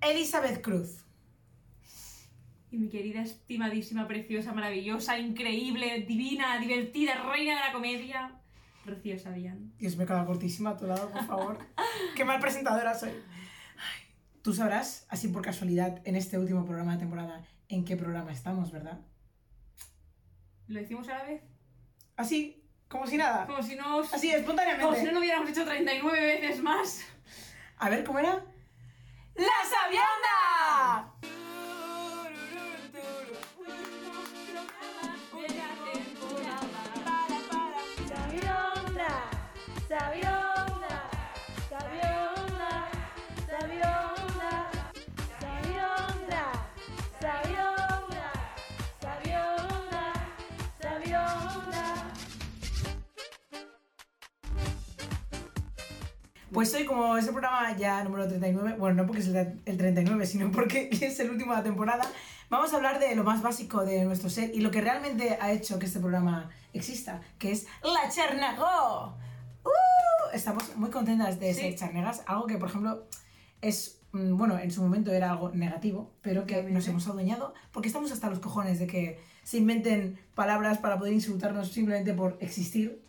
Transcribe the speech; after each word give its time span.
Elizabeth 0.00 0.62
Cruz. 0.62 1.04
Y 2.70 2.76
mi 2.78 2.88
querida, 2.88 3.22
estimadísima, 3.22 4.06
preciosa, 4.06 4.52
maravillosa, 4.52 5.18
increíble, 5.18 6.04
divina, 6.06 6.58
divertida, 6.58 7.14
reina 7.30 7.54
de 7.54 7.60
la 7.60 7.72
comedia, 7.72 8.38
Rocío 8.88 9.18
Sabián. 9.18 9.72
Dios, 9.78 9.96
me 9.96 10.06
queda 10.06 10.24
cortísima 10.24 10.70
a 10.70 10.76
tu 10.76 10.86
lado, 10.86 11.10
por 11.10 11.24
favor. 11.26 11.58
Qué 12.16 12.24
mal 12.24 12.40
presentadora 12.40 12.94
soy. 12.94 13.10
Ay, 13.10 14.08
Tú 14.42 14.52
sabrás, 14.52 15.06
así 15.08 15.28
por 15.28 15.42
casualidad, 15.42 16.00
en 16.04 16.16
este 16.16 16.38
último 16.38 16.64
programa 16.64 16.92
de 16.92 16.98
temporada, 16.98 17.44
en 17.68 17.84
qué 17.84 17.96
programa 17.96 18.32
estamos, 18.32 18.72
¿verdad? 18.72 19.00
¿Lo 20.68 20.80
decimos 20.80 21.08
a 21.08 21.18
la 21.18 21.24
vez? 21.24 21.42
Así, 22.16 22.64
como 22.88 23.06
si 23.06 23.16
nada. 23.18 23.46
Como 23.46 23.62
si 23.62 23.76
no... 23.76 24.00
Así, 24.00 24.30
espontáneamente. 24.30 24.84
Como 24.84 24.96
si 24.96 25.04
no 25.04 25.12
lo 25.12 25.18
hubiéramos 25.18 25.50
hecho 25.50 25.64
39 25.64 26.20
veces 26.40 26.62
más. 26.62 27.04
A 27.76 27.90
ver, 27.90 28.04
¿cómo 28.04 28.18
era? 28.18 28.42
¡La 29.38 29.46
Sabionda! 29.70 30.27
Pues 56.58 56.74
hoy, 56.74 56.84
como 56.84 57.16
es 57.16 57.24
el 57.24 57.30
programa 57.30 57.76
ya 57.76 58.02
número 58.02 58.26
39, 58.26 58.74
bueno, 58.80 58.96
no 58.96 59.06
porque 59.06 59.22
es 59.22 59.28
el 59.28 59.60
el 59.64 59.76
39, 59.76 60.26
sino 60.26 60.50
porque 60.50 60.88
es 61.00 61.20
el 61.20 61.30
último 61.30 61.52
de 61.52 61.58
la 61.58 61.62
temporada, 61.62 62.10
vamos 62.50 62.72
a 62.72 62.76
hablar 62.78 62.98
de 62.98 63.14
lo 63.14 63.22
más 63.22 63.42
básico 63.42 63.84
de 63.84 64.04
nuestro 64.04 64.28
ser 64.28 64.52
y 64.52 64.60
lo 64.60 64.72
que 64.72 64.80
realmente 64.80 65.38
ha 65.40 65.52
hecho 65.52 65.78
que 65.78 65.86
este 65.86 66.00
programa 66.00 66.50
exista, 66.72 67.20
que 67.38 67.52
es 67.52 67.68
la 67.84 68.10
Chernagó. 68.10 69.14
¡Uh! 69.64 70.34
Estamos 70.34 70.74
muy 70.74 70.90
contentas 70.90 71.38
de 71.38 71.54
Sí. 71.54 71.60
ser 71.60 71.76
charnegas, 71.76 72.24
algo 72.26 72.48
que, 72.48 72.58
por 72.58 72.70
ejemplo, 72.70 73.06
es, 73.62 74.00
mm, 74.10 74.36
bueno, 74.36 74.58
en 74.58 74.72
su 74.72 74.82
momento 74.82 75.12
era 75.12 75.30
algo 75.30 75.50
negativo, 75.50 76.10
pero 76.22 76.44
que 76.44 76.64
nos 76.64 76.88
hemos 76.88 77.06
adueñado 77.06 77.54
porque 77.70 77.86
estamos 77.86 78.10
hasta 78.10 78.30
los 78.30 78.40
cojones 78.40 78.80
de 78.80 78.88
que 78.88 79.20
se 79.44 79.58
inventen 79.58 80.18
palabras 80.34 80.78
para 80.78 80.98
poder 80.98 81.12
insultarnos 81.12 81.70
simplemente 81.70 82.14
por 82.14 82.36
existir. 82.40 83.00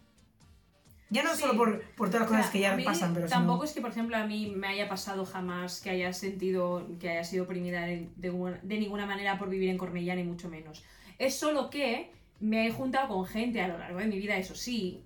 Ya 1.12 1.24
no 1.24 1.34
Sí. 1.34 1.42
solo 1.42 1.56
por, 1.58 1.82
por 1.96 2.10
todas 2.10 2.22
las 2.22 2.30
O 2.30 2.34
sea, 2.34 2.38
cosas 2.40 2.52
que 2.52 2.60
ya 2.60 2.76
mí 2.76 2.84
pasan, 2.84 3.14
pero 3.16 3.28
tampoco 3.28 3.60
sino- 3.60 3.66
es 3.66 3.74
que, 3.74 3.82
por 3.82 3.90
ejemplo, 3.92 4.16
a 4.18 4.26
mí 4.28 4.54
me 4.56 4.68
haya 4.68 4.88
pasado 4.88 5.26
jamás 5.26 5.82
que 5.82 5.90
haya 5.90 6.14
sentido 6.14 6.88
que 7.00 7.10
haya 7.10 7.24
sido 7.24 7.46
oprimida 7.46 7.82
de, 7.86 8.10
de 8.16 8.30
una- 8.30 8.60
de 8.62 8.78
ninguna 8.80 9.06
manera 9.08 9.38
por 9.40 9.50
vivir 9.50 9.70
en 9.70 9.78
Cornellá, 9.80 10.16
ni 10.16 10.24
mucho 10.24 10.50
menos. 10.50 10.84
Es 11.18 11.36
solo 11.36 11.70
que 11.70 12.12
me 12.40 12.68
he 12.68 12.72
juntado 12.72 13.08
con 13.08 13.26
gente 13.26 13.60
a 13.62 13.68
lo 13.68 13.78
largo 13.80 14.00
de 14.00 14.06
mi 14.06 14.18
vida, 14.20 14.38
eso 14.38 14.54
sí, 14.56 15.02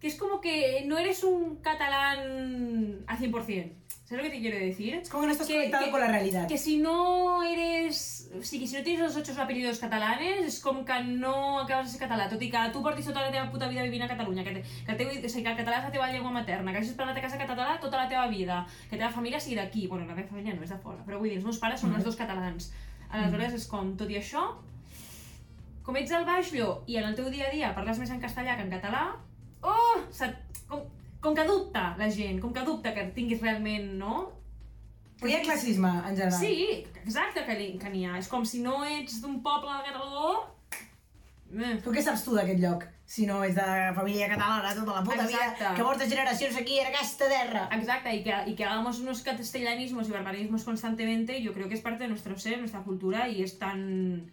que 0.00 0.08
es 0.08 0.16
como 0.16 0.40
que 0.40 0.82
no 0.86 0.98
eres 0.98 1.22
un 1.22 1.56
catalán 1.62 3.04
al 3.06 3.18
100%. 3.18 3.72
¿Sabes 4.12 4.26
lo 4.26 4.30
que 4.30 4.36
te 4.36 4.42
quiero 4.42 4.58
decir? 4.58 4.94
Es 4.96 5.08
como 5.08 5.22
que 5.22 5.26
no 5.28 5.32
estás 5.32 5.46
Que- 5.48 5.54
conectado 5.54 5.84
que- 5.86 5.90
con 5.90 6.00
la 6.00 6.08
realidad. 6.08 6.46
Que 6.46 6.58
si 6.58 6.76
no 6.76 7.42
eres... 7.42 8.28
Sí, 8.42 8.60
que 8.60 8.66
si 8.66 8.76
no 8.76 8.82
tienes 8.82 9.00
los 9.00 9.16
ocho 9.16 9.32
apellidos 9.40 9.78
catalanes, 9.78 10.44
és 10.44 10.58
com 10.60 10.84
que 10.84 10.98
no 11.04 11.60
acabes 11.60 11.86
de 11.86 11.92
ser 11.96 12.00
català, 12.02 12.26
tot 12.28 12.42
i 12.44 12.50
que 12.52 12.60
tu 12.74 12.82
portis 12.84 13.06
tota 13.08 13.22
la 13.24 13.30
teva 13.32 13.48
puta 13.50 13.68
vida 13.72 13.82
vivint 13.88 14.04
a 14.04 14.08
Catalunya, 14.08 14.44
que, 14.44 14.52
te, 14.52 14.62
que, 14.84 14.92
el 14.92 14.98
teu, 15.00 15.08
o 15.08 15.28
sigui, 15.32 15.44
que 15.44 15.52
el 15.52 15.56
català 15.62 15.78
és 15.80 15.84
la 15.88 15.92
teva 15.96 16.10
llengua 16.12 16.30
materna, 16.30 16.72
que 16.72 16.80
hagis 16.82 16.92
parlat 16.96 17.16
a 17.16 17.22
casa 17.24 17.38
català 17.40 17.78
tota 17.80 17.96
la 17.96 18.06
teva 18.12 18.26
vida, 18.28 18.66
que 18.90 18.96
la 18.96 19.04
teva 19.06 19.12
família 19.16 19.40
sigui 19.40 19.56
d'aquí, 19.56 19.86
bueno, 19.88 20.04
la 20.04 20.14
meva 20.14 20.28
família 20.28 20.52
no 20.56 20.62
és 20.64 20.72
de 20.76 20.78
fora, 20.84 21.00
però 21.08 21.16
vull 21.20 21.28
dir, 21.32 21.36
els 21.40 21.44
meus 21.48 21.58
pares 21.60 21.80
són 21.80 21.94
els 21.96 22.04
dos 22.04 22.16
catalans. 22.16 22.68
Aleshores 23.10 23.52
és 23.54 23.66
com, 23.68 23.96
tot 23.96 24.08
i 24.12 24.16
això, 24.20 24.44
com 25.84 25.96
ets 25.96 26.12
al 26.12 26.24
Baixlló 26.28 26.82
i 26.86 26.96
en 27.00 27.08
el 27.08 27.14
teu 27.16 27.28
dia 27.32 27.48
a 27.48 27.52
dia 27.52 27.74
parles 27.74 27.98
més 27.98 28.10
en 28.12 28.20
castellà 28.20 28.56
que 28.56 28.64
en 28.68 28.70
català, 28.76 29.04
oh, 29.62 30.00
se, 30.10 30.28
com, 30.68 30.84
com 31.22 31.34
que 31.38 31.44
dubta 31.48 31.92
la 31.98 32.10
gent, 32.10 32.40
com 32.42 32.52
que 32.52 32.64
dubta 32.66 32.92
que 32.94 33.06
tinguis 33.16 33.40
realment, 33.40 33.92
no? 34.00 34.16
Però 35.20 35.30
hi 35.30 35.36
ha 35.38 35.44
classisme, 35.44 35.90
en 36.02 36.16
general. 36.18 36.40
Sí, 36.40 36.82
exacte 37.04 37.44
que 37.46 37.54
n'hi 37.58 37.68
que 37.78 37.92
n'hi 37.92 38.02
ha. 38.08 38.16
És 38.18 38.28
com 38.30 38.42
si 38.48 38.58
no 38.64 38.80
ets 38.84 39.20
d'un 39.22 39.38
poble 39.44 39.70
de 39.78 39.92
català... 39.92 40.32
Eh. 41.52 41.76
Tu 41.84 41.92
què 41.94 42.02
saps 42.02 42.24
tu 42.26 42.34
d'aquest 42.34 42.58
lloc? 42.58 42.86
Si 43.12 43.26
no 43.28 43.42
és 43.44 43.52
de 43.54 43.66
família 43.94 44.26
catalana 44.30 44.72
tota 44.74 44.94
la 44.96 45.02
puta 45.04 45.26
Exacte. 45.26 45.60
vida, 45.60 45.74
que 45.76 45.84
portes 45.84 46.08
generacions 46.10 46.56
aquí 46.56 46.78
en 46.80 46.88
aquesta 46.88 47.28
terra. 47.28 47.66
Exacto, 47.76 48.08
y 48.08 48.22
que, 48.24 48.34
y 48.46 48.54
que 48.56 48.64
hagamos 48.64 49.00
unos 49.00 49.20
castellanismos 49.22 50.08
y 50.08 50.12
barbarismos 50.12 50.64
constantemente, 50.64 51.42
yo 51.42 51.52
creo 51.52 51.68
que 51.68 51.74
es 51.74 51.82
parte 51.82 52.04
de 52.04 52.08
nuestro 52.08 52.38
ser, 52.38 52.58
nuestra 52.58 52.82
cultura 52.82 53.28
y 53.28 53.42
es 53.42 53.58
tan... 53.58 54.32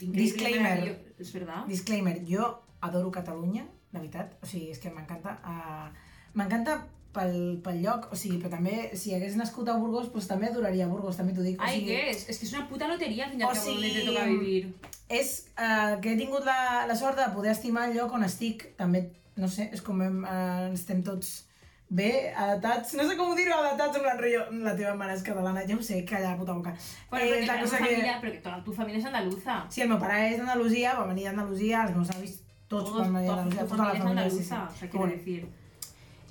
increíble, 0.00 0.22
Disclaimer. 0.22 1.14
Es 1.18 1.32
verdad. 1.32 1.64
Disclaimer, 1.66 2.20
jo 2.28 2.64
adoro 2.80 3.10
Catalunya, 3.10 3.66
la 3.92 4.00
veritat. 4.00 4.36
O 4.42 4.46
sigui, 4.46 4.72
és 4.74 4.82
que 4.82 4.90
m'encanta. 4.90 5.38
Uh, 5.46 6.07
m'encanta 6.38 6.78
pel, 7.16 7.34
pel 7.64 7.80
lloc, 7.82 8.08
o 8.12 8.18
sigui, 8.18 8.38
però 8.42 8.52
també, 8.52 8.76
si 9.00 9.14
hagués 9.16 9.36
nascut 9.40 9.68
a 9.72 9.76
Burgos, 9.80 10.10
pues 10.12 10.28
també 10.30 10.50
adoraria 10.50 10.86
Burgos, 10.90 11.18
també 11.18 11.34
t'ho 11.34 11.46
dic. 11.46 11.58
O 11.60 11.72
sigui, 11.72 11.90
¿qué 11.90 12.10
es? 12.12 12.28
Es 12.28 12.38
que 12.38 12.46
es 12.46 12.52
una 12.52 12.68
puta 12.68 12.88
lotería 12.88 13.26
al 13.26 13.32
fin 13.32 13.40
y 13.40 13.44
O 13.44 13.48
cabo 13.48 13.64
donde 13.64 13.88
te 13.88 13.94
sigui, 13.94 14.06
toca 14.06 14.24
vivir. 14.24 14.74
És 15.08 15.34
uh, 15.56 15.98
que 16.04 16.12
he 16.12 16.16
tingut 16.20 16.44
la, 16.44 16.86
la 16.86 16.96
sort 16.96 17.18
de 17.18 17.28
poder 17.34 17.52
estimar 17.56 17.88
el 17.88 17.96
lloc 17.96 18.12
on 18.12 18.24
estic. 18.24 18.68
També, 18.76 19.08
no 19.40 19.48
sé, 19.48 19.70
és 19.72 19.82
com 19.82 20.02
hem, 20.04 20.22
uh, 20.24 20.72
estem 20.76 21.02
tots 21.02 21.48
bé, 21.88 22.34
adaptats, 22.36 22.92
no 22.98 23.06
sé 23.08 23.16
com 23.16 23.30
dir-ho, 23.36 23.54
adaptats 23.56 23.96
en 23.96 24.02
plan 24.04 24.18
rotllo, 24.20 24.42
la 24.64 24.74
teva 24.76 24.92
mare 24.98 25.14
és 25.16 25.22
catalana, 25.24 25.62
ja 25.68 25.76
ho 25.78 25.84
sé, 25.84 26.02
calla 26.08 26.34
la 26.34 26.40
puta 26.40 26.52
boca. 26.52 26.74
Bueno, 27.10 27.24
Eh, 27.24 27.30
que 27.30 27.38
és 27.40 27.46
la 27.48 27.54
tu 27.56 27.64
cosa 27.64 27.78
familia, 27.78 28.14
que... 28.14 28.20
pero 28.20 28.32
que 28.32 28.42
toda 28.44 28.64
tu 28.64 28.74
familia 28.74 28.98
es 29.00 29.06
andaluza. 29.06 29.64
Sí, 29.70 29.80
el 29.80 29.88
meu 29.88 29.98
pare 30.02 30.18
és 30.28 30.36
d'Andalusia, 30.36 30.92
va 30.98 31.06
venir 31.08 31.24
d'Andalusia, 31.30 31.86
els 31.86 31.96
meus 31.96 32.12
avis 32.12 32.42
tots 32.68 32.90
Todos, 32.90 33.00
van 33.00 33.14
venir 33.16 33.30
d'Andalusia, 33.30 33.64
tota 33.64 33.82
la 33.82 33.94
família, 33.94 34.10
andaluza, 34.10 34.60
sí. 34.68 34.74
o 34.74 34.78
sea, 34.78 34.90
Bueno, 34.92 35.14
decir. 35.14 35.48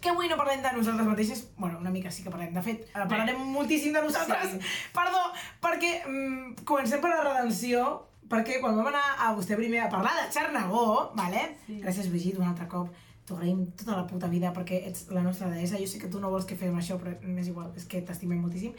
Que 0.02 0.10
avui 0.10 0.28
no 0.30 0.38
parlem 0.38 0.62
de 0.62 0.72
nosaltres 0.76 1.08
mateixes, 1.08 1.48
bueno, 1.58 1.80
una 1.80 1.90
mica 1.90 2.12
sí 2.12 2.24
que 2.24 2.30
parlem, 2.30 2.54
de 2.54 2.62
fet, 2.62 2.84
eh, 2.94 3.06
parlarem 3.10 3.40
moltíssim 3.54 3.94
de 3.94 4.02
nosaltres, 4.02 4.52
Sí. 4.52 4.60
perdó, 4.94 5.24
perquè 5.62 6.04
mm, 6.06 6.64
comencem 6.66 7.02
per 7.02 7.10
la 7.10 7.24
redenció, 7.24 8.06
perquè 8.30 8.60
quan 8.62 8.76
vam 8.78 8.88
anar 8.92 9.04
a 9.20 9.34
vostè 9.36 9.56
primer 9.56 9.82
a 9.82 9.90
parlar 9.90 10.14
de 10.20 10.32
Xarnagó, 10.34 11.12
vale? 11.16 11.58
Sí. 11.66 11.80
gràcies 11.82 12.10
Brigitte, 12.10 12.40
un 12.40 12.48
altre 12.48 12.68
cop, 12.68 12.90
t'ho 13.26 13.36
agraïm 13.36 13.66
tota 13.76 13.96
la 13.98 14.06
puta 14.08 14.28
vida 14.28 14.54
perquè 14.54 14.86
ets 14.88 15.08
la 15.10 15.22
nostra 15.22 15.50
deessa, 15.50 15.78
jo 15.80 15.88
sé 15.88 16.00
que 16.00 16.08
tu 16.08 16.20
no 16.20 16.30
vols 16.30 16.46
que 16.46 16.56
fem 16.56 16.76
això, 16.78 17.00
però 17.00 17.16
m'és 17.24 17.48
igual, 17.48 17.74
és 17.76 17.86
que 17.86 18.02
t'estimem 18.02 18.40
moltíssim. 18.40 18.74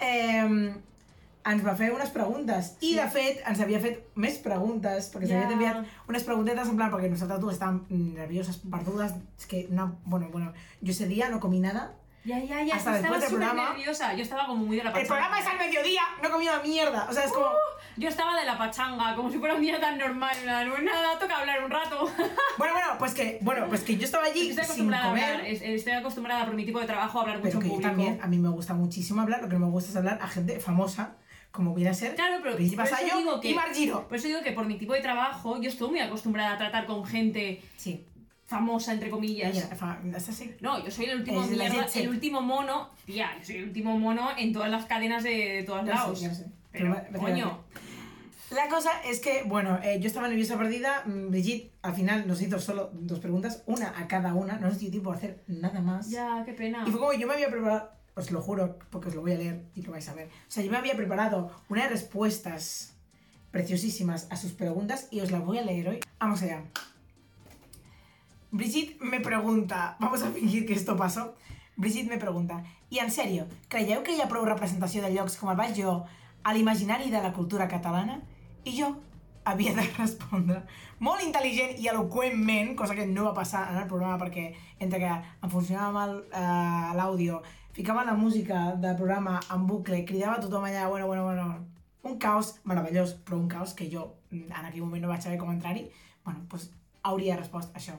Eh, 0.00 0.74
ens 1.46 1.64
va 1.66 1.74
fer 1.76 1.92
unes 1.92 2.08
preguntes 2.10 2.76
i 2.80 2.92
Sí. 2.92 2.94
de 2.96 3.08
fet 3.08 3.42
ens 3.46 3.60
havia 3.60 3.80
fet 3.80 4.06
més 4.14 4.38
preguntes 4.38 5.10
perquè 5.12 5.26
Ja. 5.28 5.40
s'havien 5.42 5.52
enviat 5.52 5.84
unes 6.08 6.24
preguntetes 6.24 6.68
en 6.68 6.76
plan 6.76 6.90
perquè 6.90 7.10
nosaltres 7.10 7.40
dues 7.40 7.58
estàvem 7.58 7.82
nervioses, 7.90 8.56
perdudes 8.70 9.12
és 9.38 9.46
que 9.46 9.66
no, 9.70 9.98
bueno, 10.04 10.28
bueno, 10.32 10.52
yo 10.80 10.92
ese 10.92 11.06
día 11.06 11.28
no 11.28 11.40
comí 11.40 11.60
nada 11.60 11.92
Ya, 12.26 12.38
ya, 12.38 12.62
ya, 12.64 12.76
Hasta 12.76 12.96
estaba 12.96 13.16
súper 13.16 13.28
programa. 13.28 13.68
nerviosa. 13.74 14.14
Yo 14.14 14.22
estaba 14.22 14.46
como 14.46 14.64
muy 14.64 14.78
de 14.78 14.82
la 14.84 14.88
el 14.88 14.94
pachanga. 14.94 15.08
programa 15.28 15.38
es 15.40 15.46
al 15.46 15.58
mediodía, 15.58 16.00
no 16.22 16.30
comí 16.30 16.48
una 16.48 16.60
mierda 16.62 17.06
o 17.10 17.12
sea, 17.12 17.24
es 17.24 17.30
como... 17.30 17.48
Yo 17.98 18.08
estaba 18.08 18.34
de 18.40 18.46
la 18.46 18.56
pachanga, 18.56 19.14
como 19.14 19.30
si 19.30 19.38
fuera 19.38 19.54
un 19.56 19.60
día 19.60 19.78
tan 19.78 19.98
normal. 19.98 20.34
No 20.46 20.74
es 20.74 20.82
nada, 20.82 21.18
toca 21.18 21.36
hablar 21.40 21.62
un 21.62 21.70
rato. 21.70 22.08
bueno, 22.58 22.72
bueno, 22.72 22.88
pues 22.98 23.12
que, 23.12 23.38
bueno, 23.42 23.66
pues 23.68 23.82
que 23.82 23.98
yo 23.98 24.06
estaba 24.06 24.24
allí 24.24 24.40
Estoy 24.48 24.54
sin 24.54 24.64
acostumbrada 24.64 25.04
a 25.04 25.10
hablar, 25.10 25.32
comer 25.36 25.52
es- 25.52 25.60
estoy 25.62 25.92
acostumbrada 25.92 26.46
por 26.46 26.54
mi 26.54 26.64
tipo 26.64 26.80
de 26.80 26.86
trabajo 26.86 27.18
a 27.18 27.22
hablar 27.24 27.40
pero 27.42 27.46
mucho 27.46 27.58
en 27.58 27.62
que 27.62 27.68
yo 27.68 27.74
público. 27.74 27.90
también, 27.90 28.18
a 28.22 28.26
mí 28.26 28.38
me 28.38 28.48
gusta 28.48 28.72
muchísimo 28.72 29.20
hablar, 29.20 29.42
lo 29.42 29.48
que 29.50 29.54
no 29.58 29.66
me 29.66 29.70
gusta 29.70 29.90
es 29.90 29.96
hablar 29.96 30.18
a 30.22 30.26
gente 30.28 30.58
famosa 30.60 31.16
como 31.54 31.72
viene 31.74 31.90
a 31.90 31.94
ser 31.94 32.14
Claro, 32.16 32.40
pero 32.42 32.56
eso 32.58 32.76
Vasallo 32.76 33.16
digo 33.18 33.40
que, 33.40 33.50
y 33.50 33.54
Margiro 33.54 34.08
Por 34.08 34.16
eso 34.18 34.26
digo 34.26 34.40
que 34.42 34.52
por 34.52 34.66
mi 34.66 34.76
tipo 34.76 34.92
de 34.92 35.00
trabajo 35.00 35.60
yo 35.60 35.68
estoy 35.68 35.88
muy 35.90 36.00
acostumbrada 36.00 36.54
a 36.54 36.58
tratar 36.58 36.84
con 36.86 37.04
gente 37.06 37.62
sí, 37.76 38.04
famosa, 38.46 38.92
entre 38.92 39.08
comillas. 39.08 39.56
ella, 39.56 39.66
fa- 39.76 40.00
es 40.16 40.28
así 40.28 40.54
No, 40.60 40.84
yo 40.84 40.90
soy 40.90 41.06
el 41.06 41.18
último 41.20 41.40
mierda, 41.46 41.86
el 41.94 42.08
último 42.08 42.40
mono, 42.40 42.90
tía, 43.06 43.30
yo 43.38 43.44
soy 43.46 43.56
el 43.56 43.64
último 43.64 43.96
mono 43.98 44.30
en 44.36 44.52
todas 44.52 44.70
las 44.70 44.84
cadenas 44.86 45.22
de, 45.22 45.30
de 45.30 45.62
todos 45.62 45.82
sé, 45.82 45.86
lados. 45.86 46.18
sé. 46.20 46.46
Pero, 46.72 46.96
coño, 47.18 47.60
La 48.50 48.68
cosa 48.68 48.90
es 49.04 49.20
que, 49.20 49.44
bueno, 49.46 49.78
eh, 49.82 49.98
yo 50.00 50.08
estaba 50.08 50.26
nerviosa 50.28 50.58
perdida. 50.58 51.02
mm, 51.06 51.30
Brigitte 51.30 51.72
al 51.82 51.94
final 51.94 52.26
nos 52.26 52.42
hizo 52.42 52.58
solo 52.60 52.90
dos 52.92 53.20
preguntas, 53.20 53.62
una 53.66 53.94
a 53.96 54.06
cada 54.08 54.34
una. 54.34 54.54
No 54.58 54.66
nos 54.68 54.78
dio 54.80 54.90
tiempo 54.90 55.12
a 55.12 55.14
hacer 55.16 55.42
nada 55.46 55.80
más. 55.80 56.10
ya, 56.10 56.42
qué 56.44 56.52
pena. 56.52 56.84
Y 56.86 56.90
fue 56.90 56.98
como 57.00 57.12
yo 57.12 57.26
me 57.28 57.34
había 57.34 57.48
preparado, 57.48 57.90
os 58.16 58.30
lo 58.30 58.40
juro, 58.40 58.78
porque 58.90 59.08
os 59.08 59.14
lo 59.14 59.22
voy 59.22 59.32
a 59.32 59.38
leer 59.38 59.64
y 59.74 59.82
lo 59.82 59.92
vais 59.92 60.08
a 60.08 60.14
ver. 60.14 60.28
O 60.28 60.50
sea, 60.50 60.62
yo 60.62 60.70
me 60.70 60.78
había 60.78 60.96
preparado 60.96 61.50
unas 61.68 61.90
respuestas 61.90 62.94
preciosísimas 63.50 64.26
a 64.30 64.36
sus 64.36 64.52
preguntas 64.52 65.08
y 65.10 65.20
os 65.20 65.30
las 65.30 65.44
voy 65.44 65.58
a 65.58 65.62
leer 65.62 65.88
hoy. 65.88 66.00
Vamos 66.18 66.42
allá. 66.42 66.62
Brigitte 68.50 69.02
me 69.02 69.20
pregunta, 69.20 69.96
vamos 69.98 70.22
a 70.22 70.30
fingir 70.30 70.66
que 70.66 70.74
esto 70.74 70.96
pasó. 70.96 71.34
Brigitte 71.76 72.08
me 72.08 72.18
pregunta, 72.18 72.62
i 72.88 73.00
en 73.02 73.10
sèrio, 73.10 73.48
creieu 73.66 74.04
que 74.06 74.14
hi 74.14 74.20
ha 74.22 74.28
prou 74.30 74.44
representació 74.46 75.02
de 75.02 75.10
llocs 75.10 75.34
com 75.40 75.50
el 75.50 75.58
Baix 75.58 75.74
Jo 75.74 76.04
a 76.46 76.52
l'imaginari 76.54 77.10
de 77.10 77.18
la 77.18 77.32
cultura 77.34 77.66
catalana? 77.66 78.20
I 78.62 78.76
jo 78.78 78.92
havia 79.44 79.74
de 79.74 79.82
respondre 79.98 80.60
molt 81.02 81.24
intel·ligent 81.24 81.74
i 81.82 81.88
eloqüentment, 81.90 82.74
cosa 82.78 82.94
que 82.94 83.06
no 83.10 83.26
va 83.26 83.34
passar 83.34 83.66
en 83.72 83.80
el 83.82 83.88
programa 83.90 84.20
perquè 84.22 84.46
entre 84.78 85.02
que 85.02 85.10
em 85.10 85.50
funcionava 85.50 85.90
mal 85.92 86.14
eh, 86.22 86.94
l'àudio, 86.96 87.42
ficava 87.74 88.04
la 88.04 88.14
música 88.14 88.76
del 88.76 88.96
programa 88.96 89.40
en 89.52 89.66
bucle, 89.66 90.04
cridava 90.06 90.40
tothom 90.40 90.64
allà, 90.64 90.86
bueno, 90.88 91.06
bueno, 91.06 91.24
bueno, 91.24 91.66
un 92.04 92.18
caos 92.18 92.54
meravellós, 92.64 93.16
però 93.26 93.36
un 93.36 93.48
caos 93.48 93.74
que 93.74 93.90
jo 93.90 94.14
mm, 94.30 94.46
en 94.46 94.66
aquell 94.68 94.84
moment 94.86 95.02
no 95.02 95.10
vaig 95.10 95.22
saber 95.24 95.38
com 95.40 95.50
entrar-hi, 95.50 95.88
bueno, 96.24 96.46
doncs 96.50 96.70
hauria 97.02 97.36
respost 97.36 97.74
això. 97.74 97.98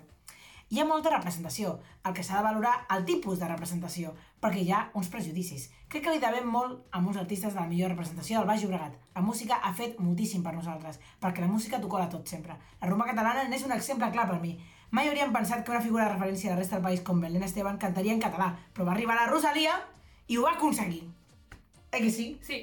Hi 0.73 0.79
ha 0.81 0.85
molta 0.89 1.11
representació, 1.11 1.75
el 2.07 2.13
que 2.17 2.23
s'ha 2.25 2.39
de 2.39 2.45
valorar 2.47 2.87
el 2.95 3.03
tipus 3.05 3.37
de 3.37 3.49
representació, 3.51 4.15
perquè 4.41 4.63
hi 4.63 4.71
ha 4.73 4.79
uns 4.97 5.11
prejudicis. 5.13 5.67
Crec 5.91 6.07
que 6.07 6.15
li 6.15 6.23
devem 6.23 6.47
molt 6.49 6.87
a 6.95 7.01
molts 7.03 7.19
artistes 7.21 7.53
de 7.53 7.59
la 7.59 7.67
millor 7.69 7.91
representació 7.93 8.39
del 8.39 8.47
Baix 8.49 8.63
Llobregat. 8.63 8.95
La 9.13 9.21
música 9.21 9.59
ha 9.61 9.73
fet 9.77 9.99
moltíssim 9.99 10.41
per 10.41 10.55
nosaltres, 10.55 10.97
perquè 11.21 11.43
la 11.43 11.51
música 11.51 11.81
t'ho 11.81 11.91
cola 11.91 12.07
tot 12.09 12.25
sempre. 12.31 12.57
La 12.81 12.89
rumba 12.89 13.05
catalana 13.11 13.45
n'és 13.51 13.67
un 13.67 13.75
exemple 13.75 14.09
clar 14.15 14.25
per 14.31 14.39
mi. 14.41 14.55
Mai 14.95 15.09
hauríem 15.09 15.33
pensat 15.35 15.65
que 15.65 15.73
una 15.73 15.81
figura 15.83 16.05
de 16.05 16.13
referència 16.13 16.51
a 16.51 16.53
la 16.53 16.61
resta 16.61 16.77
del 16.77 16.85
país 16.85 17.01
com 17.03 17.19
Belén 17.19 17.43
Esteban 17.43 17.79
cantaria 17.81 18.13
en 18.15 18.21
català, 18.23 18.53
però 18.71 18.85
va 18.87 18.93
arribar 18.93 19.17
la 19.17 19.25
Rosalia 19.27 19.73
i 20.31 20.37
ho 20.37 20.45
va 20.45 20.53
aconseguir. 20.55 21.01
Eh 21.91 21.99
que 21.99 22.11
sí? 22.11 22.27
Sí. 22.41 22.61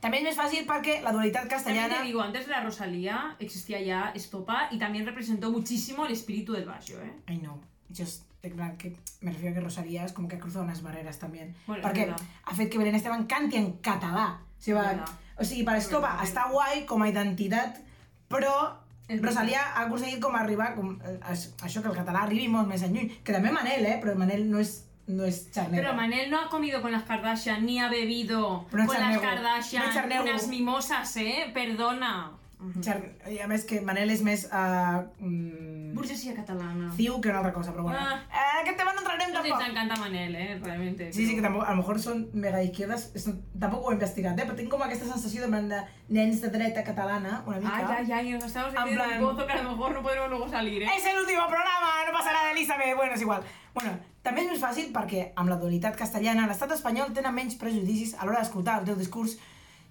També 0.00 0.20
és 0.20 0.24
més 0.24 0.38
fàcil 0.38 0.64
perquè 0.68 1.00
la 1.02 1.12
dualitat 1.12 1.44
También 1.44 1.58
castellana... 1.58 1.98
te 1.98 2.06
digo, 2.06 2.22
antes 2.22 2.46
de 2.46 2.52
la 2.52 2.62
Rosalía 2.62 3.36
existía 3.38 3.80
ya 3.80 4.12
Estopa 4.14 4.68
y 4.70 4.78
también 4.78 5.04
representó 5.04 5.50
muchísimo 5.50 6.06
el 6.06 6.12
espíritu 6.12 6.54
del 6.54 6.64
barrio, 6.64 7.02
¿eh? 7.02 7.12
Ay, 7.26 7.38
no. 7.38 7.60
Just, 7.94 8.24
en 8.42 8.56
plan, 8.56 8.76
que 8.78 8.96
me 9.20 9.32
refiero 9.32 9.52
a 9.52 9.54
que 9.54 9.60
Rosalía 9.60 10.04
es 10.04 10.12
como 10.12 10.28
que 10.28 10.36
ha 10.36 10.38
cruzado 10.38 10.64
unas 10.64 10.82
barreras 10.82 11.18
también. 11.18 11.54
Bueno, 11.66 11.82
veritat. 11.86 12.20
ha 12.44 12.54
fet 12.54 12.70
que 12.70 12.78
Belén 12.78 12.94
Esteban 12.94 13.26
canti 13.26 13.56
en 13.56 13.72
català. 13.82 14.40
O 14.58 14.62
sigui, 14.62 14.78
va, 14.78 15.04
o 15.36 15.44
sigui 15.44 15.64
per 15.68 15.76
Estopa 15.76 16.16
està 16.24 16.48
guai 16.48 16.86
com 16.86 17.02
a 17.02 17.08
identitat, 17.12 17.82
però 18.28 18.85
És 19.08 19.22
Rosalia 19.22 19.60
ha 19.62 19.84
aconseguit 19.86 20.20
com 20.22 20.34
arribar 20.34 20.74
com, 20.74 20.96
eh, 21.04 21.18
això, 21.22 21.82
que 21.82 21.88
el 21.88 21.94
català 21.94 22.24
arribi 22.26 22.48
molt 22.48 22.66
més 22.68 22.82
enlluny. 22.82 23.20
Que 23.22 23.32
també 23.32 23.52
Manel, 23.54 23.86
eh? 23.86 24.00
Però 24.02 24.16
Manel 24.18 24.48
no 24.50 24.58
és, 24.58 24.84
no 25.06 25.24
és 25.24 25.44
xarnego. 25.54 25.82
Pero 25.82 25.94
Manel 25.94 26.30
no 26.30 26.40
ha 26.40 26.48
comido 26.48 26.82
con 26.82 26.90
las 26.90 27.04
Kardashian 27.04 27.64
ni 27.64 27.78
ha 27.78 27.88
bebido 27.88 28.40
no 28.40 28.66
con 28.68 28.78
las 28.78 28.96
charnego, 28.96 29.22
Kardashian 29.22 29.86
no 29.86 29.92
charnego. 29.94 30.24
unas 30.24 30.48
mimosas, 30.48 31.16
¿eh? 31.16 31.50
Perdona. 31.54 32.32
Char... 32.80 32.96
I 33.28 33.36
a 33.44 33.46
més 33.50 33.66
que 33.68 33.82
Manel 33.84 34.10
és 34.14 34.22
més... 34.24 34.46
Uh, 34.48 35.02
mm, 35.20 35.90
Burguesía 35.96 36.32
catalana. 36.34 36.88
ciu 36.96 37.18
que 37.20 37.28
una 37.28 37.38
altra 37.42 37.52
cosa, 37.52 37.72
però 37.72 37.84
bueno. 37.84 37.98
Ah. 38.00 38.16
Eh, 38.32 38.62
aquest 38.62 38.78
tema 38.78 38.94
no 38.94 39.00
entrarem 39.02 39.32
No 39.32 39.42
tampoc. 39.42 39.58
te 39.60 39.70
encanta 39.70 39.96
Manel, 39.96 40.34
¿eh? 40.34 40.58
Realmente. 40.62 41.12
Sí, 41.12 41.26
sí, 41.26 41.34
que 41.36 41.42
tampoc, 41.42 41.64
a 41.66 41.70
lo 41.70 41.76
mejor 41.82 42.00
són 42.00 42.26
mega 42.32 42.62
izquierdes, 42.64 43.10
esto, 43.14 43.34
tampoc 43.60 43.84
ho 43.84 43.92
he 43.92 43.98
investigat, 43.98 44.40
eh? 44.40 44.46
però 44.48 44.56
tinc 44.56 44.72
com 44.72 44.82
aquesta 44.82 45.08
sensació 45.08 45.44
de, 45.44 45.60
de 45.68 45.82
nens 46.08 46.40
de 46.40 46.48
dreta 46.48 46.82
catalana, 46.84 47.42
una 47.46 47.60
mica. 47.60 47.76
Ay, 47.76 48.06
ay, 48.08 48.12
ay, 48.12 48.32
nos 48.32 48.44
estamos 48.44 48.72
En 48.74 48.94
plan- 48.94 49.22
un 49.22 49.28
pozo 49.36 49.46
que 49.46 49.52
a 49.52 49.62
lo 49.62 49.70
mejor 49.70 49.92
no 49.92 50.02
podremos 50.02 50.30
luego 50.30 50.48
salir, 50.48 50.82
¿eh? 50.82 50.88
És 50.96 51.04
l'últim 51.14 51.36
programa, 51.36 51.92
no 52.08 52.12
passa 52.16 52.32
nada, 52.32 52.52
Elisabet. 52.52 52.96
Bueno, 52.96 53.12
és 53.14 53.20
igual. 53.20 53.42
Bueno, 53.74 53.98
també 54.22 54.42
és 54.42 54.50
més 54.50 54.62
fàcil 54.62 54.88
perquè 54.94 55.32
amb 55.36 55.52
la 55.52 55.60
dualitat 55.60 55.96
castellana 55.96 56.46
l'estat 56.48 56.72
espanyol 56.72 57.12
tenen 57.12 57.34
menys 57.36 57.58
prejudicis 57.60 58.14
a 58.16 58.24
l'hora 58.24 58.40
d'escoltar 58.40 58.80
el 58.80 58.86
teu 58.88 58.96
discurs 58.96 59.36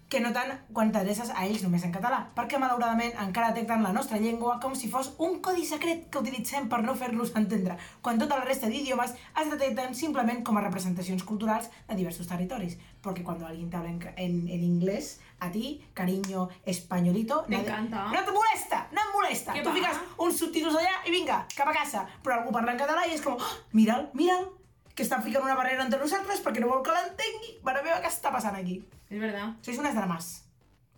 que 0.09 0.19
no 0.21 0.29
tant 0.31 0.51
quan 0.71 0.91
t'adreces 0.93 1.31
a 1.33 1.47
ells 1.47 1.63
només 1.65 1.83
en 1.83 1.91
català, 1.91 2.19
perquè 2.37 2.59
malauradament 2.61 3.15
encara 3.23 3.49
detecten 3.51 3.81
la 3.83 3.91
nostra 3.91 4.19
llengua 4.21 4.59
com 4.61 4.75
si 4.77 4.87
fos 4.87 5.13
un 5.17 5.39
codi 5.41 5.65
secret 5.65 6.05
que 6.13 6.19
utilitzem 6.21 6.69
per 6.69 6.83
no 6.85 6.93
fer-los 6.95 7.33
entendre, 7.35 7.75
quan 8.05 8.19
tota 8.21 8.37
la 8.37 8.45
resta 8.45 8.69
d'idiomes 8.69 9.15
es 9.41 9.49
detecten 9.49 9.95
simplement 9.97 10.43
com 10.45 10.57
a 10.57 10.61
representacions 10.61 11.23
culturals 11.23 11.71
de 11.89 11.95
diversos 11.95 12.27
territoris. 12.27 12.77
Porque 13.01 13.23
cuando 13.23 13.45
alguien 13.47 13.69
te 13.69 13.77
habla 13.77 13.89
en, 13.89 14.01
en, 14.17 14.47
en 14.49 14.63
inglés, 14.63 15.19
a 15.39 15.51
ti, 15.51 15.83
cariño, 15.93 16.49
españolito... 16.65 17.41
Te 17.47 17.51
nadie- 17.57 17.67
encanta. 17.69 18.05
No 18.11 18.23
te 18.25 18.31
molesta, 18.31 18.87
no 18.91 19.01
et 19.01 19.11
molesta. 19.13 19.53
Què 19.53 19.61
Tu 19.63 19.69
va? 19.69 19.75
fiques 19.75 19.97
uns 20.17 20.39
subtítols 20.39 20.77
allà 20.79 20.95
i 21.05 21.11
vinga, 21.13 21.45
cap 21.55 21.67
a 21.69 21.73
casa. 21.73 22.05
Però 22.23 22.39
algú 22.39 22.51
parla 22.55 22.73
en 22.73 22.79
català 22.81 23.05
i 23.09 23.13
és 23.13 23.21
com, 23.21 23.33
oh, 23.37 23.51
mira'l, 23.77 24.07
mira'l, 24.13 24.47
que 24.95 25.03
estan 25.03 25.21
ficant 25.23 25.43
una 25.43 25.55
barrera 25.59 25.83
entre 25.83 25.99
nosaltres 25.99 26.41
perquè 26.43 26.61
no 26.63 26.69
vol 26.71 26.81
que 26.83 26.93
l'entengui. 26.95 27.57
Mare 27.67 27.83
meva, 27.83 27.99
què 28.01 28.07
està 28.07 28.31
passant 28.31 28.55
aquí? 28.55 28.79
Es 29.09 29.19
verdad. 29.19 29.53
Sois 29.61 29.77
unes 29.77 29.93
drames. 29.95 30.31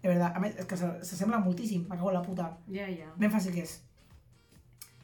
De 0.04 0.10
verdad, 0.10 0.32
a 0.36 0.40
més, 0.40 0.56
és 0.56 0.66
que 0.70 0.78
se- 0.78 1.04
s'assembla 1.04 1.40
moltíssim, 1.40 1.88
me 1.90 1.98
cago 1.98 2.12
en 2.12 2.18
la 2.20 2.22
puta. 2.22 2.58
Ya, 2.68 2.88
ya. 2.90 3.10
Ben 3.18 3.32
fácil 3.32 3.54
que 3.54 3.62
es. 3.64 3.82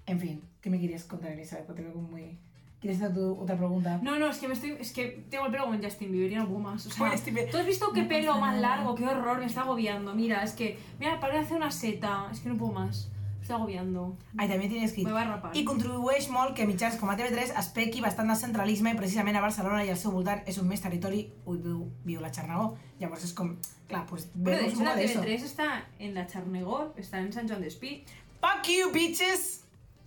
En 0.06 0.20
fin, 0.20 0.42
¿qué 0.62 0.70
me 0.70 0.80
querías 0.80 1.04
contar, 1.06 1.32
Elizabeth? 1.32 1.66
Porque 1.66 1.82
te 1.82 1.88
veo 1.88 1.96
como 1.96 2.10
muy... 2.10 2.38
¿Quieres 2.80 3.02
hacer 3.02 3.16
tu 3.16 3.40
otra 3.40 3.56
pregunta? 3.56 3.98
No, 4.04 4.20
no, 4.20 4.28
es 4.30 4.38
que 4.40 4.48
me 4.50 4.54
estoy. 4.54 4.72
Es 4.78 4.92
que 4.92 5.26
tengo 5.30 5.46
el 5.46 5.52
pelo 5.54 5.64
como 5.66 5.82
Justin 5.82 6.12
Bieber 6.12 6.32
y 6.34 6.46
puedo 6.46 6.60
más. 6.60 6.86
O 6.86 6.90
sea. 6.92 7.10
¿tú 7.50 7.58
has 7.58 7.66
visto 7.66 7.94
qué 7.94 8.02
No 8.04 8.10
pelo 8.10 8.38
más 8.38 8.60
largo? 8.60 8.94
Qué 8.94 9.06
horror, 9.08 9.40
me 9.40 9.46
está 9.46 9.62
agobiando. 9.62 10.14
Mira, 10.14 10.44
es 10.44 10.52
que. 10.52 10.78
Mira, 11.00 11.18
parece 11.22 11.54
una 11.54 11.72
seta. 11.72 12.28
Es 12.30 12.42
que 12.42 12.50
no 12.50 12.58
puedo 12.58 12.74
más. 12.74 13.10
Me 13.44 13.46
está 13.46 13.56
agobiando. 13.60 14.02
Ai, 14.40 14.48
també 14.48 14.70
tens 14.72 14.86
escrit. 14.86 15.04
Me 15.04 15.12
va 15.12 15.22
a 15.22 15.28
rapar. 15.28 15.50
I 15.60 15.66
contribueix 15.68 16.30
molt 16.32 16.54
que 16.56 16.64
mitjans 16.66 16.96
com 16.96 17.10
a 17.12 17.16
TV3 17.20 17.50
es 17.60 17.68
pequi 17.76 18.00
bastant 18.00 18.30
del 18.32 18.38
centralisme 18.40 18.94
i 18.94 18.96
precisament 18.96 19.36
a 19.36 19.42
Barcelona 19.44 19.82
i 19.84 19.90
al 19.92 19.98
seu 20.00 20.14
voltant 20.16 20.40
és 20.48 20.58
un 20.62 20.70
més 20.70 20.80
territori 20.80 21.26
ui, 21.44 21.58
viu, 21.60 21.82
viu 22.06 22.22
la 22.24 22.32
Xarnagó. 22.32 22.70
Llavors 23.02 23.26
és 23.28 23.34
com, 23.36 23.50
clar, 23.90 24.06
pues, 24.08 24.30
Bueno, 24.34 24.62
de 24.62 24.70
hecho, 24.70 24.80
la 24.80 24.92
poco 24.92 24.96
de 25.02 25.04
eso. 25.10 25.20
TV3 25.20 25.44
está 25.44 25.84
en 26.00 26.14
la 26.16 26.26
Charnegor, 26.26 26.94
está 26.96 27.20
en 27.20 27.34
San 27.34 27.50
Joan 27.50 27.60
de 27.60 27.68
Espí. 27.68 28.06
Fuck 28.40 28.70
you, 28.72 28.92
bitches! 28.96 29.66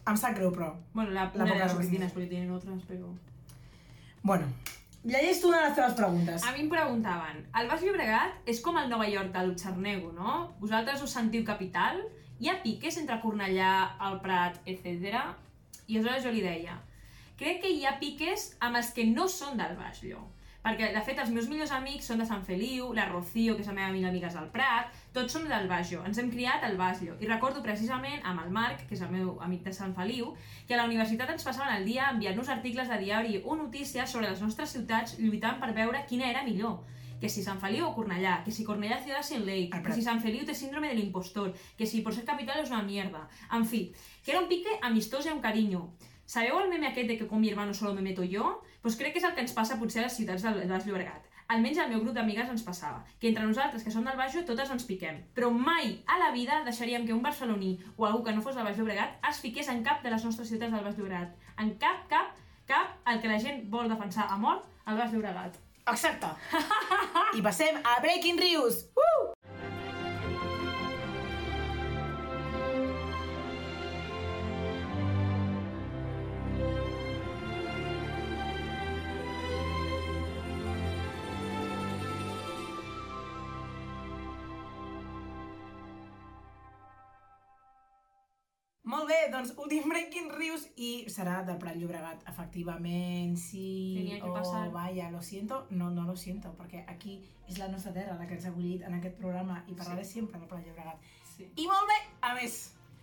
Em 0.09 0.17
sap 0.17 0.35
greu, 0.39 0.51
però. 0.57 0.73
Bueno, 0.95 1.11
la, 1.11 1.31
La 1.35 1.45
una 1.45 1.45
de 1.45 1.51
representación. 1.51 1.79
oficinas, 1.83 2.13
porque 2.13 2.29
tienen 2.29 2.51
otras, 2.53 2.83
pero. 2.89 3.13
Bueno, 4.23 4.47
llegeix 5.05 5.41
tu 5.43 5.49
una 5.49 5.61
de 5.61 5.67
les 5.69 5.77
teves 5.77 5.93
preguntes. 5.95 6.43
A 6.43 6.53
mi 6.53 6.61
em 6.65 6.71
preguntaven, 6.71 7.45
el 7.61 7.69
Baix 7.69 7.83
Llobregat 7.85 8.49
és 8.49 8.61
com 8.65 8.79
el 8.81 8.89
Nova 8.89 9.07
York 9.09 9.33
del 9.37 9.53
Xarnego, 9.61 10.13
no? 10.13 10.55
Vosaltres 10.59 11.03
us 11.03 11.11
sentiu 11.13 11.45
capital? 11.45 12.01
Hi 12.37 12.51
ha 12.53 12.59
piques 12.61 12.99
entre 13.01 13.17
Cornellà, 13.23 13.73
el 14.07 14.19
Prat, 14.21 14.59
etc. 14.69 15.23
I 15.89 15.97
aleshores 15.97 16.25
jo 16.27 16.33
li 16.35 16.43
deia, 16.45 16.75
crec 17.41 17.63
que 17.63 17.71
hi 17.73 17.87
ha 17.89 17.95
piques 18.01 18.51
amb 18.67 18.77
els 18.77 18.91
que 18.93 19.07
no 19.09 19.25
són 19.33 19.57
del 19.57 19.73
Baix 19.79 20.03
Lloc. 20.05 20.33
Perquè, 20.67 20.91
de 20.93 21.01
fet, 21.07 21.21
els 21.23 21.31
meus 21.31 21.47
millors 21.49 21.71
amics 21.73 22.09
són 22.11 22.21
de 22.21 22.27
Sant 22.29 22.43
Feliu, 22.45 22.91
la 22.93 23.07
Rocío, 23.09 23.55
que 23.55 23.63
és 23.63 23.71
la 23.71 23.77
meva 23.77 23.93
millor 23.95 24.11
amiga, 24.11 24.29
és 24.29 24.37
del 24.37 24.51
Prat, 24.53 24.91
tots 25.15 25.33
som 25.33 25.47
del 25.49 25.69
Baix 25.71 25.93
Lloc. 25.95 26.09
Ens 26.11 26.19
hem 26.21 26.29
criat 26.33 26.67
al 26.67 26.77
Baix 26.81 27.01
Lloc. 27.07 27.23
I 27.23 27.31
recordo 27.31 27.63
precisament 27.65 28.27
amb 28.27 28.43
el 28.43 28.51
Marc, 28.53 28.83
que 28.89 28.99
és 28.99 29.05
el 29.07 29.15
meu 29.15 29.31
amic 29.47 29.63
de 29.65 29.73
Sant 29.79 29.95
Feliu, 29.97 30.35
que 30.67 30.75
a 30.75 30.81
la 30.83 30.89
universitat 30.91 31.33
ens 31.33 31.47
passaven 31.47 31.73
el 31.79 31.89
dia 31.89 32.11
enviant-nos 32.11 32.51
articles 32.53 32.91
de 32.93 33.01
diari 33.05 33.41
o 33.45 33.57
notícies 33.57 34.11
sobre 34.11 34.29
les 34.29 34.43
nostres 34.45 34.75
ciutats 34.77 35.17
lluitant 35.23 35.63
per 35.63 35.73
veure 35.79 36.05
quina 36.11 36.29
era 36.35 36.45
millor 36.45 36.83
que 37.21 37.29
si 37.29 37.45
Sant 37.45 37.61
Feliu 37.63 37.87
o 37.87 37.95
Cornellà, 37.97 38.43
que 38.45 38.53
si 38.53 38.65
Cornellà 38.65 38.99
Ciudad 39.05 39.23
sin 39.23 39.47
ley, 39.47 39.71
El 39.73 39.83
que 39.83 39.93
si 39.93 40.03
Sant 40.03 40.21
Feliu 40.21 40.45
té 40.45 40.55
síndrome 40.55 40.89
del 40.89 41.05
impostor, 41.05 41.55
que 41.77 41.87
si 41.87 42.03
por 42.03 42.15
ser 42.15 42.25
capital 42.25 42.61
és 42.63 42.71
una 42.71 42.83
mierda. 42.83 43.29
En 43.53 43.65
fi, 43.65 43.93
que 44.25 44.33
era 44.33 44.41
un 44.41 44.49
pique 44.49 44.79
amistós 44.83 45.27
i 45.27 45.33
amb 45.33 45.43
carinyo. 45.43 45.89
Sabeu 46.27 46.59
el 46.59 46.69
meme 46.69 46.89
aquest 46.89 47.09
de 47.09 47.17
que 47.17 47.27
con 47.29 47.41
mi 47.41 47.49
hermano 47.49 47.73
solo 47.73 47.95
me 47.95 48.03
meto 48.03 48.25
yo? 48.25 48.63
Pues 48.83 48.97
crec 48.97 49.13
que 49.13 49.21
és 49.21 49.25
el 49.25 49.35
que 49.35 49.43
ens 49.47 49.55
passa 49.55 49.79
potser 49.79 50.03
a 50.03 50.07
les 50.09 50.17
ciutats 50.19 50.43
del, 50.43 50.65
Baix 50.67 50.87
Llobregat. 50.87 51.27
Almenys 51.55 51.79
al 51.79 51.93
meu 51.93 52.01
grup 52.03 52.17
d'amigues 52.17 52.49
ens 52.51 52.65
passava, 52.67 53.05
que 53.21 53.29
entre 53.31 53.45
nosaltres, 53.47 53.85
que 53.87 53.93
som 53.95 54.03
del 54.05 54.19
Baix, 54.19 54.35
totes 54.49 54.73
ens 54.75 54.87
piquem. 54.89 55.21
Però 55.37 55.53
mai 55.55 56.01
a 56.11 56.19
la 56.19 56.33
vida 56.35 56.59
deixaríem 56.67 57.07
que 57.07 57.15
un 57.15 57.23
barceloní 57.23 57.77
o 57.97 58.07
algú 58.09 58.25
que 58.27 58.35
no 58.35 58.43
fos 58.43 58.59
del 58.59 58.67
Baix 58.67 58.81
Llobregat 58.81 59.23
es 59.31 59.39
fiqués 59.45 59.71
en 59.71 59.85
cap 59.87 60.03
de 60.03 60.11
les 60.11 60.27
nostres 60.27 60.51
ciutats 60.51 60.75
del 60.75 60.83
Baix 60.83 60.99
Llobregat. 60.99 61.39
En 61.63 61.77
cap, 61.79 62.03
cap, 62.11 62.35
cap, 62.67 62.99
el 63.07 63.23
que 63.23 63.31
la 63.31 63.39
gent 63.39 63.63
vol 63.71 63.87
defensar 63.89 64.27
a 64.27 64.41
mort 64.43 64.67
al 64.85 64.99
Baix 64.99 65.15
Llobregat. 65.15 65.63
Exacte. 65.89 66.27
I 67.35 67.43
passem 67.43 67.79
a 67.85 68.01
Breaking 68.01 68.39
Rius. 68.41 68.89
Uh! 68.97 69.36
Molt 88.97 89.11
bé, 89.11 89.17
doncs 89.29 89.51
últim 89.61 89.91
Breaking 89.91 90.31
Rius 90.33 90.63
i 90.81 90.91
serà 91.13 91.43
del 91.45 91.59
Prat 91.61 91.77
Llobregat, 91.77 92.23
efectivament, 92.31 93.35
sí. 93.37 93.65
Tenia 93.99 94.23
que 94.23 94.31
oh, 94.31 94.33
passar. 94.33 94.71
vaya, 94.73 95.11
lo 95.13 95.21
siento. 95.21 95.67
No, 95.69 95.91
no 95.93 96.07
lo 96.09 96.15
siento, 96.17 96.55
perquè 96.57 96.87
aquí 96.89 97.19
és 97.45 97.59
la 97.61 97.69
nostra 97.69 97.93
terra 97.93 98.17
la 98.17 98.25
que 98.25 98.39
ens 98.39 98.47
ha 98.47 98.55
acollit 98.55 98.87
en 98.89 98.97
aquest 98.97 99.19
programa 99.21 99.59
i 99.69 99.77
parlaré 99.77 100.07
sí. 100.07 100.17
sempre 100.17 100.41
del 100.41 100.49
Prat 100.49 100.65
Llobregat. 100.65 101.05
Sí. 101.35 101.51
I 101.61 101.69
molt 101.69 101.93
bé, 101.93 101.99
a 102.25 102.33
més, 102.41 102.59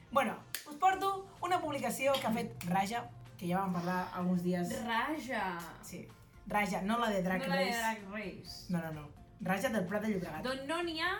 bueno, 0.09 0.33
us 0.65 0.81
porto 0.81 1.13
una 1.45 1.61
publicació 1.61 2.17
que 2.17 2.25
ha 2.25 2.33
fet 2.41 2.65
Raja, 2.73 3.05
que 3.37 3.51
ja 3.51 3.61
vam 3.61 3.77
parlar 3.77 4.01
alguns 4.17 4.41
dies. 4.41 4.73
Raja! 4.87 5.45
Sí, 5.85 6.07
Raja, 6.47 6.81
no 6.81 6.97
la 6.97 7.11
de 7.13 7.21
Drag 7.21 7.45
no 7.45 7.53
la 7.53 7.59
de 7.61 7.67
Race. 7.67 7.81
Drag 7.83 8.07
Race. 8.17 8.55
No, 8.73 8.81
no, 8.81 8.93
no. 8.97 9.09
Raja 9.45 9.69
del 9.69 9.85
Prat 9.85 10.07
de 10.07 10.15
Llobregat. 10.15 10.41
Don 10.49 10.65
no 10.65 10.81
n'hi 10.89 11.03
ha... 11.05 11.19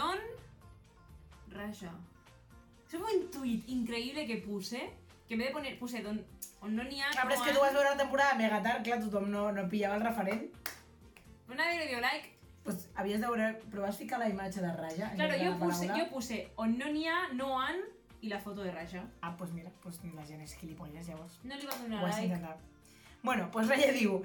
Non... 0.00 0.30
Raja. 1.52 1.92
Es 2.90 2.98
un 2.98 3.28
tuit 3.30 3.68
increïble 3.70 4.26
que 4.26 4.36
puse, 4.42 4.80
que 5.28 5.34
en 5.34 5.38
vez 5.38 5.48
de 5.48 5.54
poner, 5.54 5.78
puse 5.78 6.02
don, 6.02 6.16
on 6.60 6.74
no 6.74 6.82
n'hi 6.82 6.98
ha... 7.00 7.12
Clar, 7.14 7.28
però 7.28 7.36
és 7.36 7.40
no 7.40 7.46
que 7.46 7.54
tu 7.54 7.60
vas 7.62 7.72
veure 7.76 7.92
la 7.92 8.00
temporada 8.00 8.34
mega 8.34 8.58
tard, 8.64 8.82
clar, 8.82 8.98
tothom 9.04 9.28
no, 9.30 9.44
no 9.54 9.68
pillava 9.70 9.94
el 10.00 10.02
referent. 10.02 10.48
Nadie 11.54 11.78
le 11.78 11.86
dio 11.86 12.00
like. 12.00 12.34
Pues 12.64 12.88
havies 12.96 13.20
de 13.20 13.28
veure, 13.28 13.52
però 13.70 13.86
vas 13.86 13.96
ficar 13.96 14.18
la 14.18 14.28
imatge 14.28 14.60
de 14.60 14.72
Raja? 14.74 15.12
Claro, 15.14 15.38
la 15.38 15.54
puse, 15.58 15.86
yo 15.86 16.08
puse 16.10 16.40
on 16.56 16.76
no 16.78 16.90
n'hi 16.90 17.06
ha, 17.06 17.28
no 17.32 17.60
han, 17.60 17.78
i 18.20 18.28
la 18.28 18.40
foto 18.42 18.62
de 18.66 18.72
Raja. 18.74 19.04
Ah, 19.22 19.36
pues 19.36 19.52
mira, 19.52 19.70
pues 19.82 20.00
la 20.14 20.26
gent 20.26 20.42
és 20.42 20.56
gilipolles, 20.58 21.06
llavors. 21.06 21.38
No 21.44 21.56
li 21.56 21.66
va 21.66 21.78
Ho 21.78 21.82
donar 21.84 22.02
like. 22.02 22.26
intentat. 22.26 22.58
Bueno, 23.22 23.50
pues 23.52 23.68
Raya 23.68 23.92
diu... 23.92 24.22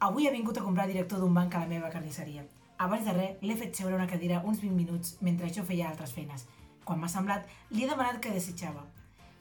Avui 0.00 0.26
he 0.26 0.30
vingut 0.30 0.58
a 0.58 0.62
comprar 0.64 0.86
director 0.86 1.18
d'un 1.20 1.32
banc 1.34 1.54
a 1.54 1.60
la 1.60 1.66
meva 1.70 1.88
carnisseria. 1.88 2.42
Abans 2.78 3.06
de 3.06 3.12
res, 3.12 3.36
l'he 3.40 3.54
fet 3.56 3.74
seure 3.74 3.94
una 3.96 4.06
cadira 4.06 4.42
uns 4.44 4.60
20 4.60 4.76
minuts 4.76 5.16
mentre 5.24 5.48
jo 5.48 5.64
feia 5.64 5.88
altres 5.88 6.12
feines. 6.12 6.44
Quan 6.86 7.00
m'ha 7.02 7.08
semblat, 7.10 7.46
li 7.74 7.82
he 7.84 7.90
demanat 7.90 8.20
què 8.22 8.30
desitjava. 8.30 8.84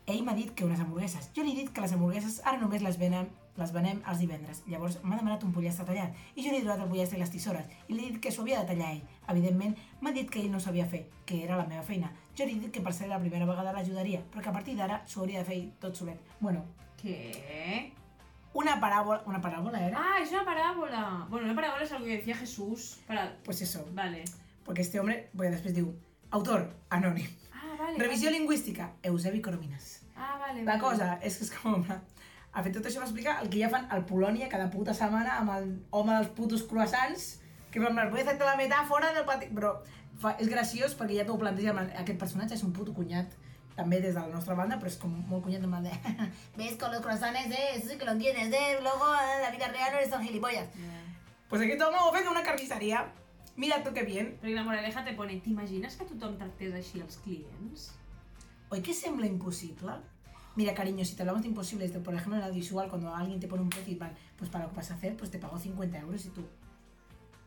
Ell 0.09 0.21
m'ha 0.25 0.33
dit 0.37 0.51
que 0.57 0.65
unes 0.65 0.79
hamburgueses. 0.81 1.31
Jo 1.35 1.43
li 1.45 1.53
he 1.53 1.59
dit 1.63 1.71
que 1.73 1.81
les 1.81 1.93
hamburgueses 1.93 2.39
ara 2.45 2.59
només 2.61 2.81
les 2.85 2.97
venem, 3.01 3.29
les 3.57 3.71
venem 3.73 4.01
els 4.11 4.19
divendres. 4.21 4.63
Llavors 4.69 4.99
m'ha 5.03 5.17
demanat 5.17 5.43
un 5.47 5.53
pollastre 5.53 5.85
tallat 5.87 6.13
i 6.35 6.43
jo 6.45 6.51
li 6.51 6.59
he 6.59 6.63
donat 6.65 6.83
el 6.83 6.89
pollastre 6.91 7.17
i 7.17 7.21
les 7.21 7.31
tisores 7.33 7.69
i 7.87 7.93
li 7.93 8.03
he 8.03 8.11
dit 8.11 8.19
que 8.21 8.31
s'ho 8.33 8.43
havia 8.43 8.59
de 8.61 8.69
tallar 8.73 8.91
ell. 8.95 9.01
Evidentment, 9.33 9.73
m'ha 10.01 10.13
dit 10.13 10.29
que 10.29 10.41
ell 10.43 10.51
no 10.53 10.59
sabia 10.59 10.85
fer, 10.85 11.05
que 11.25 11.43
era 11.43 11.57
la 11.57 11.65
meva 11.69 11.81
feina. 11.87 12.11
Jo 12.37 12.45
li 12.45 12.57
he 12.57 12.63
dit 12.65 12.73
que 12.75 12.81
per 12.85 12.93
ser 12.93 13.07
la 13.09 13.19
primera 13.21 13.45
vegada 13.49 13.73
l'ajudaria, 13.73 14.21
però 14.33 14.43
que 14.43 14.49
a 14.49 14.57
partir 14.57 14.75
d'ara 14.77 15.01
s'ho 15.05 15.21
hauria 15.21 15.41
de 15.41 15.45
fer 15.49 15.59
tot 15.79 15.95
solet. 15.95 16.19
Bueno, 16.39 16.65
¿Qué? 17.01 17.93
una 18.53 18.79
parábola... 18.79 19.23
¿Una 19.25 19.41
parábola 19.41 19.85
era? 19.87 19.97
Ah, 19.99 20.21
es 20.21 20.31
una 20.31 20.45
parábola. 20.45 21.25
Bueno, 21.29 21.45
una 21.45 21.55
parábola 21.55 21.83
es 21.83 21.91
algo 21.91 22.05
que 22.05 22.17
decía 22.17 22.35
Jesús. 22.35 22.99
Para... 23.07 23.37
Pues 23.43 23.61
eso, 23.61 23.85
Vale. 23.93 24.23
porque 24.65 24.81
este 24.81 24.99
hombre, 24.99 25.29
pues 25.37 25.51
després 25.51 25.75
diu, 25.75 25.91
autor, 26.35 26.67
anònim. 26.89 27.27
Ah, 27.53 27.75
vale. 27.79 27.97
Revisió 27.97 28.27
vale. 28.27 28.39
lingüística, 28.39 28.91
Eusebi 29.03 29.41
Coromines. 29.41 30.01
Ah, 30.15 30.37
vale. 30.39 30.63
La 30.63 30.75
vale. 30.75 30.81
cosa 30.81 31.19
és 31.21 31.37
que 31.37 31.47
és 31.47 31.51
com... 31.55 31.85
Ha 32.55 32.63
fet 32.63 32.75
tot 32.75 32.85
això 32.87 33.01
per 33.01 33.09
explicar 33.09 33.39
el 33.43 33.49
que 33.51 33.59
ja 33.59 33.67
fan 33.71 33.89
al 33.91 34.05
Polònia 34.07 34.47
cada 34.51 34.69
puta 34.71 34.93
setmana 34.95 35.41
amb 35.41 35.51
el 35.57 35.65
home 35.91 36.13
dels 36.13 36.29
putos 36.37 36.61
croissants, 36.69 37.25
que 37.71 37.81
per 37.83 38.05
vull 38.11 38.23
fer 38.23 38.37
la 38.39 38.55
metàfora 38.59 39.11
del 39.15 39.25
pati... 39.27 39.49
Però 39.51 39.73
fa, 40.21 40.37
és 40.39 40.47
graciós 40.47 40.95
perquè 40.95 41.17
ja 41.19 41.25
t'ho 41.27 41.35
planteja, 41.39 41.75
aquest 42.03 42.19
personatge 42.21 42.55
és 42.55 42.63
un 42.63 42.71
puto 42.71 42.95
cunyat, 42.95 43.35
també 43.75 43.99
des 43.99 44.15
de 44.15 44.21
la 44.21 44.31
nostra 44.31 44.55
banda, 44.55 44.77
però 44.79 44.87
és 44.87 44.95
com 45.01 45.11
molt 45.27 45.43
cunyat 45.43 45.67
plan 45.67 45.83
de... 45.83 45.91
¿Ves? 46.59 46.79
Con 46.79 46.95
los 46.95 47.03
croissants, 47.03 47.51
eh? 47.51 47.75
Eso 47.75 47.89
sí 47.89 47.97
que 47.97 48.05
lo 48.05 48.15
entiendes, 48.15 48.53
eh? 48.53 48.79
Luego, 48.81 49.11
en 49.35 49.41
la 49.41 49.51
vida 49.51 49.67
real 49.67 49.91
no 49.91 49.97
eres 49.99 50.09
tan 50.09 50.23
gilipollas. 50.23 50.71
Ya. 50.79 51.03
Pues 51.49 51.61
aquest 51.61 51.81
home 51.81 51.99
ho 51.99 52.07
ha 52.07 52.15
fet 52.15 52.31
una 52.31 52.43
carnisseria. 52.43 53.03
Mira 53.55 53.83
tu 53.83 53.93
que 53.93 54.03
bien. 54.03 54.33
Perquè 54.41 54.55
la 54.55 54.65
moraleja 54.67 55.05
te 55.05 55.13
pone, 55.15 55.37
t'imagines 55.43 55.95
que 55.95 56.07
tothom 56.09 56.35
tractés 56.39 56.75
així 56.75 56.99
els 56.99 57.21
clients? 57.23 57.87
¿Hoy 58.69 58.81
que 58.83 58.93
sembla 58.93 59.27
imposible? 59.27 59.95
Mira, 60.55 60.73
cariño, 60.73 61.05
si 61.05 61.15
te 61.15 61.23
hablamos 61.23 61.41
de 61.41 61.49
imposibles, 61.49 61.93
de, 61.93 61.99
por 61.99 62.13
ejemplo, 62.13 62.37
en 62.37 62.43
audiovisual, 62.43 62.89
cuando 62.89 63.13
alguien 63.13 63.39
te 63.39 63.47
pone 63.47 63.61
un 63.61 63.69
precio 63.69 63.93
y 63.93 63.97
van, 63.97 64.13
pues 64.37 64.49
para 64.49 64.65
lo 64.65 64.71
que 64.71 64.77
vas 64.77 64.91
a 64.91 64.95
hacer, 64.95 65.15
pues 65.17 65.31
te 65.31 65.37
pago 65.37 65.57
50 65.57 65.99
euros 65.99 66.25
y 66.25 66.29
tú, 66.29 66.45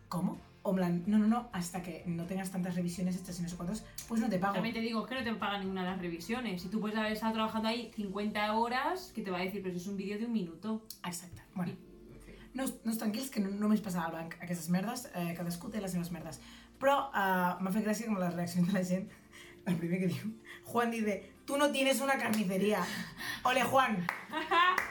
¿cómo? 0.09 0.39
O 0.63 0.75
plan, 0.75 1.03
no, 1.07 1.19
no, 1.19 1.27
no, 1.27 1.49
hasta 1.53 1.83
que 1.83 2.05
no 2.07 2.25
tengas 2.25 2.51
tantas 2.51 2.75
revisiones 2.75 3.17
hechas 3.17 3.39
y 3.39 3.43
no 3.43 3.49
sé 3.49 3.57
cuántos, 3.57 3.85
pues 4.07 4.21
no 4.21 4.29
te 4.29 4.39
pago. 4.39 4.55
También 4.55 4.75
te 4.75 4.81
digo 4.81 5.07
que 5.07 5.15
no 5.15 5.25
te 5.25 5.35
pagan 5.35 5.61
ninguna 5.61 5.85
de 5.85 5.91
las 5.91 6.01
revisiones. 6.01 6.65
Y 6.65 6.69
tú 6.69 6.81
puedes 6.81 6.97
haber 6.99 7.13
estado 7.13 7.33
trabajando 7.35 7.69
ahí 7.69 7.91
50 7.95 8.53
horas, 8.53 9.13
que 9.15 9.23
te 9.23 9.31
va 9.31 9.39
a 9.39 9.43
decir, 9.43 9.63
pero 9.63 9.75
si 9.75 9.81
es 9.81 9.87
un 9.87 9.97
vídeo 9.97 10.19
de 10.19 10.27
un 10.27 10.33
minuto. 10.33 10.83
Exacte. 11.05 11.43
Bueno, 11.55 11.73
no, 12.59 12.67
no 12.85 12.93
us 12.93 12.99
tranquils 12.99 13.31
que 13.31 13.41
no, 13.41 13.53
només 13.55 13.81
passava 13.85 14.09
al 14.11 14.17
banc 14.17 14.37
aquestes 14.43 14.69
merdes, 14.75 15.07
eh, 15.15 15.31
cadascú 15.39 15.71
té 15.71 15.81
les 15.81 15.95
seves 15.95 16.11
merdes. 16.15 16.41
Però 16.83 16.99
eh, 17.09 17.55
m'ha 17.63 17.73
fet 17.75 17.87
gràcia 17.87 18.11
com 18.11 18.19
les 18.19 18.35
reaccions 18.35 18.69
de 18.69 18.77
la 18.77 18.85
gent. 18.85 19.09
El 19.69 19.77
primer 19.77 20.01
que 20.01 20.09
diu, 20.11 20.31
Juan 20.65 20.91
dice, 20.91 21.19
tú 21.47 21.59
no 21.61 21.71
tienes 21.71 22.01
una 22.01 22.19
carnicería. 22.19 22.85
Ole, 23.45 23.63
Juan. 23.65 24.07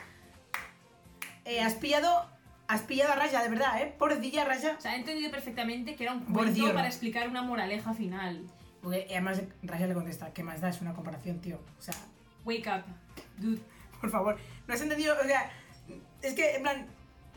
Eh, 1.50 1.62
has 1.62 1.76
pillado, 1.76 2.30
has 2.68 2.82
pillado 2.82 3.14
a 3.14 3.16
Raya, 3.16 3.42
de 3.42 3.48
verdad, 3.48 3.82
¿eh? 3.82 3.96
Pobrecilla 3.98 4.44
Raya. 4.44 4.76
O 4.78 4.82
sea, 4.82 4.96
he 4.96 5.00
entendido 5.00 5.32
perfectamente 5.32 5.96
que 5.96 6.04
era 6.04 6.12
un 6.12 6.26
cuento 6.26 6.74
para 6.74 6.88
explicar 6.88 7.30
una 7.30 7.42
moraleja 7.42 7.94
final. 7.94 8.46
Porque 8.82 9.08
además 9.12 9.42
Raya 9.64 9.88
le 9.88 9.94
contesta, 9.94 10.34
¿qué 10.34 10.44
más 10.44 10.60
da? 10.60 10.68
Es 10.68 10.82
una 10.82 10.94
comparación, 10.94 11.40
tío. 11.40 11.58
O 11.80 11.82
sea, 11.82 11.94
Wake 12.44 12.68
up, 12.68 12.84
dude. 13.38 13.62
por 14.02 14.10
favor, 14.10 14.38
no 14.68 14.74
has 14.74 14.82
entendido, 14.82 15.16
o 15.18 15.24
sea, 15.24 15.50
es 16.22 16.34
que, 16.34 16.56
en 16.58 16.64
plan, 16.64 16.88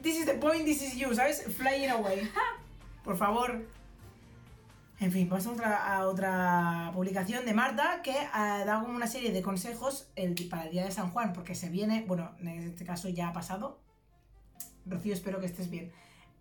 this 0.02 0.19
is 0.19 0.26
the 0.26 0.35
point, 0.35 0.64
this 0.64 0.83
is 0.83 0.97
you, 0.97 1.14
¿sabes? 1.14 1.42
Flying 1.57 1.90
away. 1.90 2.28
Por 3.04 3.16
favor. 3.16 3.61
En 5.00 5.11
fin, 5.11 5.28
pasamos 5.30 5.59
a 5.61 5.62
otra, 5.62 5.97
a 5.97 6.07
otra 6.07 6.90
publicación 6.92 7.47
de 7.47 7.54
Marta 7.54 8.02
que 8.02 8.11
eh, 8.12 8.64
da 8.66 8.80
como 8.83 8.95
una 8.95 9.07
serie 9.07 9.33
de 9.33 9.40
consejos 9.40 10.09
el, 10.14 10.35
para 10.50 10.64
el 10.64 10.73
día 10.73 10.85
de 10.85 10.90
San 10.90 11.11
Juan, 11.11 11.33
porque 11.33 11.54
se 11.54 11.71
viene, 11.71 12.04
bueno, 12.07 12.33
en 12.40 12.49
este 12.49 12.85
caso 12.85 13.09
ya 13.09 13.28
ha 13.28 13.33
pasado. 13.33 13.80
Rocío, 14.85 15.14
espero 15.14 15.40
que 15.40 15.47
estés 15.47 15.71
bien. 15.71 15.90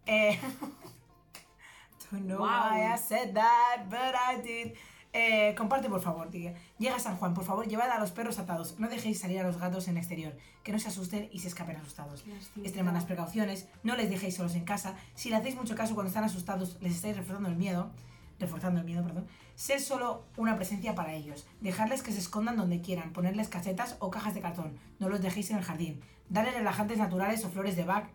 Eh, 0.05 0.37
don't 2.11 2.25
know 2.25 2.39
Wow. 2.39 2.47
why 2.71 2.83
I 2.93 2.97
said 2.97 3.33
that, 3.33 3.85
but 3.89 4.13
I 4.15 4.41
did. 4.41 4.73
Eh, 5.11 5.55
comparte, 5.57 5.89
por 5.89 6.01
favor, 6.01 6.29
diga. 6.29 6.53
Llega 6.77 6.99
San 6.99 7.17
Juan, 7.17 7.33
por 7.33 7.43
favor, 7.43 7.67
llevad 7.67 7.89
a 7.89 7.99
los 7.99 8.11
perros 8.11 8.37
atados. 8.37 8.79
No 8.79 8.87
dejéis 8.87 9.19
salir 9.19 9.39
a 9.39 9.43
los 9.43 9.57
gatos 9.57 9.87
en 9.87 9.97
exterior, 9.97 10.37
que 10.63 10.71
no 10.71 10.79
se 10.79 10.89
asusten 10.89 11.29
y 11.31 11.39
se 11.39 11.47
escapen 11.47 11.77
asustados. 11.77 12.23
Extreman 12.63 12.93
las 12.93 13.05
precauciones, 13.05 13.67
no 13.83 13.95
les 13.95 14.09
dejéis 14.09 14.35
solos 14.35 14.55
en 14.55 14.65
casa. 14.65 14.95
Si 15.15 15.29
le 15.29 15.37
hacéis 15.37 15.55
mucho 15.55 15.75
caso 15.75 15.95
cuando 15.95 16.09
están 16.09 16.23
asustados, 16.23 16.77
les 16.81 16.95
estáis 16.95 17.17
reforzando 17.17 17.49
el 17.49 17.55
miedo. 17.55 17.91
Reforzando 18.39 18.79
el 18.79 18.85
miedo, 18.85 19.03
perdón. 19.03 19.27
Ser 19.55 19.81
solo 19.81 20.23
una 20.37 20.55
presencia 20.55 20.95
para 20.95 21.13
ellos. 21.13 21.45
Dejarles 21.59 22.03
que 22.03 22.13
se 22.13 22.19
escondan 22.19 22.55
donde 22.55 22.79
quieran. 22.79 23.11
Ponerles 23.11 23.49
casetas 23.49 23.97
o 23.99 24.11
cajas 24.11 24.33
de 24.33 24.41
cartón. 24.41 24.79
No 24.99 25.09
los 25.09 25.21
dejéis 25.21 25.51
en 25.51 25.57
el 25.57 25.63
jardín. 25.63 26.01
Darles 26.29 26.53
relajantes 26.53 26.99
naturales 26.99 27.43
o 27.43 27.49
flores 27.49 27.75
de 27.75 27.83
Bach. 27.83 28.07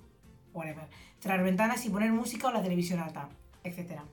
Whatever. 0.55 0.89
Cerrar 1.21 1.43
ventanas 1.43 1.85
y 1.85 1.91
poner 1.91 2.11
música 2.13 2.49
o 2.49 2.53
la 2.53 2.63
televisión 2.63 3.01
alta. 3.01 3.29
Etcétera. 3.65 4.05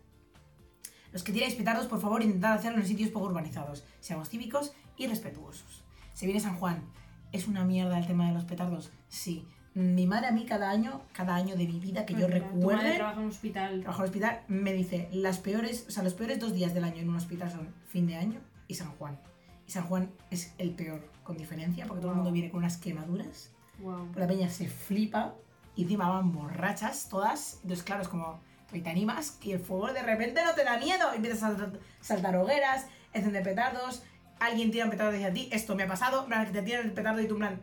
Los 1.11 1.23
que 1.23 1.31
tiráis 1.33 1.55
petardos, 1.55 1.87
por 1.87 1.99
favor, 1.99 2.21
intentad 2.23 2.53
hacerlo 2.53 2.79
en 2.79 2.87
sitios 2.87 3.09
poco 3.09 3.25
urbanizados. 3.27 3.83
Seamos 3.99 4.29
cívicos 4.29 4.73
y 4.97 5.07
respetuosos. 5.07 5.83
Se 6.13 6.25
viene 6.25 6.39
San 6.39 6.55
Juan. 6.57 6.83
¿Es 7.31 7.47
una 7.47 7.63
mierda 7.63 7.97
el 7.97 8.07
tema 8.07 8.27
de 8.27 8.33
los 8.33 8.45
petardos? 8.45 8.91
Sí. 9.09 9.45
Mi 9.73 10.05
madre 10.05 10.27
a 10.27 10.31
mí 10.31 10.45
cada 10.45 10.69
año, 10.69 11.01
cada 11.13 11.35
año 11.35 11.55
de 11.55 11.65
mi 11.65 11.79
vida 11.79 12.05
que 12.05 12.13
yo 12.13 12.27
recuerde, 12.27 12.95
trabaja 12.95 13.15
en 13.17 13.23
un 13.23 13.29
hospital. 13.29 13.79
trabajo 13.81 14.01
en 14.01 14.03
el 14.03 14.09
hospital, 14.09 14.41
me 14.49 14.73
dice, 14.73 15.07
las 15.13 15.37
peores, 15.39 15.85
o 15.87 15.91
sea, 15.91 16.03
los 16.03 16.13
peores 16.13 16.39
dos 16.39 16.53
días 16.53 16.73
del 16.73 16.83
año 16.83 16.97
en 16.97 17.09
un 17.09 17.15
hospital 17.15 17.49
son 17.49 17.73
fin 17.87 18.05
de 18.05 18.17
año 18.17 18.41
y 18.67 18.75
San 18.75 18.91
Juan. 18.91 19.17
Y 19.65 19.71
San 19.71 19.83
Juan 19.85 20.11
es 20.29 20.53
el 20.57 20.71
peor, 20.71 21.07
con 21.23 21.37
diferencia, 21.37 21.85
porque 21.85 22.01
todo 22.01 22.11
el 22.11 22.17
mundo 22.17 22.31
viene 22.33 22.49
con 22.51 22.57
unas 22.59 22.75
quemaduras, 22.77 23.51
Wow. 23.79 24.09
la 24.15 24.27
peña 24.27 24.49
se 24.49 24.67
flipa 24.67 25.35
y 25.75 25.83
encima 25.83 26.09
van 26.09 26.33
borrachas 26.33 27.07
todas. 27.07 27.59
Entonces, 27.63 27.83
claro, 27.85 28.01
es 28.01 28.09
como, 28.09 28.41
y 28.73 28.81
te 28.81 28.89
animas 28.89 29.37
y 29.41 29.51
el 29.53 29.59
fuego 29.59 29.91
de 29.93 30.01
repente 30.01 30.43
no 30.43 30.53
te 30.53 30.63
da 30.63 30.77
miedo. 30.77 31.13
Empiezas 31.13 31.43
a 31.43 31.69
saltar, 32.01 32.35
hogueras, 32.37 32.85
encender 33.13 33.43
petardos, 33.43 34.03
alguien 34.39 34.71
tira 34.71 34.85
un 34.85 34.91
petardo 34.91 35.13
hacia 35.15 35.31
ti, 35.33 35.49
esto 35.51 35.75
me 35.75 35.83
ha 35.83 35.87
pasado, 35.87 36.27
que 36.27 36.51
te 36.51 36.61
tiran 36.61 36.85
el 36.85 36.91
petardo 36.93 37.21
y 37.21 37.27
tú 37.27 37.35
en 37.35 37.39
plan, 37.39 37.61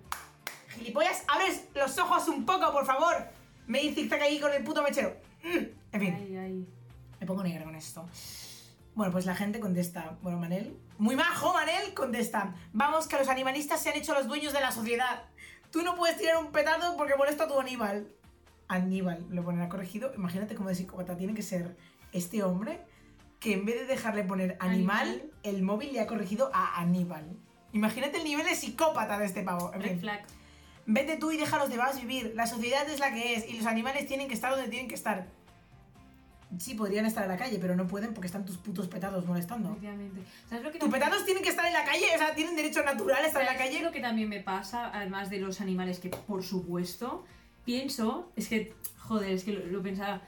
gilipollas, 0.69 1.25
abres 1.29 1.65
los 1.75 1.97
ojos 1.99 2.29
un 2.29 2.45
poco, 2.47 2.71
por 2.73 2.87
favor. 2.87 3.29
Me 3.67 3.81
dice 3.81 3.97
zigzag 4.03 4.23
ahí 4.23 4.41
con 4.41 4.53
el 4.53 4.65
puto 4.65 4.83
mechero. 4.83 5.15
Mm, 5.43 5.65
En 5.93 6.01
fin. 6.01 6.15
Ay, 6.19 6.37
ay. 6.37 6.69
Me 7.21 7.27
pongo 7.27 7.43
negra 7.43 7.65
con 7.65 7.75
esto. 7.75 8.09
Bueno, 8.95 9.13
pues 9.13 9.27
la 9.27 9.35
gente 9.35 9.61
contesta. 9.61 10.17
Bueno, 10.23 10.39
Manel. 10.39 10.77
Muy 10.99 11.17
majo, 11.17 11.53
Manel, 11.53 11.93
contesta. 11.95 12.55
Vamos, 12.73 13.07
que 13.07 13.17
los 13.17 13.29
animalistas 13.29 13.81
se 13.83 13.91
han 13.91 13.97
hecho 13.97 14.15
los 14.15 14.27
dueños 14.27 14.53
de 14.53 14.61
la 14.61 14.73
sociedad. 14.73 15.23
Tú 15.71 15.83
no 15.83 15.95
puedes 15.97 16.17
tirar 16.17 16.39
un 16.39 16.51
petardo 16.51 16.97
porque 16.97 17.15
molesta 17.17 17.45
a 17.45 17.49
tu 17.49 17.61
animal. 17.61 18.09
Aníbal, 18.69 19.27
lo 19.31 19.43
ponerá 19.45 19.69
corregido. 19.69 20.13
Imagínate 20.15 20.55
cómo 20.55 20.69
de 20.69 20.75
psicópata 20.75 21.17
tiene 21.17 21.35
que 21.35 21.43
ser 21.43 21.77
este 22.13 22.43
hombre 22.43 22.81
que 23.41 23.55
en 23.55 23.65
vez 23.65 23.77
de 23.81 23.87
dejarle 23.87 24.25
poner 24.25 24.57
animal, 24.61 25.09
Animal. 25.09 25.31
el 25.43 25.63
móvil 25.63 25.93
le 25.93 26.01
ha 26.01 26.07
corregido 26.07 26.51
a 26.53 26.81
Aníbal. 26.81 27.25
Imagínate 27.73 28.19
el 28.19 28.25
nivel 28.25 28.45
de 28.47 28.55
psicópata 28.55 29.19
de 29.19 29.27
este 29.27 29.43
pavo. 29.43 29.73
En 29.75 29.83
fin. 29.83 30.01
flag. 30.01 30.25
Vete 30.87 31.17
tú 31.19 31.31
y 31.33 31.37
deja 31.37 31.57
a 31.57 31.59
los 31.61 31.69
demás 31.71 32.01
vivir. 32.01 32.33
La 32.35 32.47
sociedad 32.47 32.89
es 32.89 32.99
la 32.99 33.13
que 33.13 33.35
es 33.35 33.49
y 33.49 33.59
los 33.59 33.67
animales 33.67 34.07
tienen 34.07 34.27
que 34.27 34.35
estar 34.35 34.51
donde 34.51 34.69
tienen 34.69 34.89
que 34.89 34.95
estar. 34.95 35.27
Sí, 36.59 36.75
podrían 36.75 37.05
estar 37.05 37.25
en 37.25 37.29
la 37.29 37.37
calle, 37.37 37.59
pero 37.61 37.77
no 37.77 37.87
pueden 37.87 38.15
porque 38.15 38.27
están 38.27 38.47
tus 38.47 38.57
putos 38.57 38.89
petados 38.89 39.27
molestando. 39.27 39.69
Efectivamente. 39.69 40.23
¿Sabes 40.49 40.65
lo 40.65 40.73
que 40.73 40.79
Tus 40.79 40.89
petados 40.89 41.25
tienen 41.27 41.43
que 41.43 41.51
estar 41.51 41.67
en 41.67 41.75
la 41.75 41.85
calle, 41.85 42.07
o 42.15 42.19
sea, 42.19 42.35
tienen 42.35 42.57
derecho 42.57 42.83
natural 42.83 43.23
a 43.23 43.27
estar 43.27 43.43
en 43.43 43.49
la 43.49 43.53
¿Sabes 43.53 43.67
calle. 43.71 43.83
lo 43.85 43.93
que 43.93 44.01
también 44.01 44.31
me 44.31 44.41
pasa, 44.41 44.91
además 44.93 45.29
de 45.29 45.41
los 45.41 45.61
animales, 45.61 45.99
que 45.99 46.09
por 46.09 46.43
supuesto, 46.43 47.27
pienso, 47.73 48.33
es 48.35 48.49
que, 48.49 48.73
joder, 48.97 49.31
es 49.33 49.45
que 49.45 49.53
lo, 49.53 49.67
lo 49.67 49.83
pensaba, 49.83 50.23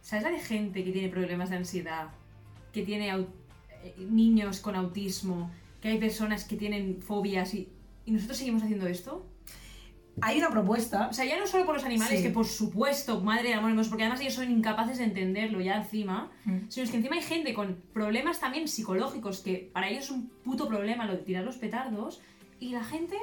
¿sabes 0.00 0.22
la 0.22 0.30
de 0.30 0.38
gente 0.38 0.84
que 0.84 0.92
tiene 0.92 1.08
problemas 1.08 1.50
de 1.50 1.56
ansiedad? 1.56 2.06
Que 2.72 2.82
tiene 2.84 3.08
eh, 3.10 3.94
niños 3.98 4.60
con 4.60 4.76
autismo, 4.76 5.50
que 5.80 5.88
hay 5.88 5.98
personas 5.98 6.44
que 6.44 6.56
tienen 6.56 7.02
fobias 7.02 7.52
y, 7.54 7.68
y 8.06 8.12
nosotros 8.12 8.38
seguimos 8.38 8.62
haciendo 8.62 8.86
esto? 8.86 9.26
Hay 10.20 10.38
una 10.38 10.50
propuesta. 10.50 11.08
O 11.10 11.12
sea, 11.12 11.24
ya 11.24 11.36
no 11.36 11.46
solo 11.48 11.66
por 11.66 11.74
los 11.74 11.84
animales, 11.84 12.18
Sí. 12.20 12.22
que 12.26 12.30
por 12.30 12.46
supuesto, 12.46 13.20
madre 13.20 13.48
de 13.48 13.54
amor 13.54 13.70
hermoso, 13.70 13.90
porque 13.90 14.04
además 14.04 14.20
ellos 14.20 14.34
son 14.34 14.48
incapaces 14.52 14.98
de 14.98 15.04
entenderlo 15.10 15.60
ya 15.60 15.74
encima, 15.82 16.30
Mm. 16.44 16.58
sino 16.68 16.84
es 16.84 16.90
que 16.92 16.98
encima 16.98 17.16
hay 17.16 17.22
gente 17.22 17.52
con 17.54 17.82
problemas 17.92 18.38
también 18.38 18.68
psicológicos, 18.68 19.40
que 19.40 19.68
para 19.72 19.88
ellos 19.88 20.04
es 20.04 20.10
un 20.12 20.28
puto 20.44 20.68
problema 20.68 21.04
lo 21.06 21.14
de 21.14 21.22
tirar 21.24 21.42
los 21.44 21.56
petardos, 21.56 22.20
y 22.60 22.68
la 22.70 22.84
gente, 22.84 23.16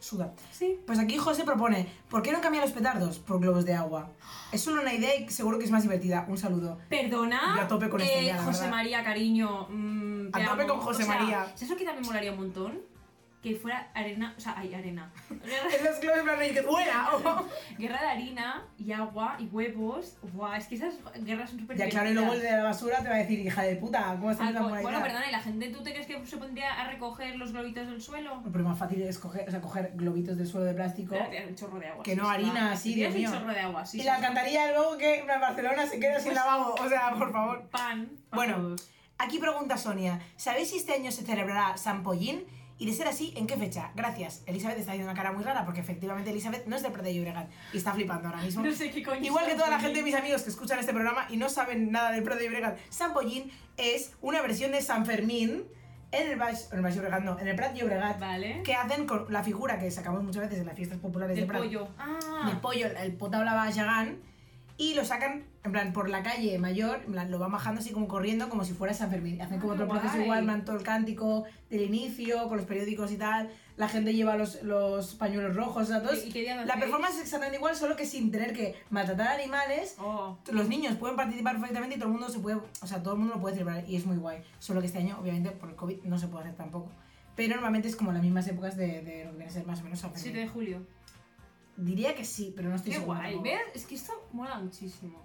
Suda. 0.00 0.32
sí, 0.52 0.78
Pues 0.86 0.98
aquí 0.98 1.16
José 1.18 1.44
propone, 1.44 1.88
¿por 2.08 2.22
qué 2.22 2.30
no 2.32 2.40
cambian 2.40 2.62
los 2.62 2.72
petardos 2.72 3.18
por 3.18 3.40
globos 3.40 3.64
de 3.64 3.74
agua? 3.74 4.10
Es 4.52 4.60
solo 4.62 4.80
una 4.82 4.94
idea 4.94 5.14
y 5.16 5.28
seguro 5.28 5.58
que 5.58 5.64
es 5.64 5.70
más 5.70 5.82
divertida. 5.82 6.24
Un 6.28 6.38
saludo. 6.38 6.78
Perdona, 6.88 7.54
Yo 7.56 7.62
a 7.62 7.68
tope 7.68 7.88
con 7.88 8.00
esta 8.00 8.14
eh, 8.18 8.22
idea, 8.22 8.42
José 8.42 8.60
verdad. 8.60 8.70
María, 8.76 9.02
cariño. 9.04 9.66
mm, 9.68 10.28
A 10.32 10.44
tope 10.44 10.62
amo. 10.62 10.74
con 10.74 10.80
José 10.80 11.02
O 11.02 11.06
sea, 11.06 11.18
María. 11.18 11.44
¿Sabes 11.54 11.70
lo 11.70 11.76
que 11.76 11.84
también 11.84 12.06
molaría 12.06 12.30
un 12.32 12.38
montón? 12.38 12.78
Que 13.48 13.56
fuera 13.56 13.90
arena, 13.94 14.34
o 14.36 14.40
sea, 14.40 14.58
hay 14.58 14.74
arena. 14.74 15.10
En 15.30 15.84
los 15.84 16.00
globos 16.00 16.38
de 16.38 16.50
que 16.50 16.62
fuera. 16.62 17.08
Guerra 17.78 18.00
de 18.02 18.08
harina 18.08 18.66
y 18.78 18.92
agua 18.92 19.36
y 19.38 19.46
huevos. 19.46 20.16
Buah, 20.32 20.56
es 20.56 20.66
que 20.66 20.74
esas 20.74 20.94
guerras 21.24 21.50
son 21.50 21.60
súper 21.60 21.76
Ya 21.76 21.88
claro, 21.88 22.10
y 22.10 22.14
luego 22.14 22.32
el 22.32 22.42
de 22.42 22.50
la 22.50 22.64
basura 22.64 23.02
te 23.02 23.08
va 23.08 23.14
a 23.14 23.18
decir, 23.18 23.38
hija 23.38 23.62
de 23.62 23.76
puta, 23.76 24.16
¿cómo 24.18 24.30
estás 24.30 24.52
tan 24.52 24.62
buena 24.62 24.82
bueno, 24.82 25.02
perdona, 25.02 25.28
¿y 25.28 25.32
la 25.32 25.40
gente 25.40 25.68
tú 25.70 25.82
te 25.82 25.92
crees 25.92 26.06
que 26.06 26.24
se 26.26 26.36
pondría 26.36 26.80
a 26.80 26.90
recoger 26.90 27.36
los 27.36 27.52
globitos 27.52 27.86
del 27.86 28.00
suelo? 28.00 28.42
Pero 28.50 28.64
más 28.64 28.78
fácil 28.78 29.02
es 29.02 29.18
coger, 29.18 29.48
o 29.48 29.50
sea, 29.50 29.60
coger 29.60 29.92
globitos 29.94 30.36
del 30.36 30.46
suelo 30.46 30.66
de 30.66 30.74
plástico 30.74 31.14
Espérate, 31.14 31.46
un 31.48 31.54
chorro 31.54 31.78
de 31.78 31.88
agua. 31.88 32.02
que 32.02 32.12
sí, 32.12 32.16
no 32.16 32.28
harina 32.28 32.72
así, 32.72 32.94
Dios 32.94 33.14
un 33.14 33.20
mío. 33.20 33.30
chorro 33.32 33.52
de 33.52 33.60
agua, 33.60 33.86
sí. 33.86 33.98
y 33.98 34.00
sí, 34.00 34.06
la 34.06 34.16
alcantarilla 34.16 34.72
luego 34.72 34.96
que 34.98 35.24
Barcelona 35.26 35.86
se 35.86 35.98
queda 35.98 36.20
sin 36.20 36.34
lavabo. 36.34 36.74
O 36.74 36.88
sea, 36.88 37.12
por 37.14 37.32
favor. 37.32 37.68
Pan. 37.70 38.10
pa' 38.30 38.36
Bueno, 38.36 38.56
todos. 38.56 38.90
Aquí 39.18 39.38
pregunta 39.38 39.76
Sonia, 39.76 40.20
¿sabéis 40.36 40.70
si 40.70 40.76
este 40.76 40.92
año 40.92 41.10
se 41.10 41.24
celebrará 41.24 41.76
San 41.76 42.04
Pollín? 42.04 42.44
Y 42.80 42.86
de 42.86 42.92
ser 42.92 43.08
así, 43.08 43.34
¿en 43.36 43.46
qué 43.48 43.56
fecha? 43.56 43.90
Gracias. 43.96 44.42
Elizabeth 44.46 44.78
está 44.78 44.92
haciendo 44.92 45.10
una 45.10 45.18
cara 45.20 45.32
muy 45.32 45.42
rara 45.42 45.64
porque 45.64 45.80
efectivamente 45.80 46.30
Elizabeth 46.30 46.66
no 46.66 46.76
es 46.76 46.82
de 46.82 46.90
Prat 46.90 47.04
de 47.04 47.14
Llobregat 47.14 47.50
y 47.72 47.78
está 47.78 47.92
flipando 47.92 48.28
ahora 48.28 48.40
mismo. 48.40 48.62
No 48.68 48.72
sé 48.72 48.90
qué 48.90 49.02
coño. 49.02 49.20
Igual 49.24 49.46
que 49.46 49.54
toda 49.54 49.68
la 49.68 49.80
gente 49.80 49.98
de 49.98 50.04
mis 50.04 50.14
amigos 50.14 50.42
que 50.42 50.50
escuchan 50.50 50.78
este 50.78 50.92
programa 50.92 51.26
y 51.28 51.36
no 51.38 51.48
saben 51.48 51.90
nada 51.90 52.12
del 52.12 52.22
Prat 52.22 52.38
de 52.38 52.44
Llobregat, 52.44 52.78
San 52.88 53.12
Pollín 53.12 53.50
es 53.76 54.12
una 54.20 54.40
versión 54.42 54.70
de 54.70 54.80
San 54.80 55.06
Fermín 55.06 55.64
en 56.12 56.30
el 56.30 56.38
Baix, 56.38 56.68
en 56.70 56.78
el 56.78 56.82
Baix 56.84 56.94
Llobregat, 56.94 57.22
no, 57.22 57.38
en 57.38 57.48
el 57.48 57.56
Prat 57.56 57.74
Llobregat, 57.74 58.20
Vale. 58.20 58.62
que 58.62 58.74
hacen 58.74 59.06
con 59.06 59.26
la 59.30 59.42
figura 59.42 59.78
que 59.78 59.90
sacamos 59.90 60.22
muchas 60.22 60.42
veces 60.42 60.60
en 60.60 60.66
las 60.66 60.76
fiestas 60.76 60.98
populares 60.98 61.36
Del 61.36 61.46
de 61.46 61.48
Prat. 61.48 61.62
pollo. 61.62 61.88
Ah. 61.98 62.44
del 62.46 62.58
pollo, 62.58 62.86
el 62.86 63.12
pota 63.14 63.44
la 63.44 63.68
Yagán, 63.70 64.18
y 64.80 64.94
lo 64.94 65.04
sacan, 65.04 65.42
en 65.64 65.72
plan, 65.72 65.92
por 65.92 66.08
la 66.08 66.22
calle 66.22 66.56
mayor, 66.58 67.00
en 67.04 67.12
plan, 67.12 67.30
lo 67.30 67.38
van 67.40 67.50
bajando 67.52 67.80
así 67.80 67.90
como 67.90 68.06
corriendo, 68.08 68.48
como 68.48 68.64
si 68.64 68.72
fuera 68.72 68.94
San 68.94 69.10
Fermín. 69.10 69.40
Hacen 69.42 69.58
Ah, 69.58 69.60
como 69.60 69.72
otro 69.74 69.88
proceso 69.88 70.18
igual, 70.22 70.44
plan, 70.44 70.64
todo 70.64 70.76
el 70.76 70.84
cántico 70.84 71.44
del 71.68 71.82
inicio, 71.82 72.48
con 72.48 72.56
los 72.58 72.64
periódicos 72.66 73.10
y 73.10 73.16
tal. 73.16 73.50
La 73.76 73.88
gente 73.88 74.14
lleva 74.14 74.36
los, 74.36 74.62
los 74.62 75.14
pañuelos 75.16 75.54
rojos, 75.56 75.82
o 75.82 75.86
sea, 75.86 76.00
todo 76.02 76.12
es- 76.12 76.26
¿Y 76.26 76.30
lo 76.46 76.54
La 76.54 76.62
hacéis? 76.62 76.80
performance 76.80 77.16
es 77.16 77.22
exactamente 77.22 77.56
igual, 77.58 77.74
solo 77.76 77.96
que 77.96 78.06
sin 78.06 78.30
tener 78.30 78.52
que 78.52 78.76
maltratar 78.90 79.28
animales. 79.40 79.96
Oh. 79.98 80.38
Los 80.52 80.68
niños 80.68 80.94
pueden 80.96 81.16
participar 81.16 81.56
perfectamente 81.58 81.96
y 81.96 81.98
todo 81.98 82.08
el 82.08 82.12
mundo 82.14 82.28
se 82.30 82.38
puede, 82.38 82.56
o 82.80 82.86
sea, 82.86 83.02
todo 83.02 83.14
el 83.14 83.18
mundo 83.20 83.34
lo 83.34 83.40
puede 83.40 83.56
celebrar 83.56 83.84
y 83.88 83.96
es 83.96 84.06
muy 84.06 84.16
guay. 84.16 84.38
Solo 84.60 84.80
que 84.80 84.86
este 84.86 84.98
año, 84.98 85.18
obviamente, 85.20 85.50
por 85.50 85.68
el 85.70 85.74
COVID 85.76 86.04
no 86.04 86.18
se 86.18 86.28
puede 86.28 86.44
hacer 86.44 86.56
tampoco. 86.56 86.88
Pero 87.34 87.54
normalmente 87.54 87.86
es 87.88 87.94
como 87.96 88.12
las 88.12 88.22
mismas 88.22 88.46
épocas 88.48 88.76
de, 88.76 89.02
de 89.02 89.24
lo 89.24 89.30
que 89.32 89.36
viene 89.38 89.50
a 89.50 89.50
ser 89.52 89.64
más 89.66 89.80
o 89.80 89.84
menos 89.84 89.98
San 90.00 90.10
7 90.14 90.24
Fermín. 90.30 90.46
de 90.46 90.52
julio. 90.52 90.86
Diría 91.80 92.12
que 92.16 92.24
sí, 92.24 92.52
pero 92.56 92.68
no 92.70 92.74
estoy 92.74 92.90
Qué 92.92 92.98
segura 92.98 93.20
guay. 93.20 93.34
tampoco. 93.34 93.56
¿Ves? 93.56 93.62
Es 93.76 93.86
que 93.86 93.94
esto 93.94 94.12
mola 94.32 94.58
muchísimo. 94.58 95.22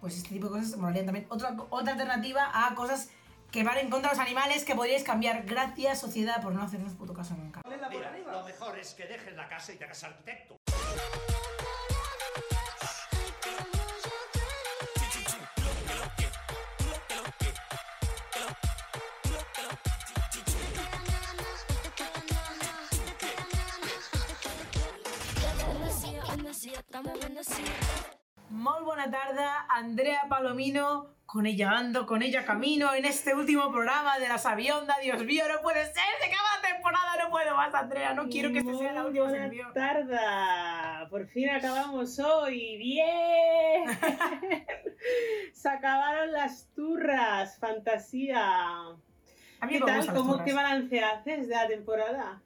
pues 0.00 0.16
este 0.16 0.30
tipo 0.30 0.46
de 0.48 0.58
cosas 0.58 0.76
molarían 0.76 1.06
también. 1.06 1.26
Otra, 1.28 1.56
otra 1.70 1.92
alternativa 1.92 2.50
a 2.52 2.74
cosas 2.74 3.10
que 3.52 3.62
van 3.62 3.78
en 3.78 3.88
contra 3.88 4.10
de 4.10 4.16
los 4.16 4.24
animales 4.26 4.64
que 4.64 4.74
podríais 4.74 5.04
cambiar. 5.04 5.44
Gracias, 5.44 6.00
sociedad, 6.00 6.42
por 6.42 6.52
no 6.52 6.62
hacernos 6.62 6.94
puto 6.94 7.14
caso 7.14 7.36
nunca. 7.36 7.60
Mira, 7.68 7.88
lo 8.32 8.44
mejor 8.44 8.76
es 8.76 8.94
que 8.94 9.06
dejes 9.06 9.36
la 9.36 9.48
casa 9.48 9.72
y 9.72 9.76
te 9.76 9.84
hagas 9.84 10.02
arquitecto. 10.02 10.56
Muy 28.50 28.84
buena 28.84 29.10
tarde, 29.10 29.42
Andrea 29.70 30.26
Palomino, 30.28 31.14
con 31.26 31.46
ella 31.46 31.70
ando, 31.70 32.06
con 32.06 32.22
ella 32.22 32.44
camino 32.44 32.94
en 32.94 33.04
este 33.04 33.34
último 33.34 33.72
programa 33.72 34.18
de 34.18 34.28
la 34.28 34.38
Sabionda. 34.38 34.94
Dios 35.02 35.24
mío, 35.24 35.44
no 35.52 35.60
puede 35.62 35.84
ser, 35.86 36.04
se 36.20 36.26
acaba 36.26 36.48
la 36.62 36.68
temporada, 36.74 37.24
no 37.24 37.30
puedo 37.30 37.56
más, 37.56 37.74
Andrea, 37.74 38.14
no 38.14 38.28
quiero 38.28 38.52
que 38.52 38.58
este 38.58 38.76
sea 38.76 38.92
la 38.92 39.06
última 39.06 39.24
Buena 39.24 39.48
sección. 39.48 39.72
tarde. 39.72 40.16
Por 41.10 41.26
fin 41.28 41.50
acabamos 41.50 42.18
hoy. 42.18 42.76
¡Bien! 42.76 43.98
Se 45.52 45.68
acabaron 45.68 46.30
las 46.32 46.68
turras. 46.74 47.58
Fantasía. 47.58 48.38
A 48.38 49.66
mí 49.66 49.72
¿Qué 49.72 49.80
tal? 49.80 50.06
¿Cómo. 50.14 50.44
¿Qué 50.44 50.52
balance 50.52 51.00
haces 51.00 51.48
de 51.48 51.54
la 51.54 51.66
temporada? 51.66 52.40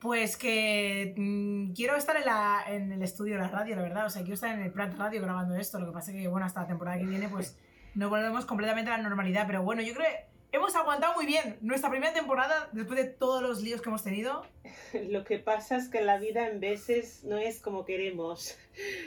Pues 0.00 0.36
que 0.36 1.14
mm, 1.16 1.72
quiero 1.72 1.94
estar 1.96 2.16
en, 2.16 2.24
la, 2.24 2.64
en 2.68 2.90
el 2.92 3.02
estudio 3.02 3.34
de 3.34 3.40
la 3.40 3.48
radio, 3.48 3.76
la 3.76 3.82
verdad. 3.82 4.06
O 4.06 4.10
sea, 4.10 4.22
quiero 4.22 4.34
estar 4.34 4.54
en 4.54 4.62
el 4.62 4.72
Prat 4.72 4.96
Radio 4.96 5.20
grabando 5.20 5.54
esto. 5.56 5.78
Lo 5.78 5.86
que 5.86 5.92
pasa 5.92 6.12
que, 6.12 6.26
bueno, 6.28 6.46
hasta 6.46 6.62
la 6.62 6.66
temporada 6.68 6.98
que 6.98 7.04
viene, 7.06 7.28
pues 7.28 7.58
no 7.94 8.08
volvemos 8.08 8.46
completamente 8.46 8.90
a 8.90 8.96
la 8.96 9.02
normalidad. 9.02 9.46
Pero 9.46 9.62
bueno, 9.62 9.82
yo 9.82 9.92
creo 9.92 10.06
que 10.06 10.56
hemos 10.56 10.74
aguantado 10.74 11.14
muy 11.14 11.26
bien 11.26 11.58
nuestra 11.60 11.90
primera 11.90 12.12
temporada 12.14 12.70
después 12.72 12.98
de 12.98 13.04
todos 13.08 13.42
los 13.42 13.62
líos 13.62 13.82
que 13.82 13.90
hemos 13.90 14.02
tenido. 14.02 14.46
Lo 15.10 15.22
que 15.24 15.38
pasa 15.38 15.76
es 15.76 15.88
que 15.88 16.00
la 16.00 16.18
vida 16.18 16.48
en 16.48 16.60
veces 16.60 17.22
no 17.24 17.36
es 17.36 17.60
como 17.60 17.84
queremos. 17.84 18.56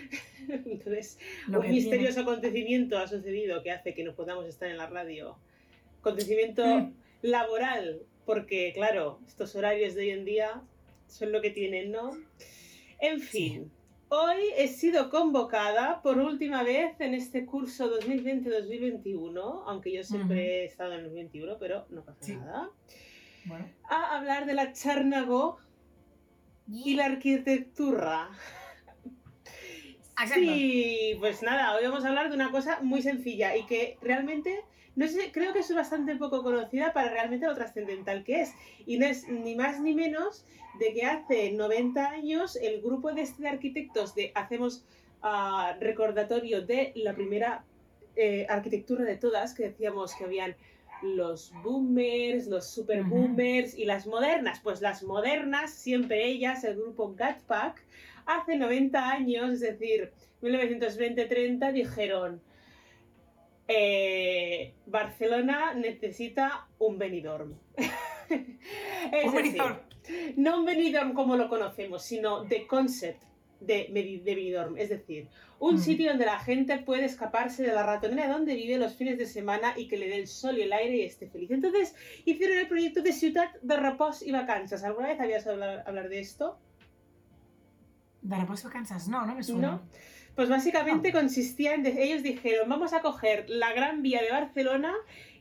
Entonces, 0.47 1.17
Lo 1.47 1.59
un 1.59 1.65
que 1.65 1.71
misterioso 1.71 2.21
acontecimiento 2.21 2.97
ha 2.99 3.07
sucedido 3.07 3.63
que 3.63 3.71
hace 3.71 3.93
que 3.93 4.03
no 4.03 4.13
podamos 4.13 4.45
estar 4.45 4.69
en 4.69 4.77
la 4.77 4.87
radio. 4.87 5.37
Acontecimiento 6.01 6.63
Mm. 6.65 6.93
laboral, 7.23 8.01
porque 8.25 8.73
claro, 8.73 9.19
estos 9.25 9.55
horarios 9.55 9.95
de 9.95 10.01
hoy 10.01 10.09
en 10.11 10.25
día 10.25 10.61
son 11.13 11.31
lo 11.31 11.41
que 11.41 11.49
tienen, 11.51 11.91
¿no? 11.91 12.11
En 12.99 13.19
fin, 13.19 13.71
hoy 14.09 14.37
he 14.57 14.67
sido 14.67 15.09
convocada 15.09 16.01
por 16.01 16.17
última 16.19 16.63
vez 16.63 16.99
en 16.99 17.13
este 17.13 17.45
curso 17.45 17.89
2020-2021, 17.99 19.63
aunque 19.67 19.91
yo 19.91 20.03
siempre 20.03 20.61
he 20.61 20.65
estado 20.65 20.93
en 20.93 20.99
el 20.99 21.05
2021, 21.05 21.57
pero 21.59 21.85
no 21.89 22.03
pasa 22.03 22.19
Sí. 22.21 22.35
nada, 22.35 22.69
Bueno. 23.45 23.67
a 23.89 24.17
hablar 24.17 24.45
de 24.45 24.53
la 24.53 24.73
charnago 24.73 25.57
y 26.67 26.95
la 26.95 27.05
arquitectura. 27.05 28.29
Sí, 30.33 31.15
pues 31.19 31.41
nada, 31.41 31.75
hoy 31.75 31.83
vamos 31.83 32.05
a 32.05 32.09
hablar 32.09 32.29
de 32.29 32.35
una 32.35 32.51
cosa 32.51 32.79
muy 32.81 33.01
sencilla 33.01 33.57
y 33.57 33.65
que 33.65 33.97
realmente, 34.01 34.63
no 34.95 35.07
sé, 35.07 35.31
creo 35.31 35.53
que 35.53 35.59
es 35.59 35.73
bastante 35.73 36.15
poco 36.15 36.43
conocida 36.43 36.93
para 36.93 37.09
realmente 37.09 37.47
lo 37.47 37.55
trascendental 37.55 38.23
que 38.23 38.41
es. 38.41 38.53
Y 38.85 38.97
no 38.97 39.05
es 39.05 39.27
ni 39.27 39.55
más 39.55 39.79
ni 39.79 39.95
menos 39.95 40.45
de 40.79 40.93
que 40.93 41.05
hace 41.05 41.51
90 41.51 42.09
años 42.09 42.55
el 42.55 42.81
grupo 42.81 43.11
de, 43.11 43.21
este 43.21 43.43
de 43.43 43.49
arquitectos 43.49 44.13
de 44.13 44.31
Hacemos 44.35 44.85
ah, 45.21 45.75
recordatorio 45.79 46.61
de 46.65 46.91
la 46.95 47.13
primera 47.13 47.63
eh, 48.15 48.45
arquitectura 48.49 49.03
de 49.03 49.17
todas, 49.17 49.55
que 49.55 49.69
decíamos 49.69 50.13
que 50.15 50.25
habían 50.25 50.55
los 51.01 51.51
boomers, 51.63 52.47
los 52.47 52.69
super 52.69 53.03
boomers 53.03 53.75
y 53.75 53.85
las 53.85 54.05
modernas. 54.05 54.59
Pues 54.63 54.81
las 54.81 55.03
modernas, 55.03 55.73
siempre 55.73 56.27
ellas, 56.27 56.63
el 56.63 56.75
grupo 56.75 57.13
Gatpack, 57.15 57.83
hace 58.25 58.57
90 58.57 59.09
años, 59.09 59.53
es 59.53 59.61
decir, 59.61 60.11
1920-30, 60.43 61.71
dijeron, 61.73 62.41
eh, 63.67 64.73
Barcelona 64.85 65.73
necesita 65.73 66.67
un 66.79 66.97
Benidorm. 66.97 67.53
Es 68.29 69.25
Un 69.25 69.35
decir, 69.35 69.51
Benidorm. 69.51 69.77
no 70.37 70.59
un 70.59 70.65
Benidorm 70.65 71.13
como 71.13 71.35
lo 71.35 71.49
conocemos, 71.49 72.03
sino 72.03 72.43
de 72.45 72.65
concept 72.65 73.21
de, 73.59 73.87
de 73.91 74.19
Benidorm. 74.23 74.77
Es 74.77 74.89
decir, 74.89 75.27
un 75.59 75.75
Mm. 75.75 75.79
sitio 75.79 76.09
donde 76.09 76.25
la 76.25 76.39
gente 76.39 76.77
puede 76.79 77.05
escaparse 77.05 77.63
de 77.63 77.73
la 77.73 77.83
ratonera 77.83 78.33
donde 78.33 78.55
vive 78.55 78.77
los 78.77 78.95
fines 78.95 79.17
de 79.17 79.25
semana 79.25 79.73
y 79.77 79.87
que 79.87 79.97
le 79.97 80.07
dé 80.09 80.17
el 80.17 80.27
sol 80.27 80.57
y 80.57 80.63
el 80.63 80.73
aire 80.73 80.97
y 80.97 81.01
esté 81.03 81.27
feliz. 81.29 81.51
Entonces 81.51 81.95
hicieron 82.25 82.57
el 82.57 82.67
proyecto 82.67 83.01
de 83.01 83.13
Ciudad 83.13 83.49
de 83.61 83.77
Repos 83.77 84.21
y 84.23 84.31
Vacanzas. 84.31 84.83
¿Alguna 84.83 85.07
vez 85.09 85.19
habías 85.21 85.45
hablado 85.47 85.81
hablar 85.85 86.09
de 86.09 86.19
esto? 86.19 86.57
¿De 88.21 88.35
reposo 88.37 88.69
Kansas? 88.69 89.07
No, 89.07 89.25
no 89.25 89.35
me 89.35 89.43
suena. 89.43 89.71
No. 89.71 89.81
Pues 90.35 90.49
básicamente 90.49 91.11
consistía 91.11 91.75
en, 91.75 91.85
ellos 91.85 92.23
dijeron, 92.23 92.67
vamos 92.67 92.93
a 92.93 93.01
coger 93.01 93.45
la 93.49 93.71
Gran 93.73 94.01
Vía 94.01 94.21
de 94.21 94.31
Barcelona 94.31 94.93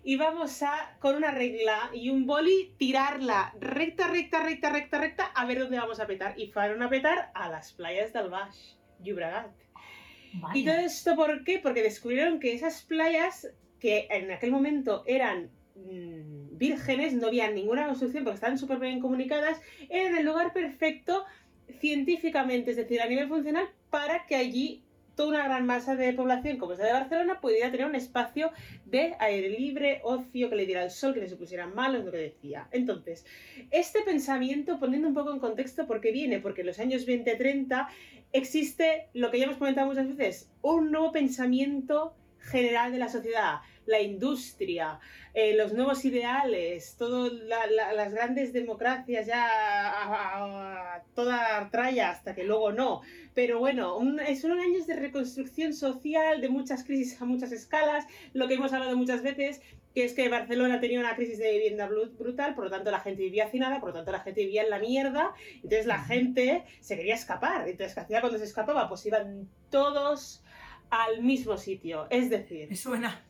y 0.05 0.17
vamos 0.17 0.63
a, 0.63 0.97
con 0.99 1.15
una 1.15 1.31
regla 1.31 1.91
y 1.95 2.11
un 2.11 2.27
boli, 2.27 2.75
tirarla 2.77 3.55
recta, 3.59 4.09
recta, 4.09 4.43
recta, 4.43 4.71
recta, 4.71 4.99
recta, 4.99 5.25
a 5.27 5.47
ver 5.47 5.61
dónde 5.61 5.79
vamos 5.79 6.01
a 6.01 6.07
petar. 6.07 6.39
Y 6.39 6.49
fueron 6.49 6.83
a 6.83 6.91
petar 6.91 7.31
a 7.35 7.49
las 7.49 7.73
playas 7.73 8.13
del 8.13 8.29
Baix, 8.29 8.77
Llobregat. 9.01 9.53
Vaya. 10.35 10.59
¿Y 10.59 10.65
todo 10.65 10.77
esto 10.77 11.15
por 11.15 11.45
qué? 11.45 11.59
Porque 11.59 11.83
descubrieron 11.83 12.41
que 12.41 12.53
esas 12.53 12.83
playas, 12.83 13.49
que 13.79 14.09
en 14.11 14.31
aquel 14.31 14.51
momento 14.51 15.05
eran 15.07 15.51
mm, 15.77 16.59
vírgenes, 16.59 17.15
no 17.15 17.29
había 17.29 17.51
ninguna 17.51 17.87
construcción 17.87 18.25
porque 18.25 18.37
estaban 18.37 18.59
súper 18.59 18.79
bien 18.79 19.01
comunicadas, 19.01 19.61
eran 19.89 20.17
el 20.17 20.25
lugar 20.25 20.53
perfecto 20.53 21.25
científicamente, 21.81 22.71
es 22.71 22.77
decir, 22.77 23.01
a 23.01 23.07
nivel 23.07 23.29
funcional, 23.29 23.69
para 23.91 24.27
que 24.27 24.37
allí 24.37 24.83
toda 25.15 25.29
una 25.29 25.45
gran 25.45 25.67
masa 25.67 25.95
de 25.95 26.13
población, 26.13 26.57
como 26.57 26.73
es 26.73 26.79
la 26.79 26.87
de 26.87 26.93
Barcelona, 26.93 27.41
pudiera 27.41 27.71
tener 27.71 27.87
un 27.87 27.95
espacio 27.95 28.51
de 28.87 29.15
aire 29.19 29.51
libre, 29.51 30.01
ocio, 30.05 30.49
que 30.49 30.57
le 30.57 30.67
diera 30.67 30.85
el 30.85 30.91
sol, 30.91 31.15
que 31.15 31.21
no 31.21 31.29
se 31.29 31.37
pusieran 31.37 31.75
malos, 31.75 32.05
lo 32.05 32.11
que 32.11 32.19
decía. 32.19 32.69
Entonces, 32.71 33.27
este 33.71 34.01
pensamiento, 34.03 34.79
poniendo 34.79 35.09
un 35.09 35.15
poco 35.15 35.33
en 35.33 35.39
contexto, 35.39 35.87
¿por 35.87 36.01
qué 36.01 36.13
viene? 36.13 36.41
Porque 36.41 36.63
en 36.63 36.69
los 36.69 36.79
años 36.79 37.07
20-30 37.07 37.89
existe 38.33 39.09
lo 39.13 39.31
que 39.31 39.39
ya 39.39 39.45
hemos 39.45 39.59
comentado 39.59 39.87
muchas 39.87 40.09
veces, 40.17 40.51
un 40.63 40.91
nuevo 40.91 41.13
pensamiento 41.13 42.15
general 42.39 42.93
de 42.93 42.99
la 42.99 43.09
sociedad, 43.09 43.61
la 43.87 44.01
industria, 44.01 45.01
eh, 45.35 45.55
los 45.57 45.73
nuevos 45.73 46.05
ideales, 46.05 46.95
todas 46.99 47.33
las 47.33 48.13
grandes 48.15 48.53
democracias 48.53 49.27
ya 49.27 49.47
a, 49.47 50.05
a- 50.05 50.97
a 50.97 51.03
toda 51.15 51.69
tralla 51.71 52.11
hasta 52.11 52.35
que 52.35 52.45
luego 52.45 52.73
no. 52.73 53.01
Pero 53.35 53.59
bueno, 53.59 53.97
un- 53.97 54.21
son 54.41 54.59
años 54.61 54.87
de 54.87 54.95
reconstrucción 54.97 55.73
social, 55.75 56.41
de 56.41 56.49
muchas 56.49 56.85
crisis 56.85 57.21
a 57.21 57.25
muchas 57.25 57.53
escalas, 57.53 58.07
lo 58.35 58.47
que 58.49 58.55
hemos 58.55 58.73
hablado 58.73 58.97
muchas 58.97 59.23
veces, 59.23 59.61
que 59.95 60.05
es 60.05 60.15
que 60.15 60.29
Barcelona 60.31 60.81
tenía 60.81 61.01
una 61.01 61.17
crisis 61.17 61.39
de 61.39 61.51
vivienda 61.53 61.87
bru- 61.89 62.17
brutal, 62.17 62.55
por 62.55 62.65
lo 62.65 62.71
tanto 62.71 62.91
la 62.91 63.01
gente 63.01 63.23
vivía 63.23 63.45
hacinada, 63.47 63.79
por 63.81 63.91
lo 63.91 63.95
tanto 63.97 64.11
la 64.13 64.21
gente 64.21 64.41
vivía 64.43 64.63
en 64.63 64.71
la 64.71 64.79
mierda, 64.79 65.35
entonces 65.57 65.85
la 65.87 65.99
gente 66.03 66.65
se 66.81 66.97
quería 66.97 67.15
escapar. 67.15 67.69
Entonces, 67.69 67.95
¿qué 67.95 68.01
hacía 68.01 68.21
cuando 68.21 68.39
se 68.39 68.45
escapaba? 68.45 68.89
Pues 68.89 69.05
iban 69.07 69.49
todos 69.71 70.43
al 70.89 71.23
mismo 71.23 71.57
sitio, 71.59 72.07
es 72.11 72.31
decir, 72.31 72.69
Me 72.71 72.77
suena. 72.77 73.23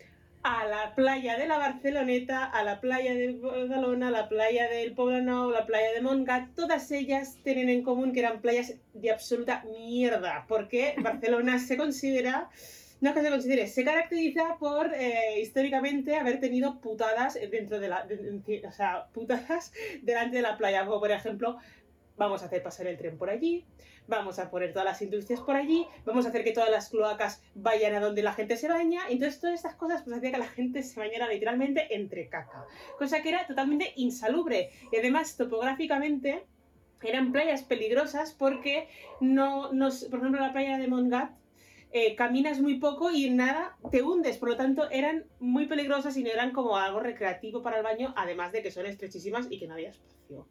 A 0.42 0.64
la 0.66 0.94
playa 0.94 1.38
de 1.38 1.46
la 1.46 1.58
Barceloneta, 1.58 2.44
a 2.44 2.64
la 2.64 2.80
playa 2.80 3.14
de 3.14 3.34
Badalona, 3.34 4.08
a 4.08 4.10
la 4.10 4.28
playa 4.28 4.68
del 4.68 4.92
Poblenou, 4.92 5.50
la 5.50 5.66
playa 5.66 5.92
de 5.92 6.00
Montgat, 6.00 6.54
todas 6.54 6.90
ellas 6.90 7.38
tienen 7.44 7.68
en 7.68 7.82
común 7.82 8.12
que 8.12 8.20
eran 8.20 8.40
playas 8.40 8.74
de 8.92 9.10
absoluta 9.12 9.64
mierda, 9.64 10.44
porque 10.48 10.94
Barcelona 10.98 11.60
se 11.60 11.76
considera, 11.76 12.50
no 13.00 13.10
es 13.10 13.14
que 13.14 13.22
se 13.22 13.30
considere, 13.30 13.66
se 13.68 13.84
caracteriza 13.84 14.56
por 14.58 14.92
eh, 14.94 15.40
históricamente 15.40 16.16
haber 16.16 16.40
tenido 16.40 16.80
putadas 16.80 17.38
dentro 17.50 17.78
de 17.78 17.88
la, 17.88 18.06
o 18.66 18.72
sea, 18.72 19.06
putadas 19.12 19.72
delante 20.02 20.36
de 20.36 20.42
la 20.42 20.56
playa, 20.56 20.84
como 20.84 20.98
por 20.98 21.12
ejemplo, 21.12 21.58
vamos 22.16 22.42
a 22.42 22.46
hacer 22.46 22.62
pasar 22.64 22.88
el 22.88 22.96
tren 22.96 23.16
por 23.16 23.30
allí, 23.30 23.64
vamos 24.06 24.38
a 24.38 24.50
poner 24.50 24.72
todas 24.72 24.84
las 24.84 25.02
industrias 25.02 25.40
por 25.40 25.56
allí, 25.56 25.86
vamos 26.04 26.26
a 26.26 26.28
hacer 26.28 26.44
que 26.44 26.52
todas 26.52 26.70
las 26.70 26.88
cloacas 26.90 27.42
vayan 27.54 27.94
a 27.94 28.00
donde 28.00 28.22
la 28.22 28.32
gente 28.32 28.56
se 28.56 28.68
baña. 28.68 29.02
Entonces, 29.08 29.40
todas 29.40 29.54
estas 29.56 29.74
cosas 29.76 30.02
pues 30.02 30.16
hacía 30.16 30.32
que 30.32 30.38
la 30.38 30.48
gente 30.48 30.82
se 30.82 30.98
bañara 31.00 31.28
literalmente 31.28 31.94
entre 31.94 32.28
caca. 32.28 32.66
Cosa 32.98 33.22
que 33.22 33.30
era 33.30 33.46
totalmente 33.46 33.92
insalubre. 33.96 34.70
Y 34.90 34.96
además, 34.96 35.36
topográficamente, 35.36 36.44
eran 37.02 37.32
playas 37.32 37.62
peligrosas 37.62 38.34
porque 38.34 38.88
no 39.20 39.72
nos, 39.72 40.04
por 40.04 40.20
ejemplo, 40.20 40.40
la 40.40 40.52
playa 40.52 40.78
de 40.78 40.88
Montgat. 40.88 41.32
eh, 41.94 42.14
caminas 42.16 42.58
muy 42.60 42.78
poco 42.78 43.10
y 43.10 43.26
en 43.26 43.36
nada 43.36 43.76
te 43.90 44.02
hundes, 44.02 44.38
por 44.38 44.48
lo 44.48 44.56
tanto 44.56 44.90
eran 44.90 45.26
muy 45.40 45.66
peligrosas 45.66 46.16
y 46.16 46.22
no 46.24 46.30
eran 46.30 46.52
como 46.52 46.78
algo 46.78 47.00
recreativo 47.00 47.62
para 47.62 47.76
el 47.76 47.82
baño, 47.82 48.14
además 48.16 48.50
de 48.52 48.62
que 48.62 48.70
son 48.70 48.86
estrechísimas 48.86 49.46
y 49.50 49.58
que 49.58 49.66
no 49.66 49.74
había 49.74 49.90
espacio. 49.90 50.48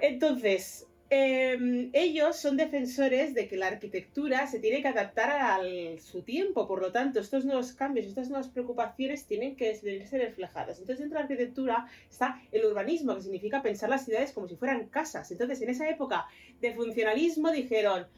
Entonces, 0.00 0.88
eh, 1.16 1.90
ellos 1.92 2.34
son 2.36 2.56
defensores 2.56 3.34
de 3.34 3.46
que 3.46 3.56
la 3.56 3.68
arquitectura 3.68 4.48
se 4.48 4.58
tiene 4.58 4.82
que 4.82 4.88
adaptar 4.88 5.30
a 5.30 5.60
su 6.00 6.22
tiempo, 6.22 6.66
por 6.66 6.82
lo 6.82 6.90
tanto, 6.90 7.20
estos 7.20 7.44
nuevos 7.44 7.72
cambios, 7.72 8.06
estas 8.06 8.30
nuevas 8.30 8.48
preocupaciones 8.48 9.24
tienen 9.24 9.54
que 9.54 9.78
verse 9.80 10.18
reflejadas. 10.18 10.80
Entonces, 10.80 10.98
dentro 10.98 11.18
de 11.18 11.22
la 11.22 11.28
arquitectura 11.28 11.86
está 12.10 12.40
el 12.50 12.64
urbanismo, 12.64 13.14
que 13.14 13.22
significa 13.22 13.62
pensar 13.62 13.90
las 13.90 14.04
ciudades 14.04 14.32
como 14.32 14.48
si 14.48 14.56
fueran 14.56 14.88
casas. 14.88 15.30
Entonces, 15.30 15.62
en 15.62 15.70
esa 15.70 15.88
época 15.88 16.26
de 16.60 16.74
funcionalismo 16.74 17.52
dijeron, 17.52 18.08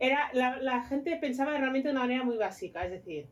era, 0.00 0.30
la, 0.32 0.56
la 0.60 0.82
gente 0.82 1.16
pensaba 1.18 1.56
realmente 1.56 1.86
de 1.86 1.92
una 1.92 2.00
manera 2.00 2.24
muy 2.24 2.36
básica, 2.36 2.84
es 2.84 2.90
decir, 2.90 3.26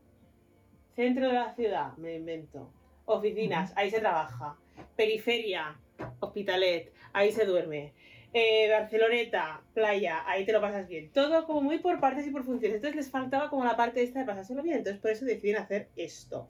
centro 0.95 1.27
de 1.27 1.33
la 1.33 1.53
ciudad, 1.55 1.97
me 1.97 2.15
invento, 2.15 2.71
oficinas, 3.03 3.73
ahí 3.75 3.89
se 3.89 3.99
trabaja, 3.99 4.55
periferia, 4.95 5.77
hospitalet, 6.21 6.93
ahí 7.11 7.33
se 7.33 7.43
duerme. 7.43 7.91
Eh, 8.31 8.69
Barceloneta, 8.69 9.63
playa, 9.73 10.23
ahí 10.27 10.45
te 10.45 10.53
lo 10.53 10.61
pasas 10.61 10.87
bien. 10.87 11.09
Todo 11.11 11.45
como 11.47 11.61
muy 11.61 11.79
por 11.79 11.99
partes 11.99 12.27
y 12.27 12.31
por 12.31 12.45
funciones. 12.45 12.75
Entonces 12.75 12.95
les 12.95 13.09
faltaba 13.09 13.49
como 13.49 13.65
la 13.65 13.75
parte 13.75 14.03
esta 14.03 14.19
de 14.19 14.25
pasárselo 14.25 14.61
bien. 14.61 14.77
Entonces 14.77 15.01
por 15.01 15.11
eso 15.11 15.25
deciden 15.25 15.57
hacer 15.57 15.89
esto. 15.95 16.47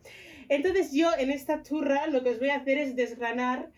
Entonces 0.50 0.92
yo 0.92 1.10
en 1.18 1.32
esta 1.32 1.64
turra 1.64 2.08
lo 2.08 2.22
que 2.24 2.32
os 2.32 2.40
voy 2.40 2.50
a 2.50 2.58
hacer 2.58 2.78
es 2.78 2.96
desgranar 2.96 3.70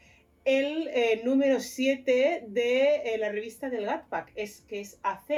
el 0.43 0.87
eh, 0.87 1.21
número 1.23 1.59
7 1.59 2.45
de 2.47 2.95
eh, 2.95 3.17
la 3.19 3.31
revista 3.31 3.69
del 3.69 3.85
GATPAC, 3.85 4.31
es, 4.35 4.61
que 4.61 4.79
es 4.79 4.99
AC, 5.03 5.29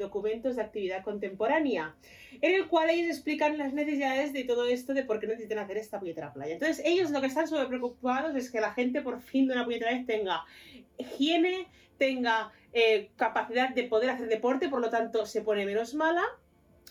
Documentos 0.00 0.56
de 0.56 0.62
Actividad 0.62 1.04
Contemporánea, 1.04 1.94
en 2.40 2.54
el 2.54 2.66
cual 2.66 2.90
ellos 2.90 3.08
explican 3.08 3.56
las 3.56 3.72
necesidades 3.72 4.32
de 4.32 4.42
todo 4.42 4.66
esto, 4.66 4.94
de 4.94 5.04
por 5.04 5.20
qué 5.20 5.28
necesitan 5.28 5.60
hacer 5.60 5.76
esta 5.76 6.00
puñetera 6.00 6.32
playa. 6.32 6.54
Entonces 6.54 6.82
ellos 6.84 7.12
lo 7.12 7.20
que 7.20 7.28
están 7.28 7.46
sobre 7.46 7.66
preocupados 7.66 8.34
es 8.34 8.50
que 8.50 8.60
la 8.60 8.72
gente 8.72 9.00
por 9.00 9.20
fin 9.20 9.46
de 9.46 9.54
una 9.54 9.64
puñetera 9.64 9.92
vez 9.92 10.06
tenga 10.06 10.42
higiene, 10.98 11.68
tenga 12.02 12.50
eh, 12.72 13.10
capacidad 13.14 13.68
de 13.70 13.84
poder 13.84 14.10
hacer 14.10 14.26
deporte, 14.26 14.68
por 14.68 14.80
lo 14.80 14.90
tanto 14.90 15.24
se 15.24 15.40
pone 15.40 15.64
menos 15.64 15.94
mala, 15.94 16.24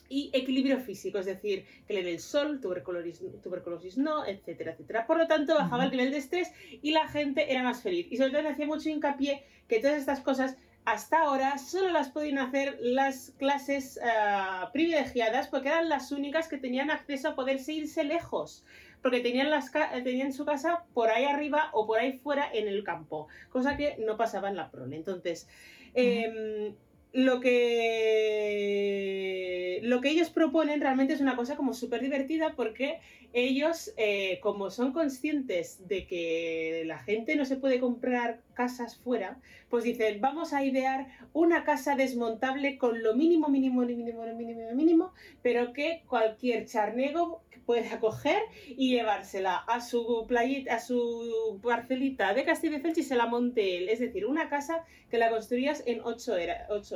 y 0.08 0.30
equilibrio 0.32 0.80
físico, 0.80 1.18
es 1.20 1.26
decir, 1.26 1.66
que 1.86 1.94
le 1.94 2.04
dé 2.04 2.12
el 2.12 2.20
sol, 2.22 2.62
tuberculosis, 2.62 3.22
tuberculosis 3.44 3.98
no, 3.98 4.26
etcétera, 4.26 4.72
etcétera. 4.72 5.06
Por 5.06 5.18
lo 5.18 5.28
tanto, 5.28 5.56
bajaba 5.56 5.84
el 5.84 5.92
nivel 5.92 6.12
de 6.12 6.18
estrés 6.18 6.54
y 6.82 6.92
la 6.92 7.10
gente 7.10 7.52
era 7.52 7.62
más 7.62 7.82
feliz. 7.82 8.08
Y 8.10 8.16
sobre 8.16 8.32
todo 8.32 8.42
le 8.42 8.50
hacía 8.50 8.68
mucho 8.68 8.90
hincapié 8.90 9.44
que 9.68 9.80
todas 9.80 9.98
estas 9.98 10.22
cosas 10.22 10.56
hasta 10.86 11.20
ahora 11.20 11.58
solo 11.58 11.90
las 11.92 12.10
podían 12.10 12.40
hacer 12.40 12.78
las 12.82 13.34
clases 13.38 14.00
ah, 14.04 14.70
privilegiadas 14.72 15.48
porque 15.50 15.70
eran 15.70 15.90
las 15.90 16.12
únicas 16.12 16.48
que 16.48 16.58
tenían 16.58 16.90
acceso 16.90 17.30
a 17.30 17.36
poderse 17.36 17.74
irse 17.74 18.04
lejos. 18.06 18.66
Porque 19.02 19.20
tenían, 19.22 19.50
las 19.50 19.70
ca- 19.72 19.92
tenían 20.04 20.34
su 20.34 20.46
casa 20.46 20.86
por 20.94 21.10
ahí 21.10 21.26
arriba 21.26 21.70
o 21.74 21.88
por 21.88 22.00
ahí 22.00 22.20
fuera 22.20 22.50
en 22.54 22.68
el 22.68 22.84
campo, 22.84 23.28
cosa 23.50 23.76
que 23.78 23.96
no 24.00 24.18
pasaba 24.18 24.50
en 24.50 24.56
la 24.56 24.70
prole. 24.72 24.96
Entonces, 24.96 25.48
em, 25.94 26.76
lo 27.14 27.40
que 27.42 29.80
lo 29.84 30.02
que 30.02 30.10
ellos 30.10 30.30
proponen 30.30 30.82
realmente 30.82 31.14
es 31.14 31.22
una 31.22 31.36
cosa 31.36 31.56
como 31.56 31.74
súper 31.74 32.02
divertida 32.02 32.54
porque 32.56 33.00
ellos 33.34 33.94
eh, 33.98 34.40
como 34.42 34.70
son 34.70 34.94
conscientes 34.94 35.88
de 35.88 36.06
que 36.08 36.84
la 36.86 37.00
gente 37.00 37.36
no 37.36 37.46
se 37.46 37.58
puede 37.58 37.80
comprar 37.80 38.42
casas 38.54 38.98
fuera 38.98 39.40
pues 39.70 39.84
dicen 39.84 40.20
vamos 40.20 40.54
a 40.54 40.64
idear 40.64 41.08
una 41.34 41.64
casa 41.64 41.96
desmontable 41.96 42.78
con 42.78 43.02
lo 43.04 43.16
mínimo 43.16 43.48
mínimo 43.48 43.82
mínimo 43.82 44.24
mínimo 44.26 44.76
mínimo 44.76 45.14
pero 45.42 45.74
que 45.74 46.04
cualquier 46.08 46.66
charnego 46.66 47.42
pueda 47.66 48.00
coger 48.00 48.42
y 48.68 48.92
llevársela 48.92 49.56
a 49.56 49.80
su 49.82 50.26
playita, 50.28 50.76
a 50.76 50.80
su 50.80 51.60
parcelita 51.64 52.34
de 52.34 52.44
Castilla 52.44 52.82
y 52.84 53.04
se 53.04 53.16
la 53.16 53.28
monte 53.28 53.78
él. 53.78 53.90
Es 53.90 54.00
decir, 54.00 54.26
una 54.26 54.50
casa 54.50 54.84
que 55.10 55.18
la 55.18 55.30
construías 55.30 55.84
en 55.86 56.02
8 56.02 56.34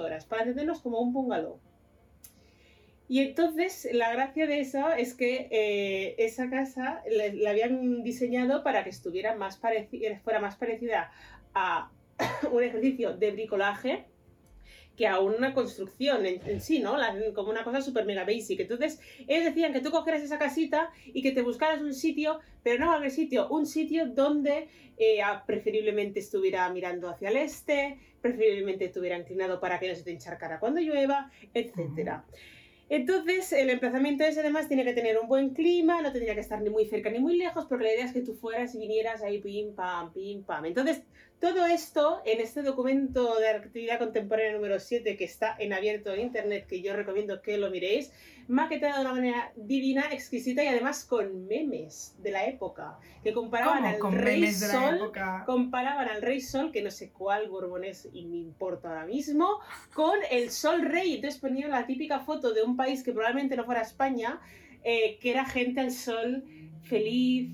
horas, 0.01 0.25
para 0.25 0.41
entendernos 0.41 0.81
como 0.81 0.99
un 0.99 1.13
bungalow. 1.13 1.59
Y 3.07 3.19
entonces 3.19 3.87
la 3.91 4.11
gracia 4.11 4.47
de 4.47 4.59
eso 4.59 4.91
es 4.91 5.13
que 5.13 5.47
eh, 5.51 6.15
esa 6.17 6.49
casa 6.49 7.03
la, 7.09 7.27
la 7.33 7.49
habían 7.51 8.03
diseñado 8.03 8.63
para 8.63 8.83
que 8.83 8.89
estuviera 8.89 9.35
más 9.35 9.61
pareci- 9.61 10.19
fuera 10.21 10.39
más 10.39 10.55
parecida 10.55 11.11
a 11.53 11.91
un 12.51 12.63
ejercicio 12.63 13.15
de 13.15 13.31
bricolaje 13.31 14.05
que 14.97 15.07
a 15.07 15.19
una 15.19 15.53
construcción 15.53 16.25
en, 16.25 16.39
en 16.47 16.61
sí, 16.61 16.79
¿no? 16.79 16.97
La- 16.97 17.13
como 17.35 17.49
una 17.51 17.63
cosa 17.63 17.81
súper 17.81 18.05
mega 18.05 18.23
basic. 18.23 18.61
Entonces, 18.61 18.99
ellos 19.27 19.43
decían 19.45 19.73
que 19.73 19.81
tú 19.81 19.91
cogieras 19.91 20.23
esa 20.23 20.39
casita 20.39 20.89
y 21.05 21.21
que 21.21 21.31
te 21.33 21.41
buscaras 21.41 21.81
un 21.81 21.93
sitio, 21.93 22.39
pero 22.63 22.79
no 22.79 22.87
cualquier 22.87 23.11
sitio, 23.11 23.49
un 23.49 23.65
sitio 23.65 24.07
donde 24.07 24.67
eh, 24.97 25.19
preferiblemente 25.45 26.21
estuviera 26.21 26.67
mirando 26.69 27.09
hacia 27.09 27.29
el 27.29 27.35
este, 27.37 27.99
preferiblemente 28.21 28.85
estuviera 28.85 29.17
inclinado 29.17 29.59
para 29.59 29.79
que 29.79 29.89
no 29.89 29.95
se 29.95 30.03
te 30.03 30.11
encharcara 30.11 30.59
cuando 30.59 30.79
llueva, 30.79 31.29
etcétera. 31.53 32.25
Entonces, 32.87 33.51
el 33.53 33.69
emplazamiento 33.71 34.23
ese 34.23 34.41
además 34.41 34.67
tiene 34.67 34.83
que 34.83 34.93
tener 34.93 35.17
un 35.19 35.27
buen 35.27 35.51
clima, 35.55 36.01
no 36.01 36.11
tendría 36.11 36.35
que 36.35 36.41
estar 36.41 36.61
ni 36.61 36.69
muy 36.69 36.85
cerca 36.85 37.09
ni 37.09 37.19
muy 37.19 37.35
lejos, 37.35 37.65
porque 37.65 37.85
la 37.85 37.93
idea 37.93 38.05
es 38.05 38.13
que 38.13 38.21
tú 38.21 38.35
fueras 38.35 38.75
y 38.75 38.79
vinieras 38.79 39.23
ahí 39.23 39.41
pim, 39.41 39.73
pam, 39.73 40.13
pim, 40.13 40.43
pam. 40.43 40.65
Entonces, 40.65 41.01
todo 41.45 41.67
esto 41.67 42.23
en 42.25 42.41
este 42.41 42.63
documento 42.63 43.37
de 43.37 43.49
actividad 43.49 43.99
contemporánea 43.99 44.53
número 44.53 44.79
7 44.79 45.15
que 45.15 45.25
está 45.25 45.55
en 45.59 45.73
abierto 45.73 46.11
en 46.11 46.21
internet, 46.21 46.65
que 46.65 46.81
yo 46.81 46.95
recomiendo 46.95 47.43
que 47.43 47.59
lo 47.59 47.69
miréis, 47.69 48.11
maquetado 48.47 48.95
de 48.95 49.01
una 49.01 49.13
manera 49.13 49.51
divina, 49.55 50.05
exquisita 50.11 50.63
y 50.63 50.67
además 50.69 51.05
con 51.05 51.45
memes 51.45 52.15
de 52.17 52.31
la 52.31 52.47
época, 52.47 52.97
que 53.23 53.31
comparaban 53.31 53.83
¿Cómo? 53.83 53.89
al 53.89 53.99
Con 53.99 54.13
Rey 54.17 54.41
memes 54.41 54.59
de 54.59 54.67
la 54.69 54.73
Sol 54.73 54.95
época. 54.95 55.43
comparaban 55.45 56.09
al 56.09 56.23
rey 56.23 56.41
sol, 56.41 56.71
que 56.71 56.81
no 56.81 56.89
sé 56.89 57.11
cuál 57.11 57.47
borbonés 57.47 58.09
y 58.11 58.25
me 58.25 58.37
importa 58.37 58.87
ahora 58.89 59.05
mismo, 59.05 59.59
con 59.93 60.17
el 60.31 60.49
sol 60.49 60.81
rey. 60.81 61.13
Entonces 61.13 61.39
ponían 61.39 61.69
la 61.69 61.85
típica 61.85 62.21
foto 62.21 62.55
de 62.55 62.63
un 62.63 62.75
país 62.75 63.03
que 63.03 63.11
probablemente 63.11 63.55
no 63.55 63.65
fuera 63.65 63.81
España, 63.81 64.41
eh, 64.83 65.19
que 65.21 65.29
era 65.29 65.45
gente 65.45 65.79
al 65.79 65.91
sol 65.91 66.43
feliz, 66.81 67.51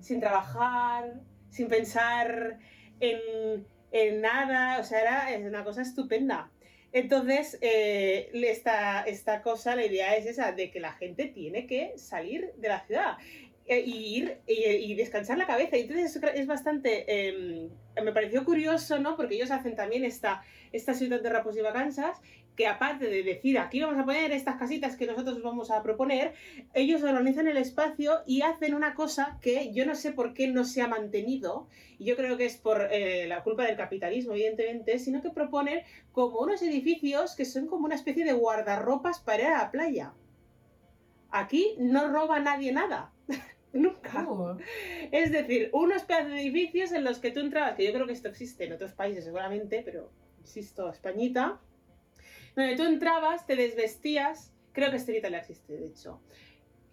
sin 0.00 0.20
trabajar, 0.20 1.14
sin 1.48 1.68
pensar 1.68 2.58
en, 3.02 4.20
nada, 4.20 4.78
o 4.80 4.84
sea, 4.84 5.00
era 5.28 5.46
una 5.48 5.64
cosa 5.64 5.82
estupenda. 5.82 6.50
Entonces, 6.92 7.58
eh, 7.62 8.30
esta, 8.34 9.02
esta 9.02 9.42
cosa, 9.42 9.74
la 9.76 9.86
idea 9.86 10.14
es 10.16 10.26
esa, 10.26 10.52
de 10.52 10.70
que 10.70 10.80
la 10.80 10.92
gente 10.92 11.26
tiene 11.26 11.66
que 11.66 11.94
salir 11.96 12.52
de 12.56 12.68
la 12.68 12.80
ciudad. 12.86 13.16
eh, 13.66 13.80
y 13.86 14.16
ir 14.18 14.38
y, 14.46 14.94
descansar 14.94 15.38
la 15.38 15.46
cabeza. 15.46 15.76
Y 15.76 15.82
entonces 15.82 16.20
es, 16.34 16.46
bastante. 16.46 17.04
eh, 17.08 17.68
me 18.02 18.12
pareció 18.12 18.44
curioso, 18.44 18.98
¿no? 18.98 19.16
Porque 19.16 19.36
ellos 19.36 19.50
hacen 19.50 19.76
también 19.76 20.04
esta, 20.04 20.42
esta 20.72 20.94
ciudad 20.94 21.20
de 21.22 21.30
rapos 21.30 21.56
y 21.56 21.60
vacanzas, 21.60 22.20
que 22.56 22.66
aparte 22.66 23.06
de 23.06 23.22
decir 23.22 23.58
aquí 23.58 23.80
vamos 23.80 23.98
a 23.98 24.04
poner 24.04 24.30
estas 24.32 24.56
casitas 24.56 24.96
que 24.96 25.06
nosotros 25.06 25.38
os 25.38 25.42
vamos 25.42 25.70
a 25.70 25.82
proponer, 25.82 26.34
ellos 26.74 27.02
organizan 27.02 27.48
el 27.48 27.56
espacio 27.56 28.20
y 28.26 28.42
hacen 28.42 28.74
una 28.74 28.94
cosa 28.94 29.38
que 29.40 29.72
yo 29.72 29.86
no 29.86 29.94
sé 29.94 30.12
por 30.12 30.34
qué 30.34 30.48
no 30.48 30.64
se 30.64 30.82
ha 30.82 30.88
mantenido, 30.88 31.68
y 31.98 32.04
yo 32.04 32.16
creo 32.16 32.36
que 32.36 32.46
es 32.46 32.56
por 32.56 32.88
eh, 32.90 33.26
la 33.26 33.42
culpa 33.42 33.64
del 33.64 33.76
capitalismo, 33.76 34.32
evidentemente, 34.32 34.98
sino 34.98 35.22
que 35.22 35.30
proponen 35.30 35.82
como 36.12 36.40
unos 36.40 36.60
edificios 36.62 37.36
que 37.36 37.44
son 37.44 37.66
como 37.66 37.86
una 37.86 37.94
especie 37.94 38.24
de 38.24 38.32
guardarropas 38.32 39.20
para 39.20 39.42
ir 39.42 39.48
a 39.48 39.58
la 39.58 39.70
playa. 39.70 40.12
Aquí 41.30 41.74
no 41.78 42.08
roba 42.08 42.40
nadie 42.40 42.72
nada. 42.72 43.12
Nunca. 43.72 44.26
Es 45.10 45.32
decir, 45.32 45.70
unos 45.72 46.02
pedazos 46.02 46.32
de 46.32 46.42
edificios 46.42 46.92
en 46.92 47.04
los 47.04 47.18
que 47.20 47.30
tú 47.30 47.40
entrabas, 47.40 47.74
que 47.74 47.86
yo 47.86 47.92
creo 47.92 48.06
que 48.06 48.12
esto 48.12 48.28
existe 48.28 48.64
en 48.66 48.74
otros 48.74 48.92
países 48.92 49.24
seguramente, 49.24 49.80
pero 49.82 50.10
insisto, 50.40 50.90
Españita, 50.90 51.58
donde 52.54 52.76
tú 52.76 52.84
entrabas, 52.84 53.46
te 53.46 53.56
desvestías, 53.56 54.52
creo 54.72 54.90
que 54.90 54.96
esto 54.96 55.10
en 55.10 55.18
Italia 55.18 55.38
existe, 55.38 55.76
de 55.76 55.86
hecho. 55.86 56.20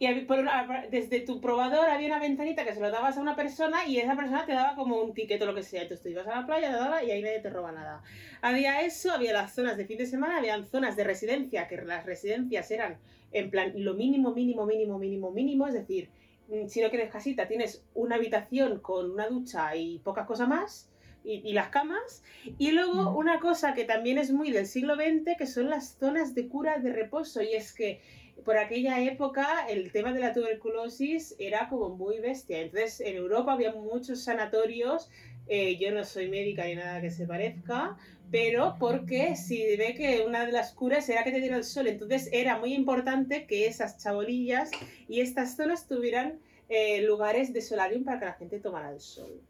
Y 0.02 0.22
por 0.22 0.40
una- 0.40 0.88
desde 0.90 1.20
tu 1.20 1.42
probador 1.42 1.90
había 1.90 2.08
una 2.08 2.20
ventanita 2.20 2.64
que 2.64 2.74
se 2.74 2.80
lo 2.80 2.90
dabas 2.90 3.18
a 3.18 3.22
una 3.22 3.36
persona 3.36 3.86
y 3.86 3.98
esa 3.98 4.16
persona 4.16 4.46
te 4.46 4.54
daba 4.54 4.76
como 4.76 5.02
un 5.02 5.14
ticket 5.14 5.42
o 5.42 5.46
lo 5.46 5.54
que 5.54 5.62
sea. 5.62 5.82
Entonces 5.82 6.02
tú 6.02 6.10
ibas 6.10 6.26
a 6.28 6.40
la 6.40 6.46
playa, 6.46 7.04
y 7.04 7.12
ahí 7.12 7.22
nadie 7.22 7.42
te 7.42 7.50
roba 7.50 7.74
nada. 7.74 8.02
Había 8.42 8.82
eso, 8.82 9.12
había 9.12 9.34
las 9.34 9.54
zonas 9.54 9.76
de 9.76 9.86
fin 9.86 9.98
de 9.98 10.06
semana, 10.06 10.38
habían 10.38 10.66
zonas 10.68 10.96
de 10.96 11.04
residencia, 11.04 11.68
que 11.68 11.76
las 11.82 12.06
residencias 12.06 12.72
eran 12.72 12.98
en 13.34 13.52
plan 13.52 13.74
lo 13.76 13.94
mínimo, 13.94 14.34
mínimo, 14.34 14.66
mínimo, 14.66 14.98
mínimo, 14.98 15.32
mínimo, 15.32 15.68
es 15.68 15.74
decir, 15.74 16.10
mm, 16.48 16.68
si 16.68 16.82
no 16.82 16.90
quieres 16.90 17.12
casita, 17.12 17.50
tienes 17.50 17.84
una 17.94 18.16
habitación 18.16 18.80
con 18.80 19.12
una 19.12 19.28
ducha 19.28 19.76
y 19.76 20.00
poca 20.00 20.26
cosa 20.26 20.48
más, 20.48 20.89
y, 21.30 21.48
y 21.48 21.54
las 21.54 21.70
camas. 21.70 22.24
Y 22.58 22.72
luego 22.72 23.12
Ujú. 23.12 23.20
una 23.20 23.40
cosa 23.40 23.74
que 23.74 23.86
también 23.86 24.18
es 24.18 24.32
muy 24.32 24.52
del 24.52 24.66
siglo 24.66 24.96
XX, 24.96 25.38
que 25.38 25.46
son 25.46 25.70
las 25.70 25.96
zonas 26.00 26.34
de 26.34 26.48
cura 26.48 26.80
de 26.80 26.92
reposo, 26.92 27.42
y 27.44 27.54
es 27.54 27.72
que 27.74 28.02
por 28.44 28.58
aquella 28.58 29.00
época 29.02 29.68
el 29.70 29.92
tema 29.92 30.12
de 30.14 30.22
la 30.22 30.34
tuberculosis 30.34 31.36
era 31.38 31.70
como 31.70 31.90
muy 31.90 32.20
bestia. 32.20 32.62
Entonces 32.62 33.02
en 33.02 33.18
Europa 33.18 33.54
había 33.54 33.74
muchos 33.74 34.24
sanatorios, 34.24 35.10
eh, 35.48 35.78
yo 35.78 35.92
no 35.92 36.04
soy 36.04 36.30
médica 36.30 36.66
ni 36.66 36.76
nada 36.76 37.02
que 37.02 37.12
se 37.12 37.28
parezca, 37.28 37.98
pero 38.32 38.78
porque 38.80 39.36
si 39.36 39.76
ve 39.76 39.94
que 39.96 40.24
una 40.26 40.46
de 40.46 40.52
las 40.52 40.74
curas 40.74 41.10
era 41.10 41.24
que 41.24 41.32
te 41.32 41.42
diera 41.42 41.58
el 41.58 41.64
sol, 41.64 41.88
entonces 41.88 42.30
era 42.32 42.58
muy 42.58 42.74
importante 42.74 43.46
que 43.46 43.68
esas 43.68 44.02
chabolillas 44.02 44.72
y 45.08 45.22
estas 45.22 45.56
zonas 45.56 45.88
tuvieran 45.88 46.40
eh, 46.70 47.02
lugares 47.02 47.52
de 47.52 47.62
solarium 47.62 48.04
para 48.04 48.20
que 48.20 48.26
la 48.26 48.34
gente 48.34 48.60
tomara 48.60 48.92
el 48.92 49.00
sol. 49.00 49.42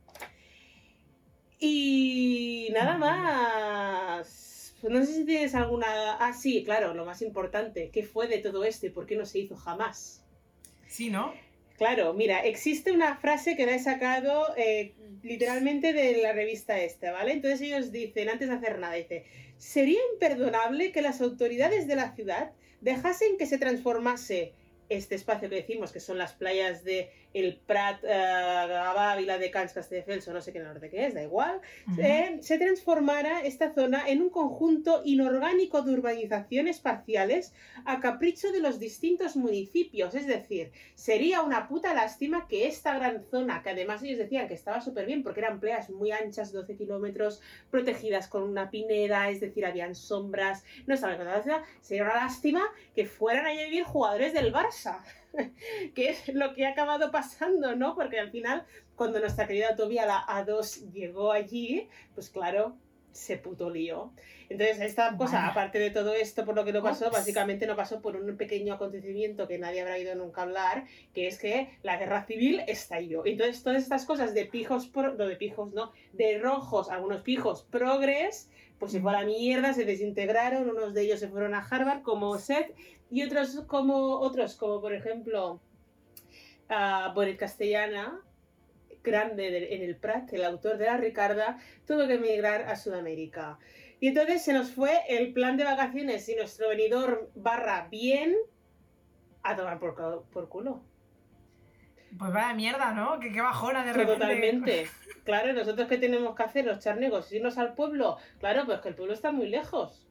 Y 1.59 2.69
nada 2.73 2.97
más. 2.97 4.75
Pues 4.81 4.93
no 4.93 5.05
sé 5.05 5.13
si 5.13 5.25
tienes 5.25 5.55
alguna... 5.55 6.15
Ah, 6.19 6.33
sí, 6.33 6.63
claro, 6.63 6.93
lo 6.93 7.05
más 7.05 7.21
importante. 7.21 7.89
¿Qué 7.91 8.03
fue 8.03 8.27
de 8.27 8.37
todo 8.37 8.63
esto 8.63 8.85
y 8.85 8.91
por 8.91 9.05
qué 9.05 9.17
no 9.17 9.25
se 9.25 9.39
hizo 9.39 9.55
jamás? 9.55 10.23
sí, 10.87 11.09
¿no? 11.09 11.33
Claro, 11.77 12.13
mira, 12.13 12.39
existe 12.39 12.91
una 12.91 13.15
frase 13.15 13.55
que 13.55 13.65
la 13.65 13.73
he 13.73 13.79
sacado 13.79 14.53
eh, 14.57 14.93
literalmente 15.23 15.93
de 15.93 16.17
la 16.21 16.33
revista 16.33 16.77
esta, 16.77 17.13
¿vale? 17.13 17.31
Entonces 17.31 17.61
ellos 17.61 17.93
dicen, 17.93 18.27
antes 18.27 18.49
de 18.49 18.55
hacer 18.55 18.79
nada, 18.79 18.95
dice, 18.95 19.23
sería 19.57 19.99
imperdonable 20.13 20.91
que 20.91 21.01
las 21.01 21.21
autoridades 21.21 21.87
de 21.87 21.95
la 21.95 22.13
ciudad 22.15 22.51
dejasen 22.81 23.37
que 23.37 23.45
se 23.45 23.57
transformase 23.57 24.51
este 24.89 25.15
espacio 25.15 25.49
que 25.49 25.55
decimos, 25.55 25.93
que 25.93 26.01
son 26.01 26.17
las 26.17 26.33
playas 26.33 26.83
de 26.83 27.11
el 27.33 27.57
Prat, 27.65 28.03
eh, 28.03 28.07
Gavà, 28.07 29.15
Vila 29.17 29.37
de 29.37 29.51
Cans, 29.51 29.73
Castelldefels, 29.73 30.27
o 30.27 30.33
no 30.33 30.41
sé 30.41 30.51
qué 30.51 30.59
norte 30.59 30.89
que 30.89 31.05
es, 31.05 31.13
da 31.13 31.23
igual, 31.23 31.61
eh, 31.97 32.37
se 32.41 32.57
transformara 32.57 33.41
esta 33.41 33.73
zona 33.73 34.07
en 34.07 34.21
un 34.21 34.29
conjunto 34.29 35.01
inorgánico 35.05 35.81
de 35.81 35.93
urbanizaciones 35.93 36.79
parciales 36.79 37.53
a 37.85 37.99
capricho 37.99 38.51
de 38.51 38.61
los 38.61 38.79
distintos 38.79 39.35
municipios. 39.35 40.15
Es 40.15 40.25
decir, 40.27 40.71
sería 40.95 41.41
una 41.41 41.67
puta 41.67 41.93
lástima 41.93 42.47
que 42.47 42.67
esta 42.67 42.95
gran 42.95 43.23
zona, 43.29 43.61
que 43.61 43.69
además 43.69 44.01
ellos 44.03 44.17
decían 44.17 44.47
que 44.47 44.55
estaba 44.55 44.81
súper 44.81 45.05
bien 45.05 45.23
porque 45.23 45.41
eran 45.41 45.59
playas 45.59 45.89
muy 45.89 46.11
anchas, 46.11 46.51
12 46.51 46.75
kilómetros, 46.75 47.41
protegidas 47.69 48.27
con 48.27 48.43
una 48.43 48.71
pineda, 48.71 49.29
es 49.29 49.39
decir, 49.39 49.65
habían 49.65 49.95
sombras, 49.95 50.63
no 50.87 50.95
estaba 50.95 51.13
en 51.13 51.19
sería 51.81 52.03
una 52.03 52.15
lástima 52.15 52.63
que 52.95 53.05
fueran 53.05 53.45
a 53.45 53.53
vivir 53.53 53.83
jugadores 53.83 54.33
del 54.33 54.53
Barça. 54.53 55.01
que 55.95 56.09
es 56.09 56.27
lo 56.33 56.53
que 56.53 56.65
ha 56.65 56.69
acabado 56.71 57.11
pasando, 57.11 57.75
¿no? 57.75 57.95
Porque 57.95 58.19
al 58.19 58.31
final, 58.31 58.65
cuando 58.95 59.19
nuestra 59.19 59.47
querida 59.47 59.75
Tobia, 59.75 60.05
la 60.05 60.25
A2, 60.25 60.91
llegó 60.91 61.31
allí, 61.31 61.87
pues 62.15 62.29
claro, 62.29 62.75
se 63.11 63.37
puto 63.37 63.69
lío. 63.69 64.11
Entonces, 64.49 64.79
esta 64.81 65.15
cosa, 65.17 65.37
Vaya. 65.39 65.47
aparte 65.49 65.79
de 65.79 65.89
todo 65.91 66.13
esto, 66.13 66.45
por 66.45 66.55
lo 66.55 66.63
que 66.65 66.71
no 66.73 66.81
pasó, 66.81 67.07
Ups. 67.07 67.13
básicamente 67.17 67.67
no 67.67 67.75
pasó 67.75 68.01
por 68.01 68.15
un 68.15 68.37
pequeño 68.37 68.73
acontecimiento 68.75 69.47
que 69.47 69.57
nadie 69.59 69.81
habrá 69.81 69.97
ido 69.99 70.15
nunca 70.15 70.41
a 70.41 70.43
hablar, 70.45 70.85
que 71.13 71.27
es 71.27 71.37
que 71.39 71.77
la 71.83 71.97
guerra 71.97 72.25
civil 72.25 72.61
estalló. 72.67 73.23
Entonces, 73.25 73.63
todas 73.63 73.81
estas 73.83 74.05
cosas 74.05 74.33
de 74.33 74.45
pijos, 74.45 74.87
pro- 74.87 75.13
no 75.15 75.25
de 75.27 75.35
pijos, 75.35 75.73
no, 75.73 75.91
de 76.13 76.37
rojos, 76.39 76.89
algunos 76.89 77.21
pijos 77.21 77.63
progres, 77.69 78.49
pues 78.79 78.91
se 78.93 79.01
fue 79.01 79.11
a 79.13 79.19
la 79.21 79.25
mierda, 79.25 79.73
se 79.73 79.85
desintegraron, 79.85 80.69
unos 80.69 80.93
de 80.93 81.01
ellos 81.03 81.19
se 81.19 81.27
fueron 81.27 81.53
a 81.53 81.59
Harvard 81.59 82.01
como 82.01 82.37
Seth 82.37 82.73
y 83.11 83.23
otros 83.23 83.61
como 83.67 84.19
otros 84.19 84.55
como 84.55 84.79
por 84.81 84.93
ejemplo 84.93 85.59
a 86.69 87.11
Bonet 87.13 87.37
Castellana 87.37 88.21
grande 89.03 89.49
de- 89.51 89.75
en 89.75 89.81
el 89.83 89.95
Prat 89.97 90.31
el 90.33 90.43
autor 90.45 90.77
de 90.77 90.85
la 90.85 90.97
Ricarda 90.97 91.57
tuvo 91.85 92.07
que 92.07 92.15
emigrar 92.15 92.63
a 92.63 92.75
Sudamérica. 92.75 93.57
Y 94.01 94.07
entonces 94.09 94.43
se 94.43 94.53
nos 94.53 94.71
fue 94.71 94.97
el 95.09 95.33
plan 95.33 95.57
de 95.57 95.65
vacaciones 95.65 96.27
y 96.29 96.35
nuestro 96.35 96.69
venidor 96.69 97.29
barra 97.35 97.87
bien 97.89 98.35
a 99.43 99.55
tomar 99.55 99.79
por, 99.79 100.23
por 100.31 100.47
culo 100.49 100.81
Pues 102.17 102.33
vaya 102.33 102.53
mierda, 102.53 102.93
¿no? 102.93 103.19
Que 103.19 103.31
qué 103.31 103.41
bajona 103.41 103.83
de 103.85 103.93
repente. 103.93 104.13
totalmente. 104.13 104.87
Claro 105.25 105.53
¿nosotros 105.53 105.87
qué 105.87 105.99
tenemos 105.99 106.35
que 106.35 106.41
hacer 106.41 106.65
los 106.65 106.79
charnegos 106.79 107.31
irnos 107.31 107.59
al 107.59 107.75
pueblo. 107.75 108.17
Claro 108.39 108.65
pues 108.65 108.79
que 108.79 108.89
el 108.89 108.95
pueblo 108.95 109.13
está 109.13 109.31
muy 109.31 109.47
lejos. 109.47 110.07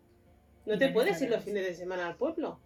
No 0.64 0.78
te 0.78 0.90
puedes 0.90 1.20
ir 1.22 1.30
los 1.30 1.42
fines 1.42 1.66
de 1.66 1.74
semana 1.74 2.06
al 2.06 2.14
pueblo. 2.14 2.61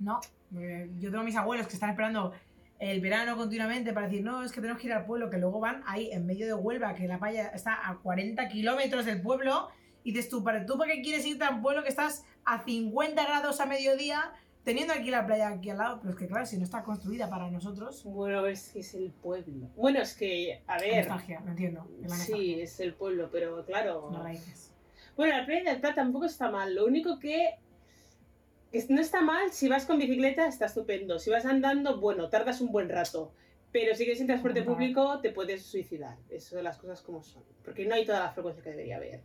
No, 0.00 0.20
yo 0.50 1.10
tengo 1.10 1.22
mis 1.22 1.36
abuelos 1.36 1.68
que 1.68 1.74
están 1.74 1.90
esperando 1.90 2.32
el 2.78 3.00
verano 3.00 3.36
continuamente 3.36 3.92
para 3.92 4.08
decir, 4.08 4.22
no, 4.22 4.42
es 4.42 4.52
que 4.52 4.60
tenemos 4.60 4.80
que 4.80 4.88
ir 4.88 4.92
al 4.92 5.06
pueblo, 5.06 5.30
que 5.30 5.38
luego 5.38 5.60
van 5.60 5.82
ahí 5.86 6.10
en 6.12 6.26
medio 6.26 6.46
de 6.46 6.54
Huelva, 6.54 6.94
que 6.94 7.08
la 7.08 7.18
playa 7.18 7.48
está 7.48 7.88
a 7.88 7.96
40 7.98 8.48
kilómetros 8.48 9.06
del 9.06 9.22
pueblo, 9.22 9.68
y 10.04 10.12
dices 10.12 10.28
tú, 10.28 10.44
¿para, 10.44 10.66
¿tú 10.66 10.76
para 10.76 10.92
qué 10.92 11.02
quieres 11.02 11.24
irte 11.26 11.44
a 11.44 11.50
un 11.50 11.62
pueblo 11.62 11.82
que 11.82 11.88
estás 11.88 12.24
a 12.44 12.62
50 12.64 13.24
grados 13.24 13.60
a 13.60 13.66
mediodía, 13.66 14.32
teniendo 14.66 14.92
aquí 14.92 15.10
la 15.10 15.24
playa 15.24 15.48
aquí 15.48 15.70
al 15.70 15.78
lado? 15.78 16.00
Pero 16.00 16.12
es 16.12 16.18
que 16.18 16.26
claro, 16.26 16.44
si 16.44 16.58
no 16.58 16.64
está 16.64 16.82
construida 16.82 17.30
para 17.30 17.48
nosotros, 17.48 18.02
Bueno, 18.04 18.44
es 18.46 18.70
que 18.70 18.80
es 18.80 18.94
el 18.94 19.12
pueblo. 19.12 19.70
Bueno, 19.76 20.00
es 20.00 20.12
que, 20.14 20.60
a 20.66 20.78
ver, 20.78 21.06
nostalgia, 21.06 21.40
lo 21.40 21.50
entiendo. 21.52 21.88
sí, 22.08 22.60
es 22.60 22.80
el 22.80 22.92
pueblo, 22.94 23.30
pero 23.30 23.64
claro. 23.64 24.10
las 24.12 24.22
raíces. 24.24 24.72
Bueno, 25.16 25.38
la 25.38 25.46
playa 25.46 25.70
del 25.70 25.80
Prat 25.80 25.94
tampoco 25.94 26.26
está 26.26 26.50
mal. 26.50 26.74
Lo 26.74 26.84
único 26.84 27.20
que, 27.20 27.54
no 28.88 29.00
está 29.00 29.22
mal, 29.22 29.52
si 29.52 29.68
vas 29.68 29.86
con 29.86 29.98
bicicleta 29.98 30.48
está 30.48 30.66
estupendo. 30.66 31.20
Si 31.20 31.30
vas 31.30 31.46
andando, 31.46 32.00
bueno, 32.00 32.28
tardas 32.28 32.60
un 32.60 32.72
buen 32.72 32.88
rato. 32.88 33.32
Pero 33.70 33.94
si 33.94 34.02
quieres 34.04 34.20
en 34.20 34.26
transporte 34.26 34.64
público, 34.64 35.20
te 35.20 35.30
puedes 35.30 35.62
suicidar. 35.62 36.16
Eso 36.28 36.56
de 36.56 36.64
las 36.64 36.76
cosas 36.78 37.02
como 37.02 37.22
son. 37.22 37.44
Porque 37.64 37.86
no 37.86 37.94
hay 37.94 38.04
toda 38.04 38.18
la 38.18 38.32
frecuencia 38.32 38.64
que 38.64 38.70
debería 38.70 38.96
haber. 38.96 39.22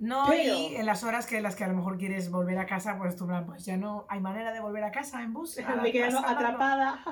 No, 0.00 0.24
Pero- 0.28 0.54
y 0.54 0.76
en 0.76 0.86
las 0.86 1.04
horas 1.04 1.26
que 1.26 1.36
en 1.36 1.42
las 1.42 1.54
que 1.56 1.64
a 1.64 1.68
lo 1.68 1.74
mejor 1.74 1.98
quieres 1.98 2.30
volver 2.30 2.58
a 2.58 2.64
casa, 2.64 2.96
pues 2.96 3.16
tú, 3.16 3.28
pues 3.46 3.66
ya 3.66 3.76
no 3.76 4.06
hay 4.08 4.18
manera 4.18 4.50
de 4.50 4.60
volver 4.60 4.82
a 4.82 4.90
casa 4.90 5.22
en 5.22 5.34
bus. 5.34 5.58
a 5.66 5.76
Me 5.76 5.92
casa, 5.92 6.28
atrapada. 6.28 7.04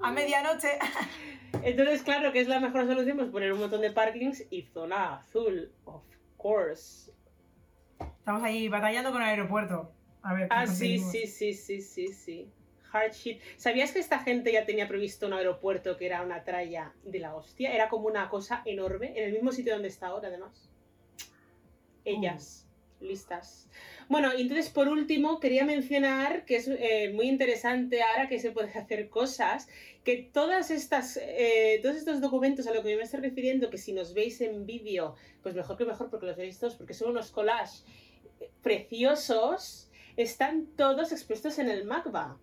A 0.00 0.12
medianoche. 0.12 0.78
Entonces, 1.64 2.02
claro, 2.02 2.32
¿qué 2.32 2.40
es 2.40 2.46
la 2.48 2.60
mejor 2.60 2.86
solución? 2.86 3.16
Pues 3.16 3.30
poner 3.30 3.52
un 3.52 3.58
montón 3.58 3.80
de 3.80 3.90
parkings 3.90 4.44
y 4.48 4.62
zona 4.62 5.16
azul, 5.16 5.72
of 5.86 6.04
course. 6.36 7.10
Estamos 7.98 8.44
ahí 8.44 8.68
batallando 8.68 9.10
con 9.10 9.22
el 9.22 9.28
aeropuerto. 9.28 9.92
A 10.22 10.32
ver, 10.32 10.48
¿qué 10.48 10.54
Ah, 10.54 10.66
sí, 10.68 11.00
sí, 11.00 11.26
sí, 11.26 11.52
sí, 11.52 11.80
sí, 11.80 12.08
sí. 12.12 12.52
Hard 12.92 13.10
shit. 13.12 13.40
¿Sabías 13.56 13.90
que 13.90 13.98
esta 13.98 14.20
gente 14.20 14.52
ya 14.52 14.64
tenía 14.64 14.86
previsto 14.86 15.26
un 15.26 15.32
aeropuerto 15.32 15.96
que 15.96 16.06
era 16.06 16.22
una 16.22 16.44
tralla 16.44 16.92
de 17.02 17.18
la 17.18 17.34
hostia? 17.34 17.72
Era 17.74 17.88
como 17.88 18.06
una 18.06 18.28
cosa 18.28 18.62
enorme, 18.64 19.18
en 19.18 19.24
el 19.24 19.32
mismo 19.32 19.50
sitio 19.50 19.72
donde 19.72 19.88
está 19.88 20.06
ahora, 20.08 20.28
además. 20.28 20.70
Ellas, 22.06 22.66
listas. 23.00 23.68
Bueno, 24.08 24.32
y 24.32 24.42
entonces 24.42 24.70
por 24.70 24.88
último 24.88 25.40
quería 25.40 25.64
mencionar 25.64 26.44
que 26.44 26.56
es 26.56 26.68
eh, 26.68 27.12
muy 27.12 27.28
interesante 27.28 28.00
ahora 28.00 28.28
que 28.28 28.38
se 28.38 28.52
puede 28.52 28.70
hacer 28.70 29.08
cosas, 29.08 29.68
que 30.04 30.30
todas 30.32 30.70
estas, 30.70 31.18
eh, 31.20 31.80
todos 31.82 31.96
estos 31.96 32.20
documentos 32.20 32.66
a 32.68 32.72
lo 32.72 32.82
que 32.82 32.92
yo 32.92 32.96
me 32.96 33.02
estoy 33.02 33.20
refiriendo, 33.20 33.70
que 33.70 33.78
si 33.78 33.92
nos 33.92 34.14
veis 34.14 34.40
en 34.40 34.64
vídeo, 34.64 35.16
pues 35.42 35.56
mejor 35.56 35.76
que 35.76 35.84
mejor 35.84 36.08
porque 36.08 36.26
los 36.26 36.36
veis 36.36 36.60
todos, 36.60 36.76
porque 36.76 36.94
son 36.94 37.10
unos 37.10 37.32
collages 37.32 37.84
preciosos, 38.62 39.90
están 40.16 40.66
todos 40.76 41.10
expuestos 41.10 41.58
en 41.58 41.68
el 41.68 41.84
MACBA 41.84 42.38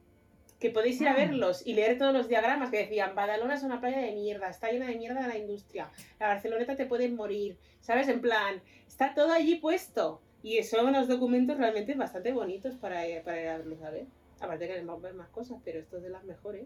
que 0.63 0.69
podéis 0.69 0.99
ir 1.01 1.09
a 1.09 1.11
Mm. 1.13 1.17
verlos 1.17 1.61
y 1.67 1.73
leer 1.73 1.97
todos 1.97 2.13
los 2.13 2.29
diagramas 2.29 2.69
que 2.69 2.77
decían, 2.77 3.13
Badalona 3.15 3.55
es 3.55 3.63
una 3.63 3.81
playa 3.81 3.97
de 3.99 4.13
mierda, 4.13 4.47
está 4.49 4.71
llena 4.71 4.87
de 4.87 4.95
mierda 4.95 5.27
la 5.27 5.37
industria, 5.37 5.89
la 6.21 6.29
Barceloneta 6.29 6.77
te 6.77 6.85
pueden 6.85 7.15
morir, 7.17 7.57
¿sabes? 7.81 8.07
En 8.07 8.21
plan, 8.21 8.61
está 8.87 9.13
todo 9.13 9.33
allí 9.33 9.55
puesto. 9.55 10.21
Y 10.41 10.63
son 10.63 10.87
unos 10.87 11.09
documentos 11.09 11.57
realmente 11.57 11.95
bastante 11.95 12.31
bonitos 12.31 12.75
para, 12.75 13.01
para 13.25 13.41
ir 13.41 13.47
a 13.49 13.57
verlos 13.57 13.81
a 13.81 13.89
ver. 13.89 14.05
Aparte 14.39 14.67
que 14.67 14.79
vamos 14.81 15.03
a 15.03 15.07
ver 15.07 15.15
más 15.15 15.27
cosas, 15.29 15.57
pero 15.65 15.79
esto 15.79 15.97
es 15.97 16.03
de 16.03 16.09
las 16.09 16.23
mejores. 16.23 16.65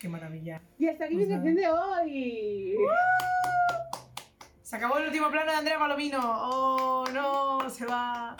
Qué 0.00 0.08
maravilla. 0.08 0.60
Y 0.78 0.88
hasta 0.88 1.04
aquí 1.04 1.14
Pues 1.14 1.28
mi 1.28 1.34
sección 1.34 1.54
de 1.54 1.68
hoy. 1.68 2.76
Se 4.62 4.76
acabó 4.76 4.98
el 4.98 5.06
último 5.06 5.30
plano 5.30 5.50
de 5.52 5.58
Andrea 5.58 5.78
Palomino. 5.78 6.20
Oh, 6.22 7.04
no, 7.12 7.70
se 7.70 7.86
va. 7.86 8.36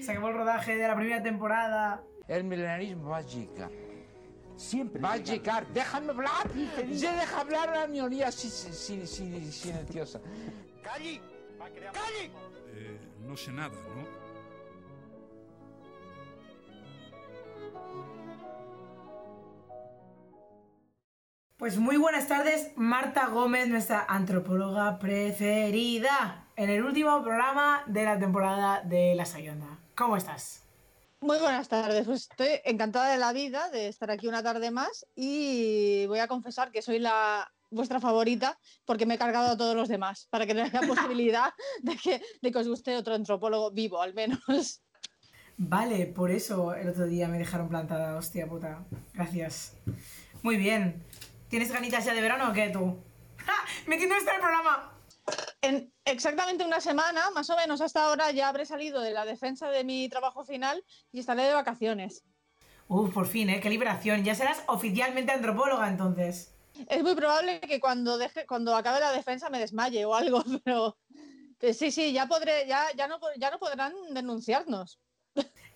Se 0.00 0.10
acabó 0.10 0.28
el 0.28 0.34
rodaje 0.34 0.76
de 0.76 0.88
la 0.88 0.94
primera 0.96 1.22
temporada. 1.22 2.02
El 2.28 2.44
milenarismo 2.44 3.10
va 3.10 3.18
a 3.18 3.22
llegar. 3.22 3.70
Siempre. 4.56 5.00
Va 5.00 5.12
a 5.14 5.16
llegar. 5.16 5.66
Déjame 5.68 6.10
hablar. 6.10 6.48
Se 6.92 7.06
deja 7.10 7.40
hablar 7.40 7.68
a 7.70 7.80
la 7.80 7.86
minoría 7.86 8.30
si- 8.30 8.48
si- 8.50 8.72
si- 8.72 9.06
si- 9.06 9.52
silenciosa. 9.52 10.20
¡Calli! 10.82 11.20
¡Calli! 11.92 12.30
Eh, 12.76 12.98
no 13.20 13.36
sé 13.36 13.52
nada, 13.52 13.74
¿no? 13.94 14.04
Pues 21.56 21.78
muy 21.78 21.96
buenas 21.96 22.28
tardes, 22.28 22.72
Marta 22.76 23.28
Gómez, 23.28 23.68
nuestra 23.68 24.04
antropóloga 24.08 24.98
preferida, 24.98 26.48
en 26.56 26.68
el 26.68 26.84
último 26.84 27.22
programa 27.22 27.82
de 27.86 28.04
la 28.04 28.18
temporada 28.18 28.82
de 28.82 29.14
La 29.14 29.24
Sayonda. 29.24 29.78
¿Cómo 29.94 30.16
estás? 30.16 30.63
Muy 31.24 31.38
buenas 31.38 31.70
tardes, 31.70 32.04
pues 32.04 32.28
estoy 32.30 32.48
encantada 32.66 33.10
de 33.10 33.16
la 33.16 33.32
vida 33.32 33.70
de 33.70 33.88
estar 33.88 34.10
aquí 34.10 34.28
una 34.28 34.42
tarde 34.42 34.70
más 34.70 35.06
y 35.16 36.04
voy 36.04 36.18
a 36.18 36.28
confesar 36.28 36.70
que 36.70 36.82
soy 36.82 36.98
la 36.98 37.50
vuestra 37.70 37.98
favorita 37.98 38.58
porque 38.84 39.06
me 39.06 39.14
he 39.14 39.18
cargado 39.18 39.52
a 39.52 39.56
todos 39.56 39.74
los 39.74 39.88
demás 39.88 40.28
para 40.28 40.44
que 40.44 40.52
no 40.52 40.62
haya 40.62 40.80
posibilidad 40.86 41.54
de 41.80 41.96
que, 41.96 42.20
de 42.42 42.52
que 42.52 42.58
os 42.58 42.68
guste 42.68 42.94
otro 42.94 43.14
antropólogo 43.14 43.70
vivo 43.70 44.02
al 44.02 44.12
menos. 44.12 44.82
Vale, 45.56 46.04
por 46.08 46.30
eso 46.30 46.74
el 46.74 46.90
otro 46.90 47.06
día 47.06 47.26
me 47.26 47.38
dejaron 47.38 47.70
plantada, 47.70 48.16
hostia 48.16 48.46
puta. 48.46 48.84
Gracias. 49.14 49.78
Muy 50.42 50.58
bien. 50.58 51.02
¿Tienes 51.48 51.72
ganitas 51.72 52.04
ya 52.04 52.12
de 52.12 52.20
verano 52.20 52.50
o 52.50 52.52
qué 52.52 52.68
tú? 52.68 52.98
¡Ja! 53.38 53.64
¡Metiendo 53.86 54.14
esto 54.14 54.28
en 54.28 54.36
el 54.36 54.42
programa! 54.42 54.93
En 55.64 55.90
exactamente 56.04 56.62
una 56.62 56.78
semana, 56.78 57.30
más 57.30 57.48
o 57.48 57.56
menos 57.56 57.80
hasta 57.80 58.04
ahora, 58.04 58.30
ya 58.32 58.50
habré 58.50 58.66
salido 58.66 59.00
de 59.00 59.12
la 59.12 59.24
defensa 59.24 59.70
de 59.70 59.82
mi 59.82 60.10
trabajo 60.10 60.44
final 60.44 60.84
y 61.10 61.20
estaré 61.20 61.44
de 61.44 61.54
vacaciones. 61.54 62.22
Uf, 62.86 63.14
por 63.14 63.26
fin, 63.26 63.48
¿eh? 63.48 63.60
¡Qué 63.62 63.70
liberación! 63.70 64.24
Ya 64.24 64.34
serás 64.34 64.62
oficialmente 64.66 65.32
antropóloga 65.32 65.88
entonces. 65.88 66.54
Es 66.86 67.02
muy 67.02 67.14
probable 67.14 67.60
que 67.60 67.80
cuando 67.80 68.18
deje, 68.18 68.44
cuando 68.44 68.76
acabe 68.76 69.00
la 69.00 69.12
defensa 69.12 69.48
me 69.48 69.58
desmaye 69.58 70.04
o 70.04 70.14
algo, 70.14 70.44
pero 70.64 70.98
sí, 71.72 71.90
sí, 71.90 72.12
ya 72.12 72.26
podré, 72.26 72.66
ya, 72.66 72.88
ya 72.94 73.08
no, 73.08 73.18
ya 73.38 73.50
no 73.50 73.58
podrán 73.58 73.94
denunciarnos. 74.10 75.00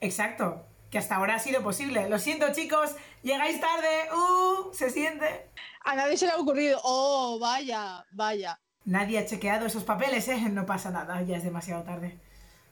Exacto. 0.03 0.66
Que 0.90 0.98
hasta 0.98 1.16
ahora 1.16 1.37
ha 1.37 1.38
sido 1.38 1.62
posible. 1.62 2.11
Lo 2.11 2.18
siento, 2.18 2.53
chicos. 2.53 2.94
Llegáis 3.22 3.59
tarde. 3.59 4.09
¡Uh! 4.12 4.74
Se 4.74 4.90
siente. 4.90 5.51
A 5.85 5.94
nadie 5.94 6.18
se 6.18 6.27
le 6.27 6.33
ha 6.33 6.37
ocurrido. 6.37 6.79
Oh, 6.83 7.38
vaya, 7.40 8.05
vaya. 8.11 8.61
Nadie 8.88 9.18
ha 9.18 9.27
chequeado 9.27 9.66
esos 9.66 9.85
papeles, 9.85 10.27
¿eh? 10.29 10.40
No 10.48 10.64
pasa 10.64 10.90
nada. 10.90 11.20
Ya 11.20 11.37
es 11.37 11.44
demasiado 11.44 11.83
tarde. 11.83 12.18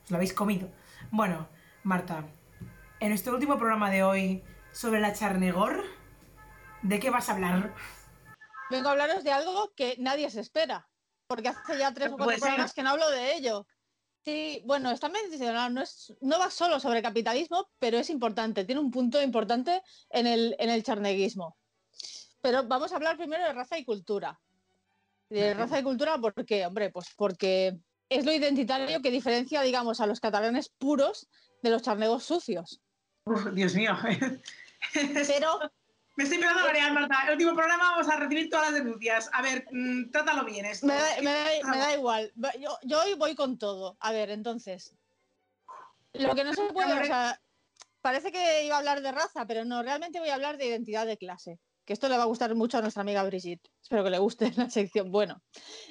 Os 0.03 0.09
lo 0.09 0.17
habéis 0.17 0.33
comido. 0.33 0.67
Bueno, 1.11 1.47
Marta. 1.83 2.25
En 2.99 3.11
este 3.11 3.29
último 3.29 3.59
programa 3.59 3.91
de 3.91 4.01
hoy 4.01 4.43
sobre 4.71 4.99
la 4.99 5.13
Charnegor, 5.13 5.83
¿de 6.81 6.99
qué 6.99 7.11
vas 7.11 7.29
a 7.29 7.33
hablar? 7.33 7.71
Vengo 8.71 8.89
a 8.89 8.93
hablaros 8.93 9.23
de 9.23 9.31
algo 9.31 9.71
que 9.75 9.95
nadie 9.99 10.31
se 10.31 10.39
espera, 10.39 10.89
porque 11.27 11.49
hace 11.49 11.77
ya 11.77 11.93
tres 11.93 12.07
o 12.07 12.17
cuatro 12.17 12.25
Puede 12.25 12.37
ser. 12.39 12.47
programas 12.47 12.73
que 12.73 12.81
no 12.81 12.89
hablo 12.89 13.11
de 13.11 13.35
ello. 13.35 13.67
Sí, 14.25 14.63
bueno, 14.65 14.89
está 14.89 15.09
mencionado, 15.09 15.69
no, 15.69 15.83
es, 15.83 16.15
no 16.21 16.39
va 16.39 16.49
solo 16.49 16.79
sobre 16.79 17.03
capitalismo, 17.03 17.69
pero 17.77 17.99
es 17.99 18.09
importante, 18.09 18.65
tiene 18.65 18.81
un 18.81 18.89
punto 18.89 19.21
importante 19.21 19.83
en 20.09 20.25
el, 20.25 20.55
en 20.57 20.71
el 20.71 20.81
charneguismo. 20.81 21.59
Pero 22.41 22.63
vamos 22.63 22.91
a 22.91 22.95
hablar 22.95 23.17
primero 23.17 23.43
de 23.43 23.53
raza 23.53 23.77
y 23.77 23.85
cultura. 23.85 24.41
De 25.29 25.53
raza 25.53 25.79
y 25.79 25.83
cultura, 25.83 26.17
¿por 26.17 26.33
qué? 26.45 26.65
Hombre, 26.65 26.89
pues 26.89 27.07
porque 27.15 27.77
es 28.09 28.25
lo 28.25 28.31
identitario 28.31 29.01
que 29.01 29.11
diferencia, 29.11 29.61
digamos, 29.61 29.99
a 29.99 30.07
los 30.07 30.19
catalanes 30.19 30.69
puros 30.69 31.27
de 31.61 31.69
los 31.69 31.81
charnegos 31.81 32.23
sucios. 32.23 32.81
Uf, 33.25 33.47
Dios 33.53 33.75
mío. 33.75 33.95
Pero 34.93 35.59
Me 36.17 36.23
estoy 36.23 36.37
empezando 36.39 36.63
a 36.63 36.65
marear, 36.67 36.93
Marta. 36.93 37.15
El 37.27 37.33
último 37.33 37.53
programa 37.53 37.91
vamos 37.91 38.09
a 38.09 38.15
recibir 38.17 38.49
todas 38.49 38.71
las 38.71 38.83
denuncias. 38.83 39.29
A 39.33 39.43
ver, 39.43 39.67
mm, 39.71 40.09
trátalo 40.09 40.43
bien 40.45 40.65
esto. 40.65 40.87
Me 40.87 40.95
da, 40.95 41.21
me 41.21 41.31
da- 41.31 41.69
me 41.69 41.77
da 41.77 41.93
igual. 41.93 42.33
Yo, 42.59 42.75
yo 42.81 43.01
hoy 43.03 43.13
voy 43.13 43.35
con 43.35 43.59
todo. 43.59 43.97
A 43.99 44.11
ver, 44.11 44.31
entonces. 44.31 44.95
Lo 46.13 46.33
que 46.33 46.43
no 46.43 46.53
se 46.53 46.73
puede. 46.73 47.01
O 47.01 47.05
sea, 47.05 47.39
parece 48.01 48.31
que 48.31 48.65
iba 48.65 48.73
a 48.75 48.79
hablar 48.79 49.01
de 49.01 49.11
raza, 49.11 49.45
pero 49.45 49.63
no, 49.63 49.83
realmente 49.83 50.19
voy 50.19 50.29
a 50.29 50.35
hablar 50.35 50.57
de 50.57 50.65
identidad 50.65 51.05
de 51.05 51.17
clase. 51.17 51.59
Que 51.87 51.93
esto 51.93 52.09
le 52.09 52.17
va 52.17 52.23
a 52.23 52.27
gustar 52.27 52.53
mucho 52.53 52.77
a 52.77 52.81
nuestra 52.81 53.01
amiga 53.01 53.23
Brigitte. 53.23 53.71
Espero 53.81 54.03
que 54.03 54.09
le 54.09 54.19
guste 54.19 54.51
la 54.57 54.69
sección. 54.69 55.09
Bueno, 55.09 55.41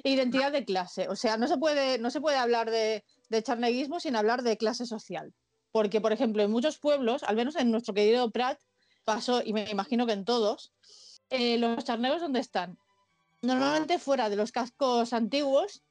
identidad 0.05 0.53
de 0.53 0.67
clase. 0.67 1.09
O 1.09 1.17
sea, 1.17 1.39
no 1.39 1.49
se 1.49 1.57
puede, 1.57 1.99
no 1.99 2.11
se 2.11 2.21
puede 2.21 2.37
hablar 2.37 2.71
de, 2.71 3.03
de 3.31 3.43
charneguismo 3.43 3.99
sin 3.99 4.15
hablar 4.15 4.43
de 4.43 4.59
clase 4.59 4.85
social. 4.85 5.33
Porque, 5.73 6.03
por 6.03 6.13
ejemplo, 6.13 6.43
en 6.43 6.51
muchos 6.51 6.79
pueblos, 6.79 7.23
al 7.23 7.35
menos 7.35 7.57
en 7.57 7.71
nuestro 7.71 7.95
querido 7.95 8.31
Prat, 8.31 8.61
pasó, 9.07 9.41
y 9.43 9.55
me 9.55 9.71
imagino 9.71 10.07
que 10.07 10.13
en 10.13 10.27
todos, 10.27 10.75
eh, 11.31 11.57
los 11.57 11.83
charnegos, 11.83 12.21
¿dónde 12.21 12.41
están? 12.41 12.79
Normalmente 13.41 13.99
fuera 13.99 14.29
de 14.29 14.37
los 14.37 14.53
cascos 14.53 15.15
antiguos 15.15 15.83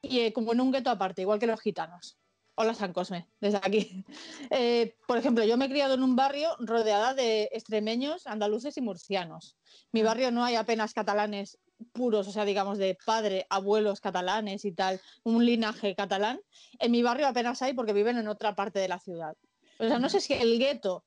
y 0.00 0.20
eh, 0.20 0.32
como 0.32 0.54
en 0.54 0.62
un 0.62 0.72
gueto 0.72 0.88
aparte, 0.88 1.20
igual 1.20 1.38
que 1.38 1.46
los 1.46 1.60
gitanos. 1.60 2.16
Hola 2.56 2.74
San 2.74 2.92
Cosme, 2.92 3.28
desde 3.40 3.58
aquí. 3.58 4.04
Eh, 4.50 4.96
por 5.08 5.18
ejemplo, 5.18 5.44
yo 5.44 5.56
me 5.56 5.64
he 5.64 5.68
criado 5.68 5.94
en 5.94 6.02
un 6.02 6.14
barrio 6.14 6.54
rodeada 6.60 7.12
de 7.12 7.48
extremeños, 7.52 8.26
andaluces 8.28 8.76
y 8.76 8.80
murcianos. 8.80 9.56
Mi 9.90 10.02
barrio 10.02 10.30
no 10.30 10.44
hay 10.44 10.54
apenas 10.54 10.92
catalanes 10.94 11.58
puros, 11.92 12.28
o 12.28 12.30
sea, 12.32 12.44
digamos, 12.44 12.78
de 12.78 12.96
padre, 13.04 13.46
abuelos 13.50 14.00
catalanes 14.00 14.64
y 14.64 14.72
tal, 14.72 15.00
un 15.24 15.44
linaje 15.44 15.96
catalán. 15.96 16.40
En 16.78 16.92
mi 16.92 17.02
barrio 17.02 17.26
apenas 17.26 17.60
hay 17.62 17.74
porque 17.74 17.92
viven 17.92 18.18
en 18.18 18.28
otra 18.28 18.54
parte 18.54 18.78
de 18.78 18.88
la 18.88 19.00
ciudad. 19.00 19.36
O 19.78 19.88
sea, 19.88 19.98
no 19.98 20.08
sé 20.08 20.20
si 20.20 20.34
el 20.34 20.58
gueto 20.58 21.04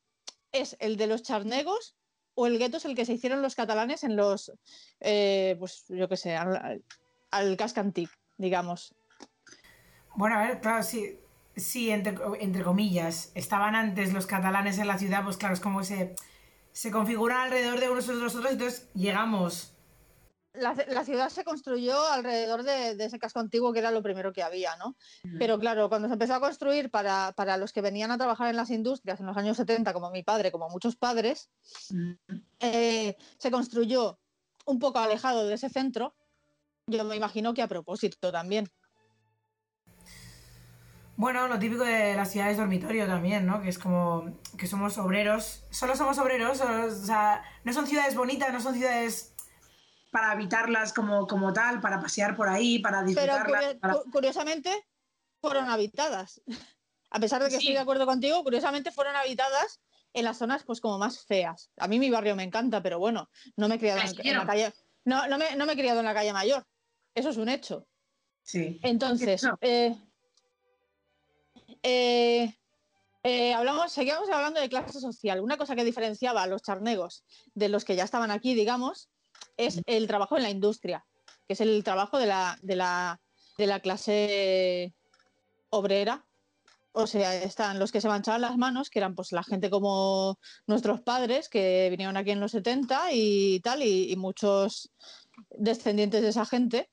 es 0.51 0.75
el 0.79 0.97
de 0.97 1.07
los 1.07 1.23
charnegos 1.23 1.95
o 2.33 2.47
el 2.47 2.59
gueto 2.59 2.77
es 2.77 2.85
el 2.85 2.95
que 2.95 3.05
se 3.05 3.13
hicieron 3.13 3.41
los 3.41 3.55
catalanes 3.55 4.03
en 4.03 4.17
los, 4.17 4.51
eh, 4.99 5.55
pues 5.59 5.85
yo 5.87 6.09
qué 6.09 6.17
sé, 6.17 6.35
al, 6.35 6.83
al 7.31 7.57
casco 7.57 7.79
antic, 7.79 8.09
digamos. 8.37 8.93
Bueno, 10.15 10.35
a 10.35 10.47
ver, 10.47 10.59
claro, 10.59 10.83
sí, 10.83 11.19
sí 11.57 11.91
entre, 11.91 12.15
entre 12.39 12.63
comillas, 12.63 13.31
estaban 13.35 13.75
antes 13.75 14.13
los 14.13 14.25
catalanes 14.25 14.77
en 14.77 14.87
la 14.87 14.97
ciudad, 14.97 15.23
pues 15.23 15.37
claro, 15.37 15.53
es 15.53 15.59
como 15.59 15.83
se, 15.83 16.15
se 16.71 16.91
configuran 16.91 17.41
alrededor 17.41 17.79
de 17.79 17.89
unos 17.89 18.07
de 18.07 18.13
los 18.15 18.35
otros, 18.35 18.51
entonces 18.51 18.89
llegamos. 18.93 19.73
La, 20.53 20.73
la 20.87 21.03
ciudad 21.03 21.29
se 21.29 21.43
construyó 21.43 22.03
alrededor 22.07 22.63
de, 22.63 22.95
de 22.95 23.05
ese 23.05 23.19
casco 23.19 23.39
antiguo 23.39 23.73
que 23.73 23.79
era 23.79 23.91
lo 23.91 24.01
primero 24.01 24.33
que 24.33 24.41
había, 24.41 24.75
¿no? 24.77 24.95
Pero 25.37 25.59
claro, 25.59 25.87
cuando 25.87 26.07
se 26.07 26.13
empezó 26.13 26.33
a 26.33 26.39
construir 26.39 26.89
para, 26.89 27.31
para 27.35 27.57
los 27.57 27.73
que 27.73 27.81
venían 27.81 28.09
a 28.09 28.17
trabajar 28.17 28.49
en 28.49 28.55
las 28.55 28.71
industrias 28.71 29.19
en 29.19 29.27
los 29.27 29.37
años 29.37 29.57
70, 29.57 29.93
como 29.93 30.09
mi 30.09 30.23
padre, 30.23 30.51
como 30.51 30.67
muchos 30.69 30.95
padres, 30.95 31.51
eh, 32.59 33.15
se 33.37 33.51
construyó 33.51 34.19
un 34.65 34.79
poco 34.79 34.97
alejado 34.97 35.47
de 35.47 35.53
ese 35.53 35.69
centro. 35.69 36.15
Yo 36.87 37.03
me 37.03 37.15
imagino 37.15 37.53
que 37.53 37.61
a 37.61 37.67
propósito 37.67 38.31
también. 38.31 38.67
Bueno, 41.17 41.47
lo 41.47 41.57
típico 41.57 41.83
de 41.83 42.13
las 42.13 42.31
ciudades 42.31 42.57
dormitorio 42.57 43.07
también, 43.07 43.45
¿no? 43.47 43.59
Que 43.61 43.69
es 43.69 43.79
como 43.79 44.39
que 44.57 44.67
somos 44.67 44.97
obreros, 44.99 45.65
solo 45.71 45.95
somos 45.95 46.17
obreros, 46.19 46.61
o 46.61 46.91
sea, 47.05 47.43
no 47.63 47.73
son 47.73 47.87
ciudades 47.87 48.15
bonitas, 48.15 48.53
no 48.53 48.61
son 48.61 48.75
ciudades 48.75 49.33
para 50.11 50.29
habitarlas 50.31 50.93
como, 50.93 51.25
como 51.25 51.51
tal, 51.53 51.81
para 51.81 51.99
pasear 51.99 52.35
por 52.35 52.47
ahí, 52.47 52.79
para 52.79 52.99
Pero 53.03 53.07
disfrutarlas. 53.07 53.75
para- 53.75 53.93
cu- 53.95 54.11
curiosamente 54.11 54.71
fueron 55.41 55.69
habitadas. 55.69 56.41
A 57.09 57.19
pesar 57.19 57.41
de 57.41 57.47
que 57.49 57.55
Sí. 57.55 57.57
estoy 57.59 57.73
de 57.73 57.79
acuerdo 57.79 58.05
contigo, 58.05 58.43
curiosamente 58.43 58.91
fueron 58.91 59.15
habitadas 59.15 59.79
en 60.13 60.23
las 60.25 60.37
zonas 60.37 60.63
pues 60.65 60.81
como 60.81 60.99
más 60.99 61.25
feas. 61.25 61.71
A 61.77 61.87
mí 61.87 61.99
mi 61.99 62.09
barrio 62.11 62.35
me 62.35 62.43
encanta, 62.43 62.83
pero 62.83 62.99
bueno, 62.99 63.29
no 63.55 63.67
me 63.69 63.75
he 63.75 63.79
criado 63.79 64.01
en, 64.01 64.35
la 64.37 64.45
calle. 64.45 64.73
No, 65.05 65.25
no 65.27 65.37
me, 65.37 65.55
no 65.55 65.65
me 65.65 65.73
he 65.73 65.77
criado 65.77 65.99
en 66.01 66.05
la 66.05 66.13
calle 66.13 66.33
mayor. 66.33 66.63
Eso 67.15 67.29
es 67.29 67.37
un 67.37 67.47
hecho. 67.49 67.87
Sí. 68.43 68.79
Entonces, 68.83 69.41
eh, 69.61 69.95
eh, 71.89 72.53
eh, 73.23 73.53
hablamos, 73.53 73.93
seguíamos 73.93 74.29
hablando 74.29 74.59
de 74.59 74.67
clase 74.67 74.99
social. 74.99 75.39
Una 75.39 75.57
cosa 75.57 75.75
que 75.75 75.85
diferenciaba 75.85 76.43
a 76.43 76.47
los 76.47 76.61
charnegos 76.61 77.23
de 77.55 77.69
los 77.69 77.85
que 77.85 77.95
ya 77.95 78.03
estaban 78.03 78.29
aquí, 78.29 78.55
digamos, 78.55 79.09
es 79.55 79.81
el 79.85 80.07
trabajo 80.07 80.35
en 80.35 80.43
la 80.43 80.49
industria, 80.49 81.05
que 81.47 81.53
es 81.53 81.61
el 81.61 81.83
trabajo 81.85 82.19
de 82.19 82.25
la, 82.25 82.59
de 82.61 82.75
la, 82.75 83.21
de 83.57 83.67
la 83.67 83.79
clase 83.79 84.93
obrera, 85.69 86.25
o 86.91 87.07
sea, 87.07 87.35
están 87.35 87.79
los 87.79 87.91
que 87.91 88.01
se 88.01 88.09
manchaban 88.09 88.41
las 88.41 88.57
manos, 88.57 88.89
que 88.89 88.99
eran 88.99 89.15
pues 89.15 89.31
la 89.31 89.43
gente 89.43 89.69
como 89.69 90.39
nuestros 90.65 91.01
padres 91.01 91.47
que 91.47 91.87
vinieron 91.89 92.17
aquí 92.17 92.31
en 92.31 92.39
los 92.39 92.51
70 92.51 93.13
y 93.13 93.59
tal, 93.61 93.83
y, 93.83 94.11
y 94.11 94.15
muchos 94.15 94.91
descendientes 95.51 96.21
de 96.21 96.29
esa 96.29 96.45
gente. 96.45 96.89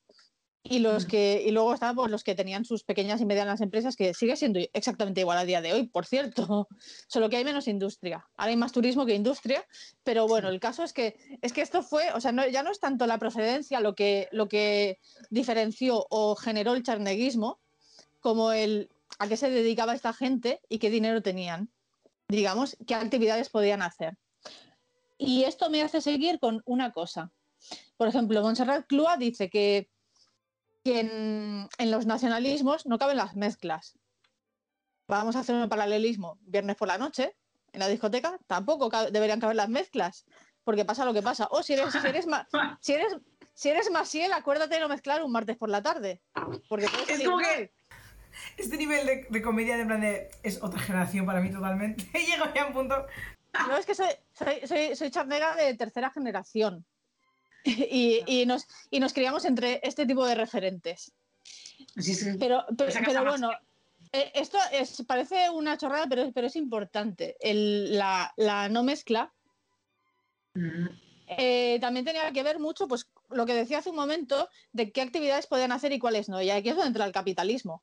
Y 0.66 0.78
los 0.78 1.04
que, 1.04 1.42
y 1.46 1.50
luego 1.50 1.74
estaban 1.74 1.94
pues, 1.94 2.10
los 2.10 2.24
que 2.24 2.34
tenían 2.34 2.64
sus 2.64 2.84
pequeñas 2.84 3.20
y 3.20 3.26
medianas 3.26 3.60
empresas, 3.60 3.96
que 3.96 4.14
sigue 4.14 4.34
siendo 4.34 4.58
exactamente 4.72 5.20
igual 5.20 5.36
a 5.36 5.44
día 5.44 5.60
de 5.60 5.74
hoy, 5.74 5.86
por 5.86 6.06
cierto. 6.06 6.68
Solo 7.06 7.28
que 7.28 7.36
hay 7.36 7.44
menos 7.44 7.68
industria. 7.68 8.26
Ahora 8.36 8.50
hay 8.50 8.56
más 8.56 8.72
turismo 8.72 9.04
que 9.04 9.14
industria. 9.14 9.62
Pero 10.04 10.26
bueno, 10.26 10.48
el 10.48 10.60
caso 10.60 10.82
es 10.82 10.94
que, 10.94 11.16
es 11.42 11.52
que 11.52 11.60
esto 11.60 11.82
fue, 11.82 12.10
o 12.14 12.20
sea, 12.20 12.32
no- 12.32 12.48
ya 12.48 12.62
no 12.62 12.70
es 12.70 12.80
tanto 12.80 13.06
la 13.06 13.18
procedencia 13.18 13.80
lo 13.80 13.94
que, 13.94 14.28
lo 14.32 14.48
que 14.48 14.98
diferenció 15.28 16.06
o 16.08 16.34
generó 16.34 16.72
el 16.72 16.82
charneguismo, 16.82 17.60
como 18.20 18.50
el 18.52 18.88
a 19.18 19.28
qué 19.28 19.36
se 19.36 19.50
dedicaba 19.50 19.94
esta 19.94 20.14
gente 20.14 20.60
y 20.70 20.78
qué 20.78 20.88
dinero 20.88 21.20
tenían. 21.22 21.68
Digamos, 22.28 22.74
qué 22.86 22.94
actividades 22.94 23.50
podían 23.50 23.82
hacer. 23.82 24.16
Y 25.18 25.44
esto 25.44 25.68
me 25.68 25.82
hace 25.82 26.00
seguir 26.00 26.38
con 26.40 26.62
una 26.64 26.92
cosa. 26.92 27.30
Por 27.98 28.08
ejemplo, 28.08 28.40
Montserrat 28.42 28.86
Clua 28.86 29.18
dice 29.18 29.50
que, 29.50 29.90
que 30.84 31.00
en, 31.00 31.68
en 31.78 31.90
los 31.90 32.06
nacionalismos 32.06 32.86
no 32.86 32.98
caben 32.98 33.16
las 33.16 33.34
mezclas. 33.34 33.98
Vamos 35.08 35.34
a 35.34 35.40
hacer 35.40 35.54
un 35.54 35.68
paralelismo. 35.68 36.38
Viernes 36.42 36.76
por 36.76 36.88
la 36.88 36.98
noche, 36.98 37.34
en 37.72 37.80
la 37.80 37.88
discoteca, 37.88 38.38
tampoco 38.46 38.90
deberían 39.10 39.40
caber 39.40 39.56
las 39.56 39.68
mezclas, 39.68 40.26
porque 40.62 40.84
pasa 40.84 41.04
lo 41.04 41.14
que 41.14 41.22
pasa. 41.22 41.48
O 41.50 41.62
si 41.62 41.72
eres, 41.72 41.92
si 41.92 42.06
eres, 42.06 42.26
si 42.80 42.92
eres, 42.92 43.16
si 43.54 43.68
eres 43.70 43.90
Masiel, 43.90 44.32
acuérdate 44.32 44.74
de 44.74 44.80
no 44.80 44.88
mezclar 44.88 45.22
un 45.22 45.32
martes 45.32 45.56
por 45.56 45.70
la 45.70 45.82
tarde. 45.82 46.22
Porque 46.68 46.86
Es 47.08 47.22
como 47.24 47.38
que 47.38 47.72
este 48.58 48.76
nivel 48.76 49.06
de, 49.06 49.26
de 49.30 49.42
comedia 49.42 49.76
de 49.76 49.86
plan 49.86 50.00
de 50.00 50.30
es 50.42 50.62
otra 50.62 50.80
generación 50.80 51.24
para 51.24 51.40
mí 51.40 51.50
totalmente. 51.50 52.04
Llego 52.12 52.44
ya 52.54 52.62
a 52.62 52.66
un 52.66 52.72
punto. 52.72 53.06
No, 53.68 53.76
es 53.76 53.86
que 53.86 53.94
soy, 53.94 54.08
soy, 54.32 54.66
soy, 54.66 54.96
soy 54.96 55.10
charnega 55.10 55.54
de 55.54 55.74
tercera 55.74 56.10
generación. 56.10 56.84
Y, 57.90 58.22
y 58.26 58.46
nos, 58.46 58.66
y 58.90 59.00
nos 59.00 59.12
criamos 59.14 59.44
entre 59.44 59.80
este 59.82 60.04
tipo 60.06 60.26
de 60.26 60.34
referentes. 60.34 61.12
Sí, 61.96 62.14
sí. 62.14 62.36
Pero, 62.38 62.64
casa 62.76 63.00
pero 63.04 63.24
bueno, 63.24 63.50
eh, 64.12 64.30
esto 64.34 64.58
es, 64.70 65.02
parece 65.06 65.48
una 65.50 65.78
chorrada, 65.78 66.06
pero, 66.06 66.30
pero 66.32 66.46
es 66.46 66.56
importante. 66.56 67.36
El- 67.40 67.96
la, 67.96 68.32
la 68.36 68.68
no 68.68 68.82
mezcla 68.82 69.32
Mm. 70.56 70.86
eh, 71.26 71.78
también 71.80 72.04
tenía 72.04 72.30
que 72.32 72.42
ver 72.44 72.60
mucho, 72.60 72.86
pues 72.86 73.08
lo 73.30 73.44
que 73.44 73.54
decía 73.54 73.78
hace 73.78 73.90
un 73.90 73.96
momento, 73.96 74.48
de 74.72 74.92
qué 74.92 75.00
actividades 75.00 75.46
podían 75.48 75.72
hacer 75.72 75.92
y 75.92 75.98
cuáles 75.98 76.28
no. 76.28 76.40
Y 76.40 76.50
aquí 76.50 76.68
es 76.68 76.76
donde 76.76 76.88
entra 76.88 77.06
el 77.06 77.12
capitalismo. 77.12 77.82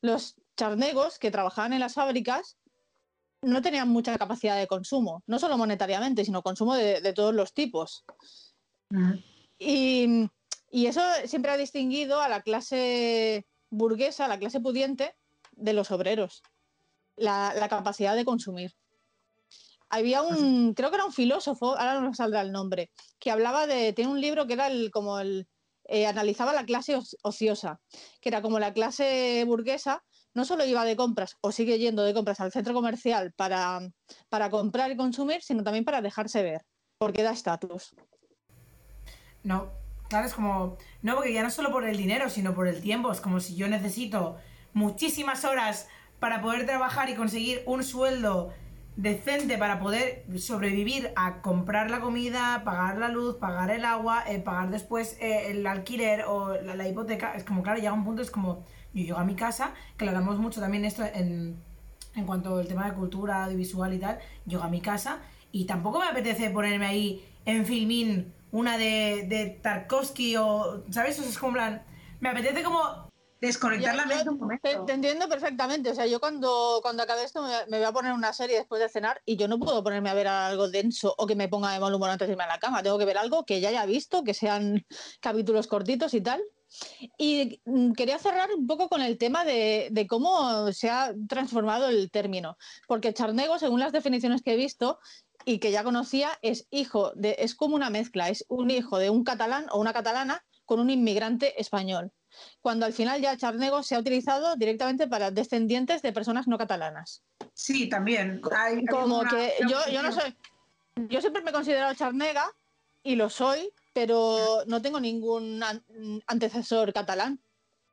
Los 0.00 0.36
charnegos 0.56 1.18
que 1.18 1.30
trabajaban 1.30 1.72
en 1.74 1.80
las 1.80 1.94
fábricas 1.94 2.56
no 3.42 3.60
tenían 3.60 3.88
mucha 3.88 4.16
capacidad 4.16 4.56
de 4.56 4.66
consumo, 4.68 5.22
no 5.26 5.38
solo 5.38 5.58
monetariamente, 5.58 6.24
sino 6.24 6.42
consumo 6.42 6.74
de, 6.74 7.00
de 7.00 7.12
todos 7.12 7.34
los 7.34 7.52
tipos. 7.52 8.04
Y, 9.58 10.28
eso 10.72 11.00
siempre 11.26 11.52
ha 11.52 11.56
distinguido 11.56 12.20
a 12.20 12.28
la 12.28 12.42
clase 12.42 13.46
burguesa, 13.70 14.24
a 14.24 14.28
la 14.28 14.38
clase 14.38 14.60
pudiente, 14.60 15.14
de 15.52 15.72
los 15.72 15.90
obreros. 15.90 16.42
La, 17.16 17.54
capacidad 17.68 18.16
de 18.16 18.24
consumir. 18.24 18.72
Había 19.88 20.22
un, 20.22 20.72
creo 20.74 20.90
que 20.90 20.96
era 20.96 21.04
un 21.04 21.12
filósofo, 21.12 21.76
ahora 21.76 22.00
no 22.00 22.08
me 22.08 22.14
saldrá 22.14 22.40
el 22.40 22.50
nombre, 22.50 22.90
que 23.18 23.30
hablaba 23.30 23.66
de, 23.66 23.92
tiene 23.92 24.10
un 24.10 24.20
libro 24.20 24.46
que 24.46 24.54
era 24.54 24.66
el, 24.66 24.90
como 24.90 25.20
el, 25.20 25.46
eh, 25.84 26.06
analizaba 26.06 26.54
la 26.54 26.64
clase 26.64 26.96
oc- 26.96 27.16
ociosa, 27.22 27.80
que 28.22 28.30
era 28.30 28.40
como 28.40 28.58
la 28.58 28.72
clase 28.72 29.44
burguesa, 29.46 30.02
no 30.32 30.46
solo 30.46 30.64
iba 30.64 30.86
de 30.86 30.96
compras 30.96 31.36
o 31.42 31.52
sigue 31.52 31.78
yendo 31.78 32.02
de 32.04 32.14
compras 32.14 32.40
al 32.40 32.52
centro 32.52 32.72
comercial 32.72 33.34
para, 33.36 33.80
para 34.30 34.48
comprar 34.48 34.90
y 34.90 34.96
consumir, 34.96 35.42
sino 35.42 35.62
también 35.62 35.84
para 35.84 36.00
dejarse 36.00 36.42
ver, 36.42 36.64
porque 36.96 37.22
da 37.22 37.32
estatus. 37.32 37.94
No, 39.44 39.70
claro, 40.08 40.26
es 40.26 40.34
como. 40.34 40.76
No, 41.02 41.16
porque 41.16 41.32
ya 41.32 41.42
no 41.42 41.50
solo 41.50 41.70
por 41.70 41.84
el 41.84 41.96
dinero, 41.96 42.28
sino 42.30 42.54
por 42.54 42.68
el 42.68 42.80
tiempo. 42.80 43.10
Es 43.10 43.20
como 43.20 43.40
si 43.40 43.56
yo 43.56 43.68
necesito 43.68 44.36
muchísimas 44.72 45.44
horas 45.44 45.88
para 46.20 46.40
poder 46.40 46.66
trabajar 46.66 47.10
y 47.10 47.14
conseguir 47.14 47.62
un 47.66 47.82
sueldo 47.82 48.52
decente 48.96 49.56
para 49.56 49.80
poder 49.80 50.24
sobrevivir 50.38 51.12
a 51.16 51.40
comprar 51.40 51.90
la 51.90 52.00
comida, 52.00 52.62
pagar 52.64 52.98
la 52.98 53.08
luz, 53.08 53.36
pagar 53.36 53.70
el 53.70 53.84
agua, 53.84 54.22
eh, 54.28 54.38
pagar 54.38 54.70
después 54.70 55.16
eh, 55.20 55.50
el 55.50 55.66
alquiler 55.66 56.24
o 56.26 56.54
la, 56.54 56.88
hipoteca. 56.88 57.32
Es 57.34 57.44
como, 57.44 57.62
claro, 57.62 57.78
llega 57.78 57.92
un 57.92 58.04
punto, 58.04 58.22
es 58.22 58.30
como. 58.30 58.64
Yo 58.94 59.02
llego 59.02 59.18
a 59.18 59.24
mi 59.24 59.34
casa, 59.34 59.72
que 59.96 60.04
lo 60.04 60.10
hablamos 60.10 60.38
mucho 60.38 60.60
también 60.60 60.84
esto 60.84 61.02
en, 61.02 61.56
en 62.14 62.26
cuanto 62.26 62.58
al 62.58 62.68
tema 62.68 62.84
de 62.84 62.94
cultura 62.94 63.44
audiovisual 63.44 63.94
y 63.94 63.98
tal, 63.98 64.18
llego 64.46 64.62
a 64.62 64.68
mi 64.68 64.82
casa 64.82 65.20
y 65.50 65.64
tampoco 65.64 65.98
me 65.98 66.06
apetece 66.06 66.50
ponerme 66.50 66.86
ahí 66.86 67.24
en 67.44 67.64
filmín 67.64 68.32
una 68.52 68.78
de, 68.78 69.24
de 69.28 69.58
Tarkovsky 69.62 70.36
o, 70.36 70.84
¿sabes? 70.90 71.18
O 71.18 71.22
sea, 71.22 71.30
es 71.30 71.38
como 71.38 71.54
plan, 71.54 71.84
me 72.20 72.28
apetece 72.28 72.62
como... 72.62 73.10
Desconectar 73.40 73.96
la 73.96 74.06
mente 74.06 74.30
un 74.30 74.38
momento. 74.38 74.68
Te, 74.68 74.76
te 74.86 74.92
entiendo 74.92 75.28
perfectamente. 75.28 75.90
O 75.90 75.94
sea, 75.96 76.06
yo 76.06 76.20
cuando, 76.20 76.78
cuando 76.80 77.02
acabe 77.02 77.24
esto 77.24 77.42
me, 77.42 77.48
me 77.68 77.78
voy 77.78 77.86
a 77.86 77.92
poner 77.92 78.12
una 78.12 78.32
serie 78.32 78.58
después 78.58 78.80
de 78.80 78.88
cenar 78.88 79.20
y 79.24 79.36
yo 79.36 79.48
no 79.48 79.58
puedo 79.58 79.82
ponerme 79.82 80.10
a 80.10 80.14
ver 80.14 80.28
algo 80.28 80.70
denso 80.70 81.12
o 81.18 81.26
que 81.26 81.34
me 81.34 81.48
ponga 81.48 81.72
de 81.72 81.80
mal 81.80 81.92
humor 81.92 82.08
antes 82.08 82.28
de 82.28 82.34
irme 82.34 82.44
a 82.44 82.46
la 82.46 82.60
cama. 82.60 82.84
Tengo 82.84 82.98
que 82.98 83.04
ver 83.04 83.18
algo 83.18 83.44
que 83.44 83.60
ya 83.60 83.70
haya 83.70 83.84
visto, 83.84 84.22
que 84.22 84.32
sean 84.32 84.86
capítulos 85.20 85.66
cortitos 85.66 86.14
y 86.14 86.20
tal. 86.20 86.40
Y 87.18 87.60
mm, 87.64 87.94
quería 87.94 88.20
cerrar 88.20 88.48
un 88.56 88.68
poco 88.68 88.88
con 88.88 89.02
el 89.02 89.18
tema 89.18 89.44
de, 89.44 89.88
de 89.90 90.06
cómo 90.06 90.70
se 90.70 90.88
ha 90.88 91.12
transformado 91.28 91.88
el 91.88 92.12
término. 92.12 92.56
Porque 92.86 93.12
charnego, 93.12 93.58
según 93.58 93.80
las 93.80 93.90
definiciones 93.90 94.42
que 94.42 94.52
he 94.52 94.56
visto 94.56 95.00
y 95.44 95.58
que 95.58 95.70
ya 95.70 95.84
conocía, 95.84 96.38
es 96.42 96.66
hijo 96.70 97.12
de, 97.14 97.36
es 97.38 97.54
como 97.54 97.74
una 97.76 97.90
mezcla, 97.90 98.28
es 98.28 98.44
un 98.48 98.70
hijo 98.70 98.98
de 98.98 99.10
un 99.10 99.24
catalán 99.24 99.66
o 99.70 99.80
una 99.80 99.92
catalana 99.92 100.44
con 100.64 100.80
un 100.80 100.90
inmigrante 100.90 101.60
español 101.60 102.12
cuando 102.62 102.86
al 102.86 102.94
final 102.94 103.20
ya 103.20 103.36
charnego 103.36 103.82
se 103.82 103.94
ha 103.94 103.98
utilizado 103.98 104.56
directamente 104.56 105.06
para 105.06 105.30
descendientes 105.30 106.00
de 106.00 106.14
personas 106.14 106.48
no 106.48 106.56
catalanas. 106.56 107.22
Sí, 107.52 107.90
también. 107.90 108.40
Hay- 108.56 108.76
hay 108.78 108.86
Como 108.86 109.18
una- 109.18 109.28
que 109.30 109.52
yo, 109.68 109.76
yo 109.92 110.02
no 110.02 110.12
soy, 110.12 110.34
yo 111.10 111.20
siempre 111.20 111.42
me 111.42 111.50
he 111.50 111.52
considerado 111.52 111.92
charnega 111.94 112.50
y 113.02 113.16
lo 113.16 113.28
soy, 113.28 113.70
pero 113.92 114.62
no 114.66 114.80
tengo 114.80 114.98
ningún 114.98 115.62
an- 115.62 115.84
antecesor 116.26 116.94
catalán. 116.94 117.42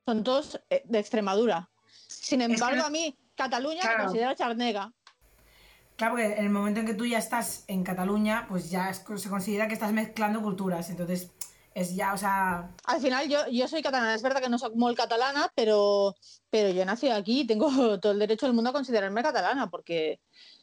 Son 0.05 0.23
todos 0.23 0.61
eh, 0.69 0.83
de 0.85 0.99
Extremadura. 0.99 1.69
Sin 2.07 2.39
embargo, 2.41 2.83
a 2.85 2.89
mí, 2.89 3.17
Cataluña 3.35 3.81
me 3.97 4.03
considero 4.05 4.33
charnega. 4.35 4.93
Claro, 5.99 6.13
porque 6.13 6.27
en 6.27 6.45
el 6.45 6.49
momento 6.49 6.79
en 6.79 6.85
que 6.85 6.93
tú 6.93 7.05
ya 7.05 7.17
estás 7.17 7.65
en 7.67 7.83
Cataluña, 7.83 8.45
pues 8.47 8.69
ya 8.69 8.89
es- 8.89 9.03
se 9.17 9.29
considera 9.29 9.67
que 9.67 9.73
estás 9.73 9.91
mezclando 9.91 10.41
culturas, 10.41 10.89
entonces 10.89 11.29
es 11.75 11.93
ya, 11.93 12.13
o 12.13 12.17
sea... 12.17 12.69
Al 12.85 13.01
final 13.01 13.27
yo, 13.27 13.39
yo 13.51 13.67
soy 13.67 13.81
catalana, 13.81 14.15
es 14.15 14.21
verdad 14.21 14.41
que 14.41 14.47
no 14.47 14.57
soy 14.57 14.73
muy 14.75 14.95
catalana, 14.95 15.51
pero, 15.55 16.15
pero 16.49 16.69
yo 16.69 16.83
he 16.83 16.85
nacido 16.85 17.15
aquí 17.15 17.41
y 17.41 17.47
tengo 17.47 17.67
todo 17.99 18.13
el 18.13 18.19
derecho 18.19 18.45
del 18.45 18.55
mundo 18.55 18.69
a 18.69 18.73
considerarme 18.73 19.21
catalana, 19.21 19.69
porque 19.69 20.21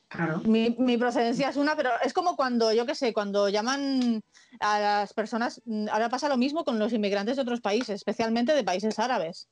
Claro. 0.08 0.38
Mi, 0.44 0.74
mi 0.78 0.96
procedencia 0.96 1.48
es 1.50 1.56
una, 1.56 1.76
pero 1.76 1.90
es 2.02 2.14
como 2.14 2.36
cuando, 2.36 2.72
yo 2.72 2.86
qué 2.86 2.94
sé, 2.94 3.12
cuando 3.12 3.48
llaman 3.50 4.22
a 4.60 4.78
las 4.78 5.12
personas, 5.12 5.60
mm, 5.66 5.88
ahora 5.90 6.08
pasa 6.08 6.28
lo 6.30 6.38
mismo 6.38 6.64
con 6.64 6.78
los 6.78 6.92
inmigrantes 6.94 7.36
de 7.36 7.42
otros 7.42 7.60
países, 7.60 7.96
especialmente 7.96 8.54
de 8.54 8.64
países 8.64 8.98
árabes, 9.00 9.48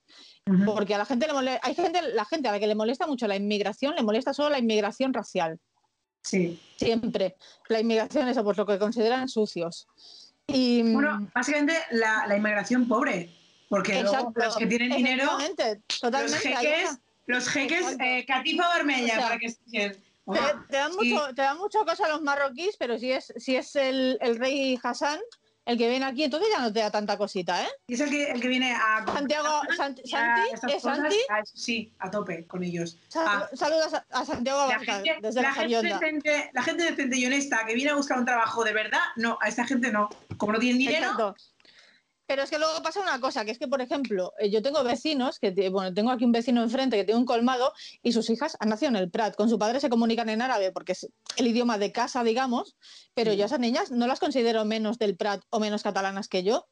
porque 0.64 0.95
a 0.95 0.99
la 0.99 1.05
gente 1.05 1.26
le 1.26 1.32
molesta, 1.35 1.61
hay 1.66 1.74
gente, 1.74 2.01
la 2.14 2.24
gente 2.24 2.49
a 2.49 2.53
la 2.53 2.61
que 2.61 2.68
le 2.68 2.74
molesta 2.74 3.07
mucho 3.07 3.26
la 3.26 3.37
inmigración, 3.37 3.97
le 3.97 4.03
molesta 4.03 4.32
solo 4.32 4.49
la 4.51 4.59
inmigración 4.61 5.12
racial, 5.12 5.59
Sí. 6.24 6.60
siempre. 6.76 7.36
La 7.68 7.80
inmigración, 7.80 8.26
eso, 8.28 8.42
pues 8.42 8.56
lo 8.56 8.66
que 8.66 8.78
consideran 8.78 9.28
sucios. 9.28 9.86
Y, 10.46 10.82
mm, 10.82 10.92
Bueno, 10.94 11.30
básicamente 11.34 11.74
la, 11.90 12.26
la 12.26 12.36
inmigración 12.36 12.88
pobre. 12.88 13.30
Porque 13.68 14.02
luego 14.02 14.32
los 14.34 14.56
que 14.56 14.66
tienen 14.66 14.90
dinero, 14.90 15.24
los 16.00 16.34
jeques, 16.36 16.98
los 17.26 17.48
jeques, 17.48 17.96
eh, 17.98 18.24
Catifa 18.26 18.68
Barmella, 18.68 19.04
O 19.04 19.16
sea, 19.16 19.22
para 19.22 19.38
que 19.38 19.46
estén. 19.46 19.92
Te, 19.92 20.38
te 20.70 20.76
dan 20.76 20.92
Sí. 20.92 21.10
mucho, 21.12 21.34
te 21.34 21.42
dan 21.42 21.58
mucho 21.58 21.78
cosa 21.84 22.06
a 22.06 22.08
los 22.10 22.22
marroquíes, 22.22 22.76
pero 22.78 22.98
si 22.98 23.10
es, 23.12 23.32
si 23.36 23.56
es 23.56 23.74
el, 23.76 24.18
el 24.20 24.36
rey 24.36 24.78
Hassan 24.82 25.18
el 25.66 25.78
que 25.78 25.88
viene 25.88 26.04
aquí, 26.04 26.24
entonces 26.24 26.48
ya 26.52 26.60
no 26.60 26.72
te 26.72 26.80
da 26.80 26.90
tanta 26.90 27.16
cosita, 27.16 27.62
¿eh? 27.62 27.68
Y 27.86 27.94
es 27.94 28.00
el 28.00 28.10
que, 28.10 28.30
el 28.30 28.40
que 28.40 28.48
viene 28.48 28.72
a... 28.74 29.04
Santiago, 29.06 29.48
Sant- 29.76 30.00
a 30.00 30.06
Santi, 30.06 30.40
¿es 30.52 30.60
cosas, 30.60 30.98
Santi? 30.98 31.16
a- 31.30 31.44
sí, 31.44 31.92
a 31.98 32.10
tope 32.10 32.46
con 32.46 32.62
ellos. 32.62 32.98
Sal- 33.08 33.24
Ah, 33.26 33.48
Saludos 33.54 33.94
a, 33.94 34.04
a 34.10 34.24
Santiago 34.24 34.66
la, 34.68 34.78
gente, 34.78 35.16
desde 35.22 35.40
la, 35.42 35.48
la, 35.48 35.54
gente 35.54 35.82
decente, 35.82 36.50
la 36.52 36.62
gente 36.62 36.84
decente 36.84 37.16
y 37.16 37.26
honesta 37.26 37.64
que 37.66 37.74
viene 37.74 37.90
a 37.90 37.94
buscar 37.94 38.18
un 38.18 38.24
trabajo 38.26 38.62
de 38.64 38.72
verdad, 38.72 39.00
no, 39.16 39.38
a 39.40 39.48
esta 39.48 39.64
gente 39.66 39.90
no. 39.90 40.08
Como 40.36 40.52
no 40.52 40.58
tienen 40.58 40.78
dinero, 40.78 40.98
Exacto. 40.98 41.34
Pero 42.26 42.42
es 42.42 42.50
que 42.50 42.58
luego 42.58 42.82
pasa 42.82 43.00
una 43.00 43.20
cosa, 43.20 43.44
que 43.44 43.50
es 43.50 43.58
que, 43.58 43.68
por 43.68 43.82
ejemplo, 43.82 44.32
eh, 44.38 44.50
yo 44.50 44.62
tengo 44.62 44.82
vecinos, 44.82 45.38
que 45.38 45.50
bueno, 45.68 45.92
tengo 45.92 46.10
aquí 46.10 46.24
un 46.24 46.32
vecino 46.32 46.62
enfrente 46.62 46.96
que 46.96 47.04
tiene 47.04 47.20
un 47.20 47.26
colmado 47.26 47.72
y 48.02 48.12
sus 48.12 48.30
hijas 48.30 48.56
han 48.60 48.70
nacido 48.70 48.90
en 48.90 48.96
el 48.96 49.10
Prat. 49.10 49.36
Con 49.36 49.50
su 49.50 49.58
padre 49.58 49.80
se 49.80 49.90
comunican 49.90 50.28
en 50.30 50.40
árabe 50.40 50.72
porque 50.72 50.92
es 50.92 51.08
el 51.36 51.46
idioma 51.46 51.76
de 51.76 51.92
casa, 51.92 52.24
digamos, 52.24 52.76
pero 53.14 53.32
yo 53.34 53.42
a 53.42 53.46
esas 53.46 53.60
niñas 53.60 53.90
no 53.90 54.06
las 54.06 54.20
considero 54.20 54.64
menos 54.64 54.98
del 54.98 55.16
Prat 55.16 55.42
o 55.50 55.60
menos 55.60 55.82
catalanas 55.82 56.28
que 56.28 56.42
yo, 56.42 56.66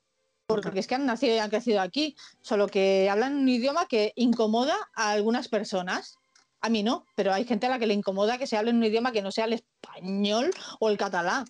porque 0.47 0.81
es 0.81 0.87
que 0.87 0.95
han 0.95 1.07
nacido 1.07 1.35
y 1.35 1.39
han 1.39 1.51
crecido 1.51 1.81
aquí, 1.81 2.17
solo 2.41 2.67
que 2.67 3.09
hablan 3.11 3.37
un 3.37 3.49
idioma 3.49 3.87
que 3.87 4.13
incomoda 4.17 4.77
a 4.95 5.11
algunas 5.11 5.49
personas. 5.49 6.17
A 6.61 6.69
mí 6.69 6.83
no, 6.83 7.05
pero 7.17 7.33
hay 7.33 7.45
gente 7.45 7.67
a 7.67 7.71
la 7.71 7.79
que 7.79 7.87
le 7.87 7.95
incomoda 7.95 8.39
que 8.39 8.47
se 8.47 8.57
hable 8.57 8.71
en 8.71 8.77
un 8.77 8.85
idioma 8.85 9.13
que 9.13 9.23
no 9.23 9.33
sea 9.33 9.47
el 9.47 9.55
español 9.55 10.51
o 10.79 10.89
el 10.89 10.97
catalán. 10.97 11.45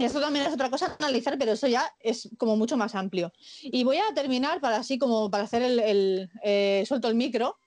Y 0.00 0.04
esto 0.06 0.18
también 0.18 0.46
es 0.46 0.54
otra 0.54 0.70
cosa 0.70 0.86
a 0.86 0.96
analizar, 1.04 1.36
pero 1.38 1.52
eso 1.52 1.66
ya 1.66 1.92
es 2.00 2.30
como 2.38 2.56
mucho 2.56 2.76
más 2.78 2.94
amplio. 2.94 3.30
Y 3.62 3.84
voy 3.84 3.98
a 3.98 4.14
terminar 4.14 4.58
para 4.60 4.76
así 4.78 4.98
como 4.98 5.30
para 5.30 5.44
hacer 5.44 5.60
el, 5.62 5.78
el, 5.78 6.30
eh, 6.42 6.84
suelto 6.88 7.08
el 7.08 7.14
micro 7.16 7.58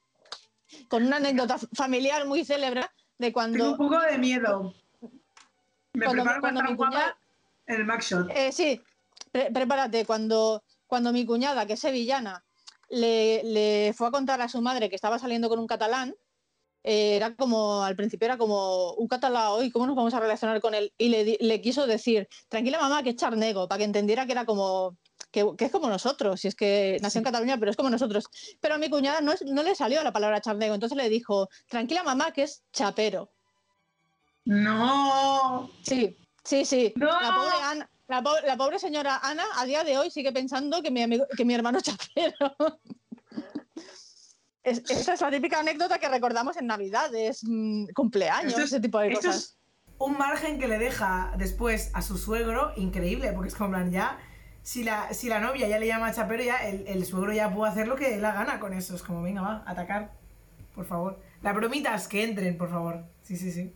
con 0.90 1.04
una 1.06 1.18
anécdota 1.18 1.58
familiar 1.74 2.26
muy 2.26 2.44
célebre 2.44 2.82
de 3.20 3.28
Tengo 3.28 3.34
cuando 3.34 3.72
un 3.74 3.78
poco 3.78 4.00
de 4.00 4.18
miedo. 4.18 4.74
Me 5.94 6.06
Cuando- 6.06 6.24
preparo 6.24 6.42
cuando 6.42 6.62
para 6.62 6.74
guapa 6.74 7.18
en 7.68 7.76
el 7.76 7.86
Max 7.86 8.10
Shot. 8.10 8.32
Eh, 8.32 8.52
sí, 8.52 8.82
pre- 9.32 9.52
prepárate. 9.52 10.04
Cuando, 10.06 10.64
cuando 10.88 11.14
mi 11.14 11.28
cuñada, 11.28 11.68
que 11.68 11.74
es 11.74 11.80
sevillana, 11.80 12.44
le, 12.90 13.44
le 13.44 13.94
fue 13.96 14.08
a 14.08 14.12
contar 14.12 14.42
a 14.42 14.50
su 14.50 14.60
madre 14.60 14.90
que 14.90 14.96
estaba 14.96 15.20
saliendo 15.20 15.50
con 15.50 15.60
un 15.60 15.68
catalán, 15.68 16.16
eh, 16.84 17.16
era 17.16 17.36
como, 17.36 17.82
al 17.84 17.96
principio 17.96 18.26
era 18.26 18.38
como 18.38 18.94
un 18.94 19.08
catalán 19.08 19.48
hoy, 19.52 19.72
¿cómo 19.72 19.88
nos 19.88 19.96
vamos 19.96 20.14
a 20.14 20.20
relacionar 20.20 20.60
con 20.62 20.74
él? 20.76 20.94
Y 20.98 21.10
le, 21.10 21.62
quiso 21.62 21.88
decir, 21.88 22.28
tranquila 22.50 22.80
mamá, 22.80 23.04
que 23.04 23.12
es 23.12 23.16
charnego, 23.16 23.68
para 23.68 23.80
que 23.80 23.86
entendiera 23.86 24.26
que 24.26 24.34
era 24.34 24.46
como, 24.46 24.98
que, 25.32 25.46
que 25.58 25.66
es 25.66 25.72
como 25.72 25.88
nosotros, 25.90 26.42
si 26.42 26.48
es 26.50 26.56
que 26.56 26.98
nació 27.02 27.20
en 27.20 27.26
Cataluña, 27.26 27.58
pero 27.58 27.72
es 27.72 27.78
como 27.78 27.90
nosotros. 27.90 28.26
Pero 28.60 28.76
a 28.76 28.78
mi 28.78 28.90
cuñada 28.90 29.22
no, 29.22 29.32
es- 29.32 29.44
no 29.46 29.64
le 29.64 29.76
salió 29.76 30.04
la 30.04 30.12
palabra 30.14 30.42
charnego, 30.42 30.74
entonces 30.76 30.98
le 30.98 31.10
dijo, 31.10 31.48
tranquila 31.68 32.04
mamá, 32.04 32.32
que 32.32 32.44
es 32.44 32.64
chapero. 32.74 33.32
No. 34.46 35.70
Sí, 35.84 36.18
sí, 36.44 36.66
sí. 36.66 36.94
No. 36.98 37.06
La 37.08 37.34
pobre 37.36 37.56
Ana, 37.64 37.90
la, 38.08 38.22
po- 38.22 38.42
la 38.46 38.58
pobre 38.58 38.78
señora 38.80 39.20
Ana 39.24 39.46
a 39.56 39.66
día 39.66 39.84
de 39.84 39.98
hoy 39.98 40.12
sigue 40.12 40.32
pensando 40.34 40.82
que 40.82 40.92
mi 40.92 41.02
amigo, 41.02 41.26
que 41.36 41.46
mi 41.46 41.54
hermano 41.54 41.78
es 41.78 41.84
chapero. 41.86 42.36
Es, 44.64 44.82
esta 44.90 45.14
es 45.14 45.22
la 45.22 45.30
típica 45.30 45.60
anécdota 45.60 46.00
que 46.00 46.08
recordamos 46.08 46.56
en 46.58 46.68
Navidades, 46.68 47.44
mm, 47.44 47.88
cumpleaños, 47.94 48.54
es- 48.58 48.66
ese 48.66 48.80
tipo 48.80 49.00
de 49.00 49.10
esto 49.10 49.20
cosas. 49.28 49.36
es- 49.36 49.58
Un 50.00 50.18
margen 50.18 50.58
que 50.60 50.68
le 50.68 50.80
deja 50.80 51.34
después 51.38 51.92
a 51.94 52.02
su 52.02 52.18
suegro 52.18 52.72
increíble, 52.78 53.32
porque 53.34 53.50
es 53.50 53.56
como 53.56 53.68
en 53.68 53.72
plan, 53.74 53.92
ya, 53.92 54.20
si 54.62 54.84
la, 54.84 55.14
si 55.14 55.28
la 55.30 55.40
novia 55.40 55.68
ya 55.68 55.78
le 55.80 55.88
llama 55.88 56.12
chapero, 56.14 56.44
ya 56.44 56.58
el, 56.68 56.88
el 56.88 57.06
suegro 57.06 57.32
ya 57.34 57.54
puede 57.54 57.72
hacer 57.72 57.88
lo 57.88 57.96
que 57.96 58.18
la 58.18 58.34
gana 58.34 58.60
con 58.60 58.74
eso. 58.74 58.96
Es 58.96 59.04
como, 59.04 59.22
venga, 59.22 59.42
va, 59.42 59.64
atacar, 59.68 60.14
por 60.74 60.86
favor. 60.86 61.22
Las 61.42 61.54
bromitas 61.56 62.08
que 62.08 62.24
entren, 62.24 62.58
por 62.58 62.70
favor. 62.70 63.04
Sí, 63.22 63.36
sí, 63.38 63.52
sí. 63.52 63.74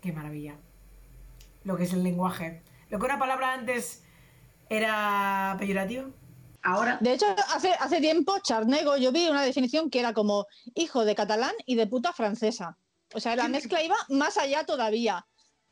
Qué 0.00 0.12
maravilla. 0.12 0.54
Lo 1.64 1.76
que 1.76 1.84
es 1.84 1.92
el 1.92 2.02
lenguaje. 2.02 2.62
Lo 2.90 2.98
que 2.98 3.04
una 3.06 3.18
palabra 3.18 3.52
antes 3.52 4.02
era 4.68 5.56
peyorativa. 5.58 6.04
Ahora. 6.66 6.98
De 7.00 7.12
hecho, 7.12 7.26
hace, 7.54 7.72
hace 7.78 8.00
tiempo, 8.00 8.38
charnego, 8.40 8.96
yo 8.96 9.12
vi 9.12 9.28
una 9.28 9.42
definición 9.42 9.88
que 9.88 10.00
era 10.00 10.12
como 10.12 10.46
hijo 10.74 11.04
de 11.04 11.14
catalán 11.14 11.54
y 11.64 11.76
de 11.76 11.86
puta 11.86 12.12
francesa. 12.12 12.76
O 13.14 13.20
sea, 13.20 13.36
la 13.36 13.46
mezcla 13.46 13.82
iba 13.84 13.96
más 14.08 14.36
allá 14.36 14.64
todavía. 14.64 15.24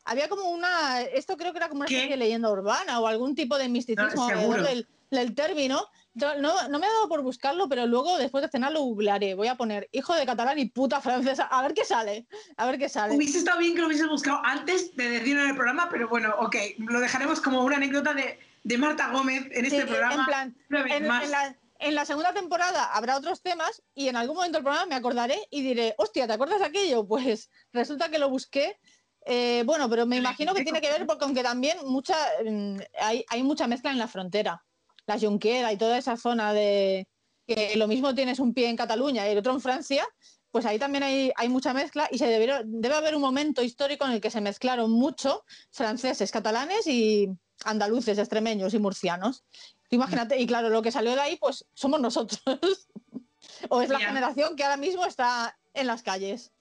Había 0.04 0.28
como 0.28 0.50
una, 0.50 1.00
esto 1.00 1.36
creo 1.36 1.52
que 1.52 1.58
era 1.58 1.68
como 1.68 1.80
una 1.80 1.88
¿Qué? 1.88 1.96
especie 1.96 2.16
de 2.16 2.24
leyenda 2.24 2.48
urbana 2.48 3.00
o 3.00 3.08
algún 3.08 3.34
tipo 3.34 3.58
de 3.58 3.68
misticismo 3.68 4.28
alrededor 4.28 4.62
del, 4.62 4.86
del 5.10 5.34
término. 5.34 5.84
No, 6.14 6.68
no 6.68 6.78
me 6.78 6.86
ha 6.86 6.92
dado 6.92 7.08
por 7.08 7.22
buscarlo, 7.22 7.68
pero 7.68 7.86
luego 7.86 8.16
después 8.18 8.42
de 8.42 8.48
cenar 8.48 8.70
lo 8.70 8.82
googlearé. 8.82 9.34
Voy 9.34 9.48
a 9.48 9.56
poner 9.56 9.88
hijo 9.90 10.14
de 10.14 10.24
catalán 10.24 10.60
y 10.60 10.66
puta 10.66 11.00
francesa. 11.00 11.44
A 11.44 11.60
ver 11.62 11.74
qué 11.74 11.84
sale. 11.84 12.26
A 12.56 12.66
ver 12.66 12.78
qué 12.78 12.88
sale. 12.88 13.16
Hubiese 13.16 13.38
estado 13.38 13.58
bien 13.58 13.74
que 13.74 13.80
lo 13.80 13.88
hubieses 13.88 14.06
buscado 14.06 14.40
antes 14.44 14.94
de 14.94 15.08
decirlo 15.08 15.42
en 15.42 15.48
el 15.50 15.56
programa, 15.56 15.88
pero 15.90 16.08
bueno, 16.08 16.32
ok, 16.38 16.54
lo 16.78 17.00
dejaremos 17.00 17.40
como 17.40 17.64
una 17.64 17.78
anécdota 17.78 18.14
de, 18.14 18.38
de 18.64 18.78
Marta 18.78 19.10
Gómez 19.10 19.46
en 19.52 19.66
este 19.66 19.82
Sí, 19.82 19.86
programa. 19.86 20.14
En 20.14 20.24
plan, 20.26 20.56
una 20.70 20.82
vez 20.82 20.92
en, 20.94 21.06
más. 21.06 21.24
en 21.24 21.30
la, 21.30 21.56
en 21.78 21.94
la 21.94 22.04
segunda 22.04 22.32
temporada 22.32 22.92
habrá 22.92 23.16
otros 23.16 23.42
temas 23.42 23.82
y 23.94 24.08
en 24.08 24.16
algún 24.16 24.36
momento 24.36 24.58
del 24.58 24.64
programa 24.64 24.86
me 24.86 24.94
acordaré 24.94 25.38
y 25.50 25.62
diré, 25.62 25.94
hostia, 25.98 26.26
¿te 26.26 26.32
acuerdas 26.32 26.58
de 26.58 26.66
aquello? 26.66 27.06
Pues 27.08 27.50
resulta 27.72 28.08
que 28.08 28.18
lo 28.18 28.30
busqué. 28.30 28.78
Eh, 29.26 29.62
bueno, 29.64 29.88
pero 29.88 30.04
me 30.04 30.16
imagino 30.16 30.52
que 30.52 30.64
tiene 30.64 30.80
que 30.80 30.90
ver 30.90 31.06
porque 31.06 31.24
aunque 31.24 31.42
también 31.42 31.78
mucha, 31.86 32.16
mm, 32.44 32.76
hay, 33.00 33.24
hay 33.28 33.42
mucha 33.42 33.66
mezcla 33.66 33.90
en 33.90 33.98
la 33.98 34.08
frontera. 34.08 34.64
La 35.06 35.18
Junquera 35.18 35.72
y 35.72 35.76
toda 35.76 35.98
esa 35.98 36.16
zona 36.16 36.52
de 36.54 37.06
que 37.46 37.76
lo 37.76 37.86
mismo 37.86 38.14
tienes 38.14 38.38
un 38.38 38.54
pie 38.54 38.68
en 38.68 38.76
Cataluña 38.76 39.26
y 39.28 39.32
el 39.32 39.38
otro 39.38 39.52
en 39.52 39.60
Francia, 39.60 40.06
pues 40.54 40.66
ahí 40.66 40.78
también 40.78 41.02
hay, 41.02 41.32
hay 41.34 41.48
mucha 41.48 41.74
mezcla 41.74 42.08
y 42.12 42.18
se 42.18 42.26
debieron- 42.26 42.80
debe 42.80 42.94
haber 42.94 43.16
un 43.16 43.20
momento 43.20 43.60
histórico 43.60 44.04
en 44.06 44.12
el 44.12 44.20
que 44.20 44.30
se 44.30 44.40
mezclaron 44.40 44.88
mucho 44.88 45.42
franceses, 45.72 46.30
catalanes 46.30 46.86
y 46.86 47.28
andaluces, 47.64 48.18
extremeños 48.18 48.72
y 48.72 48.78
murcianos. 48.78 49.42
Imagínate, 49.90 50.38
y 50.38 50.46
claro, 50.46 50.68
lo 50.68 50.80
que 50.80 50.92
salió 50.92 51.12
de 51.16 51.20
ahí, 51.22 51.36
pues 51.40 51.64
somos 51.74 52.00
nosotros. 52.00 52.40
o 53.68 53.82
es 53.82 53.88
la 53.88 53.98
Mira. 53.98 54.10
generación 54.10 54.54
que 54.54 54.62
ahora 54.62 54.76
mismo 54.76 55.04
está 55.04 55.58
en 55.74 55.88
las 55.88 56.04
calles. 56.04 56.52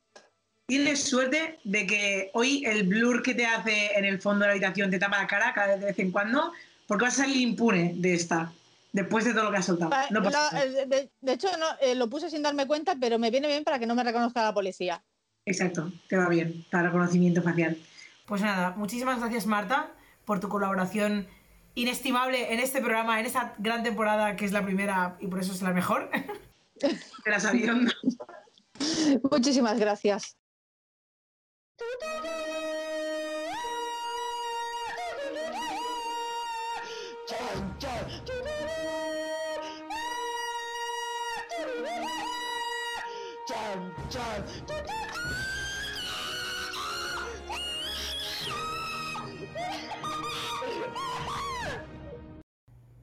Tienes 0.65 1.03
suerte 1.03 1.59
de 1.63 1.85
que 1.85 2.31
hoy 2.33 2.63
el 2.65 2.87
blur 2.87 3.21
que 3.21 3.35
te 3.35 3.45
hace 3.45 3.95
en 3.95 4.05
el 4.05 4.19
fondo 4.19 4.45
de 4.45 4.47
la 4.47 4.51
habitación 4.53 4.89
te 4.89 4.97
tapa 4.97 5.21
la 5.21 5.27
cara 5.27 5.53
cada 5.53 5.67
vez 5.67 5.81
de 5.81 5.85
vez 5.85 5.99
en 5.99 6.11
cuando, 6.11 6.51
porque 6.87 7.05
vas 7.05 7.19
a 7.19 7.25
salir 7.25 7.37
impune 7.37 7.93
de 7.97 8.15
esta, 8.15 8.51
después 8.93 9.25
de 9.25 9.33
todo 9.33 9.43
lo 9.43 9.51
que 9.51 9.57
has 9.57 9.65
soltado. 9.65 9.89
Pa- 9.91 10.05
No 10.11 10.23
pasa 10.23 10.39
la- 10.43 10.51
nada. 10.51 10.63
eh, 10.65 10.85
de, 10.87 11.11
de 11.19 11.33
hecho, 11.33 11.49
no, 11.57 11.65
eh, 11.81 11.95
lo 11.95 12.09
puse 12.09 12.29
sin 12.29 12.41
darme 12.43 12.65
cuenta, 12.67 12.95
pero 12.99 13.19
me 13.19 13.29
viene 13.31 13.47
bien 13.49 13.63
para 13.65 13.77
que 13.79 13.85
no 13.85 13.95
me 13.95 14.03
reconozca 14.03 14.41
la 14.43 14.53
policía. 14.53 15.03
Exacto, 15.45 15.91
te 16.07 16.15
va 16.15 16.29
bien, 16.29 16.63
para 16.71 16.83
reconocimiento 16.85 17.41
facial. 17.41 17.77
Pues 18.25 18.41
nada, 18.41 18.71
muchísimas 18.77 19.19
gracias 19.19 19.45
Marta 19.45 19.91
por 20.23 20.39
tu 20.39 20.47
colaboración 20.47 21.27
inestimable 21.75 22.53
en 22.53 22.59
este 22.59 22.79
programa, 22.79 23.19
en 23.19 23.25
esta 23.25 23.55
gran 23.57 23.83
temporada 23.83 24.37
que 24.37 24.45
es 24.45 24.53
la 24.53 24.63
primera 24.63 25.17
y 25.19 25.27
por 25.27 25.39
eso 25.41 25.51
es 25.51 25.61
la 25.61 25.73
mejor. 25.73 26.09
De 26.79 27.31
la 27.31 27.39
sabionda. 27.39 27.91
Muchísimas 29.31 29.77
gracias. 29.79 30.37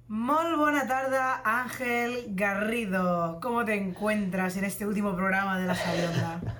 Muy 0.08 0.56
buena 0.56 0.88
tarde, 0.88 1.16
Ángel 1.44 2.26
Garrido. 2.34 3.38
¿Cómo 3.40 3.64
te 3.64 3.74
encuentras 3.74 4.56
en 4.56 4.64
este 4.64 4.86
último 4.86 5.14
programa 5.14 5.58
de 5.60 5.66
La 5.66 5.74
Sabionda? 5.74 6.40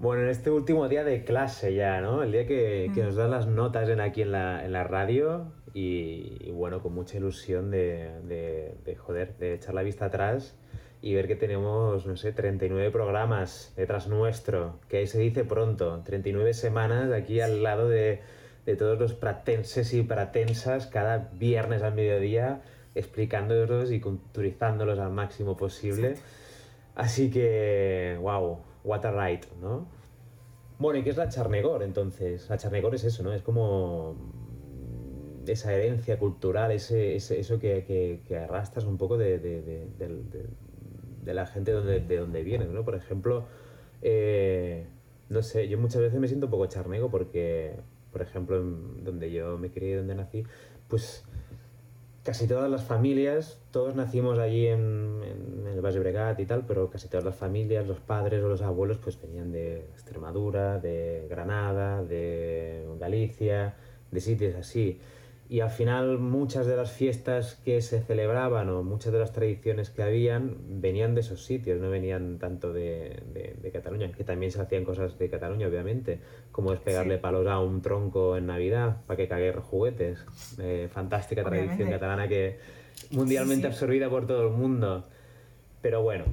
Bueno, 0.00 0.22
en 0.22 0.30
este 0.30 0.50
último 0.50 0.88
día 0.88 1.04
de 1.04 1.24
clase 1.24 1.74
ya, 1.74 2.00
¿no? 2.00 2.22
El 2.22 2.32
día 2.32 2.46
que, 2.46 2.90
que 2.94 3.02
Mm. 3.02 3.04
nos 3.04 3.16
dan 3.16 3.30
las 3.30 3.46
notas 3.46 3.86
en, 3.90 4.00
aquí 4.00 4.22
en 4.22 4.32
la, 4.32 4.64
en 4.64 4.72
la 4.72 4.82
radio 4.82 5.52
y, 5.74 6.38
y 6.40 6.50
bueno, 6.52 6.80
con 6.80 6.94
mucha 6.94 7.18
ilusión 7.18 7.70
de, 7.70 8.18
de, 8.22 8.78
de, 8.82 8.96
joder, 8.96 9.36
de 9.36 9.52
echar 9.52 9.74
la 9.74 9.82
vista 9.82 10.06
atrás 10.06 10.56
y 11.02 11.14
ver 11.14 11.26
que 11.26 11.36
tenemos, 11.36 12.06
no 12.06 12.16
sé, 12.16 12.32
39 12.32 12.90
programas 12.90 13.72
detrás 13.76 14.06
nuestro, 14.08 14.80
que 14.88 14.98
ahí 14.98 15.06
se 15.06 15.18
dice 15.18 15.44
pronto, 15.44 16.02
39 16.04 16.52
semanas 16.54 17.10
aquí 17.12 17.40
al 17.40 17.62
lado 17.62 17.88
de, 17.88 18.20
de 18.66 18.76
todos 18.76 18.98
los 18.98 19.14
pratenses 19.14 19.94
y 19.94 20.02
pratensas 20.02 20.86
cada 20.86 21.30
viernes 21.32 21.82
al 21.82 21.94
mediodía 21.94 22.60
explicándolos 22.94 23.90
y 23.92 24.00
culturizándolos 24.00 24.98
al 24.98 25.10
máximo 25.12 25.56
posible. 25.56 26.16
Así 26.94 27.30
que, 27.30 28.18
wow, 28.20 28.58
what 28.84 29.04
a 29.06 29.10
ride, 29.12 29.46
¿no? 29.62 29.86
Bueno, 30.78 30.98
¿y 30.98 31.02
qué 31.02 31.10
es 31.10 31.16
la 31.16 31.28
Charnegor 31.28 31.82
entonces? 31.82 32.48
La 32.50 32.58
Charnegor 32.58 32.94
es 32.94 33.04
eso, 33.04 33.22
¿no? 33.22 33.32
Es 33.32 33.42
como 33.42 34.16
esa 35.46 35.72
herencia 35.74 36.18
cultural, 36.18 36.70
ese, 36.72 37.16
ese- 37.16 37.40
eso 37.40 37.58
que, 37.58 37.84
que- 37.84 38.20
que 38.26 38.36
arrastras 38.38 38.84
un 38.84 38.96
poco 38.98 39.16
de, 39.18 39.38
de- 39.38 39.88
de- 41.24 41.34
la 41.34 41.46
gente 41.46 41.72
donde, 41.72 42.00
de 42.00 42.16
donde 42.18 42.42
vienen, 42.42 42.72
¿no? 42.74 42.84
Por 42.84 42.94
ejemplo, 42.94 43.46
eh, 44.02 44.86
no 45.28 45.42
sé, 45.42 45.68
yo 45.68 45.78
muchas 45.78 46.00
veces 46.02 46.18
me 46.20 46.28
siento 46.28 46.46
un 46.46 46.50
poco 46.50 46.66
charnego 46.66 47.10
porque, 47.10 47.76
por 48.12 48.22
ejemplo, 48.22 48.58
en 48.58 49.04
donde 49.04 49.30
yo 49.30 49.58
me 49.58 49.70
crié, 49.70 49.96
donde 49.96 50.14
nací, 50.14 50.44
pues 50.88 51.24
casi 52.24 52.46
todas 52.46 52.70
las 52.70 52.84
familias, 52.84 53.60
todos 53.70 53.94
nacimos 53.94 54.38
allí 54.38 54.66
en, 54.66 55.20
en 55.24 55.66
el 55.66 55.80
Valle 55.80 55.98
Bregat 56.00 56.38
y 56.40 56.46
tal, 56.46 56.66
pero 56.66 56.90
casi 56.90 57.08
todas 57.08 57.24
las 57.24 57.34
familias, 57.36 57.86
los 57.86 58.00
padres 58.00 58.42
o 58.44 58.48
los 58.48 58.62
abuelos, 58.62 58.98
pues 58.98 59.20
venían 59.20 59.52
de 59.52 59.80
Extremadura, 59.92 60.78
de 60.78 61.26
Granada, 61.30 62.02
de 62.04 62.86
Galicia, 62.98 63.74
de 64.10 64.20
sitios 64.20 64.54
así. 64.56 65.00
Y 65.50 65.58
al 65.62 65.70
final 65.70 66.18
muchas 66.20 66.64
de 66.66 66.76
las 66.76 66.92
fiestas 66.92 67.56
que 67.64 67.82
se 67.82 68.00
celebraban 68.02 68.68
o 68.68 68.84
muchas 68.84 69.12
de 69.12 69.18
las 69.18 69.32
tradiciones 69.32 69.90
que 69.90 70.04
habían 70.04 70.80
venían 70.80 71.16
de 71.16 71.22
esos 71.22 71.44
sitios, 71.44 71.80
no 71.80 71.90
venían 71.90 72.38
tanto 72.38 72.72
de, 72.72 73.20
de- 73.34 73.56
de 73.60 73.70
Cataluña, 73.72 74.12
que 74.12 74.22
también 74.22 74.52
se 74.52 74.60
hacían 74.62 74.84
cosas 74.84 75.18
de 75.18 75.28
Cataluña, 75.28 75.66
obviamente, 75.66 76.20
como 76.52 76.72
es 76.72 76.78
pegarle 76.78 77.16
Sí. 77.16 77.20
palos 77.20 77.48
a 77.48 77.58
un 77.58 77.82
tronco 77.82 78.36
en 78.36 78.46
Navidad 78.46 78.98
para 79.08 79.16
que 79.16 79.26
cague 79.26 79.52
juguetes. 79.54 80.24
Eh, 80.60 80.88
fantástica 80.88 81.42
tradición 81.42 81.90
catalana 81.90 82.28
que 82.28 82.58
mundialmente 83.10 83.62
Sí, 83.66 83.72
sí. 83.72 83.74
absorbida 83.74 84.08
por 84.08 84.28
todo 84.28 84.46
el 84.46 84.52
mundo. 84.52 85.04
Pero 85.82 86.00
bueno, 86.02 86.26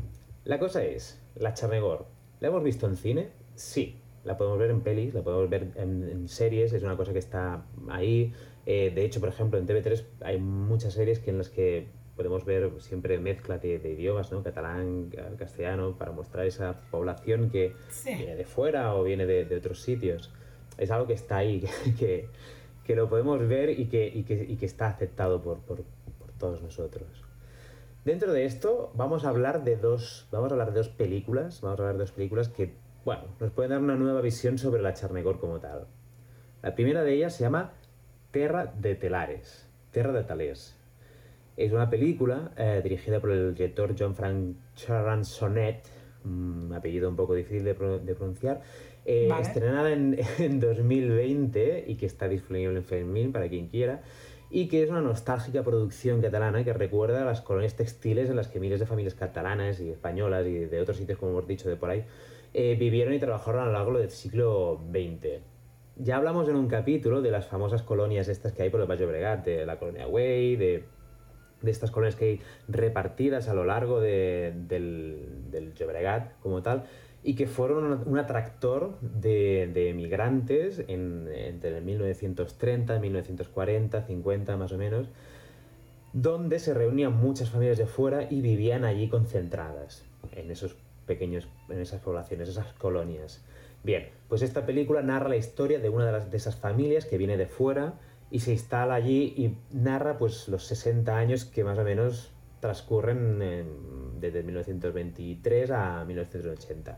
La 0.45 0.59
cosa 0.59 0.83
es, 0.83 1.19
la 1.35 1.55
Charnegor, 1.55 2.05
¿la 2.39 2.49
hemos 2.49 2.63
visto 2.63 2.85
en 2.87 2.95
cine? 2.97 3.29
Sí. 3.55 3.99
La 4.27 4.37
podemos 4.37 4.59
ver 4.59 4.69
en 4.71 4.81
pelis, 4.81 5.13
la 5.13 5.21
podemos 5.23 5.49
ver 5.49 5.71
en, 5.77 6.03
en 6.03 6.27
series, 6.27 6.73
es 6.73 6.83
una 6.83 6.97
cosa 6.97 7.13
que 7.13 7.19
está 7.19 7.63
ahí. 7.89 8.33
Eh, 8.65 8.91
de 8.93 9.05
hecho, 9.05 9.21
por 9.21 9.29
ejemplo, 9.29 9.57
en 9.57 9.65
TV3 9.65 10.03
hay 10.21 10.37
muchas 10.37 10.93
series 10.93 11.19
que 11.19 11.29
en 11.31 11.37
las 11.37 11.47
que 11.49 11.87
podemos 12.17 12.43
ver 12.43 12.69
siempre 12.79 13.19
mezcla 13.19 13.57
de, 13.57 13.79
de 13.79 13.91
idiomas, 13.93 14.31
¿no? 14.33 14.43
Catalán, 14.43 15.09
ca- 15.15 15.29
castellano, 15.37 15.97
para 15.97 16.11
mostrar 16.11 16.45
esa 16.45 16.81
población 16.91 17.49
que 17.49 17.73
Sí. 17.89 18.15
viene 18.15 18.35
de 18.35 18.43
fuera 18.43 18.95
o 18.95 19.03
viene 19.03 19.25
de, 19.25 19.45
de 19.45 19.55
otros 19.55 19.81
sitios. 19.81 20.33
Es 20.77 20.91
algo 20.91 21.07
que 21.07 21.13
está 21.13 21.37
ahí, 21.37 21.61
que, 21.85 21.93
que, 21.95 22.29
que 22.83 22.95
lo 22.97 23.07
podemos 23.07 23.39
ver 23.47 23.69
y 23.79 23.85
que, 23.85 24.07
y 24.07 24.23
que, 24.23 24.43
y 24.43 24.57
que 24.57 24.65
está 24.65 24.87
aceptado 24.89 25.41
por, 25.41 25.59
por, 25.59 25.77
por 26.19 26.31
todos 26.37 26.61
nosotros. 26.61 27.07
Dentro 28.03 28.33
de 28.33 28.43
esto 28.45 28.91
vamos 28.95 29.23
a 29.23 29.29
hablar 29.29 29.63
de 29.63 29.77
dos, 29.77 30.27
vamos 30.31 30.51
a 30.51 30.55
hablar 30.55 30.73
de 30.73 30.79
dos 30.79 30.89
películas, 30.89 31.61
vamos 31.61 31.79
a 31.79 31.83
hablar 31.83 31.95
de 31.95 31.99
dos 32.03 32.11
películas 32.11 32.49
que, 32.49 32.73
bueno, 33.07 33.21
nos 33.39 33.51
pueden 33.51 33.69
dar 33.71 33.79
una 33.79 33.95
nueva 33.95 34.19
visión 34.19 34.57
sobre 34.57 34.81
la 34.81 34.93
Charnegor 34.93 35.39
como 35.39 35.61
tal. 35.61 35.87
La 36.61 36.75
primera 36.75 37.03
de 37.05 37.13
ellas 37.13 37.33
se 37.33 37.45
llama 37.45 37.71
Terra 38.31 38.65
de 38.65 38.95
Telares, 38.95 39.65
Terra 39.91 40.11
de 40.11 40.25
Talers. 40.25 40.75
Es 41.55 41.71
una 41.71 41.89
película 41.89 42.51
eh, 42.57 42.81
dirigida 42.83 43.21
por 43.21 43.31
el 43.31 43.53
director 43.55 43.95
John 43.97 44.13
Frank 44.13 44.57
Charansonet, 44.75 45.83
un 46.25 46.73
apellido 46.75 47.07
un 47.09 47.15
poco 47.15 47.33
difícil 47.33 47.63
de, 47.63 47.75
pro- 47.75 47.99
de 47.99 48.13
pronunciar, 48.13 48.59
eh, 49.05 49.27
Vale. 49.29 49.41
estrenada 49.41 49.93
en, 49.93 50.19
en 50.39 50.59
2020 50.59 51.85
y 51.87 51.95
que 51.95 52.07
está 52.07 52.27
disponible 52.27 52.75
en 52.75 52.83
Filmin 52.83 53.31
para 53.31 53.47
quien 53.47 53.69
quiera, 53.69 54.01
y 54.49 54.67
que 54.67 54.83
es 54.83 54.89
una 54.89 54.99
nostálgica 54.99 55.63
producción 55.63 56.21
catalana 56.21 56.65
que 56.65 56.73
recuerda 56.73 57.21
a 57.21 57.25
las 57.25 57.39
colonias 57.39 57.77
textiles 57.77 58.29
en 58.29 58.35
las 58.35 58.49
que 58.49 58.59
miles 58.59 58.81
de 58.81 58.85
familias 58.85 59.13
catalanas 59.13 59.79
y 59.79 59.91
españolas 59.91 60.45
y 60.45 60.65
de 60.65 60.81
otros 60.81 60.97
sitios, 60.97 61.17
como 61.17 61.31
hemos 61.31 61.47
dicho, 61.47 61.69
de 61.69 61.77
por 61.77 61.89
ahí, 61.89 62.03
eh, 62.53 62.75
vivieron 62.79 63.13
y 63.13 63.19
trabajaron 63.19 63.61
a 63.61 63.65
lo 63.65 63.71
largo 63.73 63.97
del 63.97 64.09
siglo 64.09 64.81
XX. 64.91 65.41
Ya 65.97 66.17
hablamos 66.17 66.47
en 66.47 66.55
un 66.55 66.67
capítulo 66.67 67.21
de 67.21 67.31
las 67.31 67.47
famosas 67.47 67.81
colonias 67.83 68.27
estas 68.27 68.53
que 68.53 68.63
hay 68.63 68.69
por 68.69 68.81
el 68.81 68.87
Valle 68.87 69.05
Bregat, 69.05 69.45
de 69.45 69.65
la 69.65 69.79
colonia 69.79 70.07
Way, 70.07 70.55
de, 70.55 70.83
de 71.61 71.71
estas 71.71 71.89
colonias 71.91 72.15
que 72.15 72.25
hay 72.25 72.41
repartidas 72.67 73.47
a 73.49 73.53
lo 73.55 73.65
largo 73.65 73.99
de- 73.99 74.53
del, 74.67 75.49
del 75.49 75.73
Llobregat 75.73 76.39
como 76.39 76.61
tal, 76.61 76.83
y 77.23 77.33
que 77.33 77.47
fueron 77.47 78.03
un, 78.05 78.17
atractor 78.19 78.99
de, 79.01 79.69
de 79.73 79.89
emigrantes 79.89 80.83
en- 80.87 81.27
entre 81.33 81.75
el 81.77 81.83
1930, 81.83 82.99
1940, 82.99 84.01
50 84.03 84.55
más 84.55 84.71
o 84.71 84.77
menos, 84.77 85.09
donde 86.13 86.59
se 86.59 86.73
reunían 86.73 87.15
muchas 87.15 87.49
familias 87.49 87.77
de 87.77 87.85
fuera 87.87 88.27
y 88.29 88.41
vivían 88.41 88.85
allí 88.85 89.09
concentradas, 89.09 90.05
en 90.31 90.51
esos 90.51 90.75
pequeños, 91.07 91.47
en 91.69 91.79
esas 91.79 92.01
poblaciones, 92.01 92.49
esas 92.49 92.73
colonias. 92.73 93.43
Bien, 93.83 94.09
pues 94.27 94.41
esta 94.41 94.65
película 94.65 95.01
narra 95.01 95.29
la 95.29 95.37
historia 95.37 95.79
de 95.79 95.89
una 95.89 96.05
de, 96.05 96.11
las, 96.11 96.29
de 96.29 96.37
esas 96.37 96.55
familias 96.55 97.05
que 97.05 97.17
viene 97.17 97.37
de 97.37 97.47
fuera 97.47 97.93
y 98.29 98.39
se 98.41 98.51
instala 98.51 98.95
allí 98.95 99.33
y 99.37 99.57
narra 99.75 100.17
pues 100.17 100.47
los 100.49 100.63
60 100.65 101.17
años 101.17 101.45
que 101.45 101.63
más 101.63 101.77
o 101.77 101.83
menos 101.83 102.31
transcurren 102.59 103.41
en- 103.41 104.19
desde 104.19 104.43
1923 104.43 105.71
a 105.71 106.03
1980. 106.05 106.97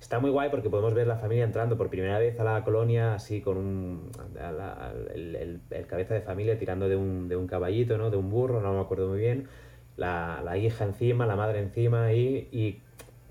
Está 0.00 0.20
muy 0.20 0.30
guay 0.30 0.50
porque 0.50 0.70
podemos 0.70 0.94
ver 0.94 1.06
la 1.06 1.16
familia 1.16 1.44
entrando 1.44 1.76
por 1.76 1.88
primera 1.90 2.18
vez 2.18 2.38
a 2.38 2.44
la 2.44 2.62
colonia 2.64 3.14
así 3.14 3.40
con 3.40 3.56
un, 3.58 4.10
la- 4.34 4.92
el, 5.14 5.60
cabeza 5.88 6.14
de 6.14 6.20
familia 6.20 6.58
tirando 6.58 6.88
de 6.88 6.96
un, 6.96 7.28
de 7.28 7.36
un 7.36 7.46
caballito, 7.46 7.98
¿no? 7.98 8.10
De 8.10 8.16
un 8.16 8.30
burro, 8.30 8.60
no 8.60 8.72
me 8.74 8.80
acuerdo 8.80 9.08
muy 9.08 9.18
bien. 9.18 9.48
La, 9.96 10.42
la 10.44 10.56
hija 10.58 10.84
encima, 10.84 11.26
la 11.26 11.36
madre 11.36 11.60
encima 11.60 12.12
y 12.12 12.80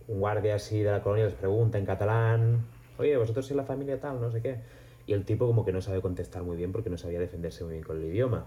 un 0.07 0.19
guardia 0.19 0.55
así 0.55 0.81
de 0.81 0.91
la 0.91 1.01
colonia 1.01 1.25
les 1.25 1.33
pregunta 1.33 1.77
en 1.77 1.85
catalán, 1.85 2.65
oye, 2.97 3.17
vosotros 3.17 3.45
sois 3.45 3.57
la 3.57 3.63
familia 3.63 3.99
tal, 3.99 4.19
no 4.21 4.31
sé 4.31 4.41
qué. 4.41 4.57
Y 5.05 5.13
el 5.13 5.25
tipo 5.25 5.45
como 5.47 5.65
que 5.65 5.71
no 5.71 5.81
sabe 5.81 6.01
contestar 6.01 6.43
muy 6.43 6.55
bien 6.55 6.71
porque 6.71 6.89
no 6.89 6.97
sabía 6.97 7.19
defenderse 7.19 7.63
muy 7.63 7.73
bien 7.73 7.83
con 7.83 7.97
el 7.97 8.05
idioma. 8.05 8.45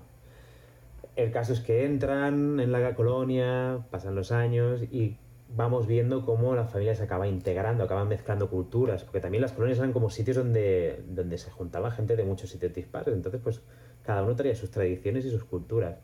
El 1.17 1.31
caso 1.31 1.53
es 1.53 1.61
que 1.61 1.85
entran 1.85 2.61
en 2.61 2.73
la 2.73 2.95
colonia, 2.95 3.87
pasan 3.91 4.15
los 4.15 4.33
años 4.33 4.83
y 4.91 5.17
vamos 5.49 5.87
viendo 5.87 6.25
cómo 6.25 6.55
la 6.55 6.65
familia 6.65 6.95
se 6.95 7.05
acaba 7.05 7.27
integrando, 7.27 7.85
acaban 7.85 8.09
mezclando 8.09 8.51
culturas, 8.51 9.05
porque 9.05 9.21
también 9.21 9.43
las 9.43 9.53
colonias 9.53 9.79
eran 9.79 9.93
como 9.93 10.11
sitios 10.11 10.37
donde, 10.37 11.03
donde 11.09 11.39
se 11.39 11.51
juntaba 11.51 11.91
gente 11.91 12.17
de 12.17 12.25
muchos 12.25 12.51
sitios 12.51 12.75
dispares, 12.75 13.15
entonces 13.15 13.41
pues 13.43 13.63
cada 14.03 14.23
uno 14.23 14.37
traía 14.37 14.55
sus 14.55 14.71
tradiciones 14.71 15.25
y 15.25 15.31
sus 15.31 15.45
culturas. 15.45 15.99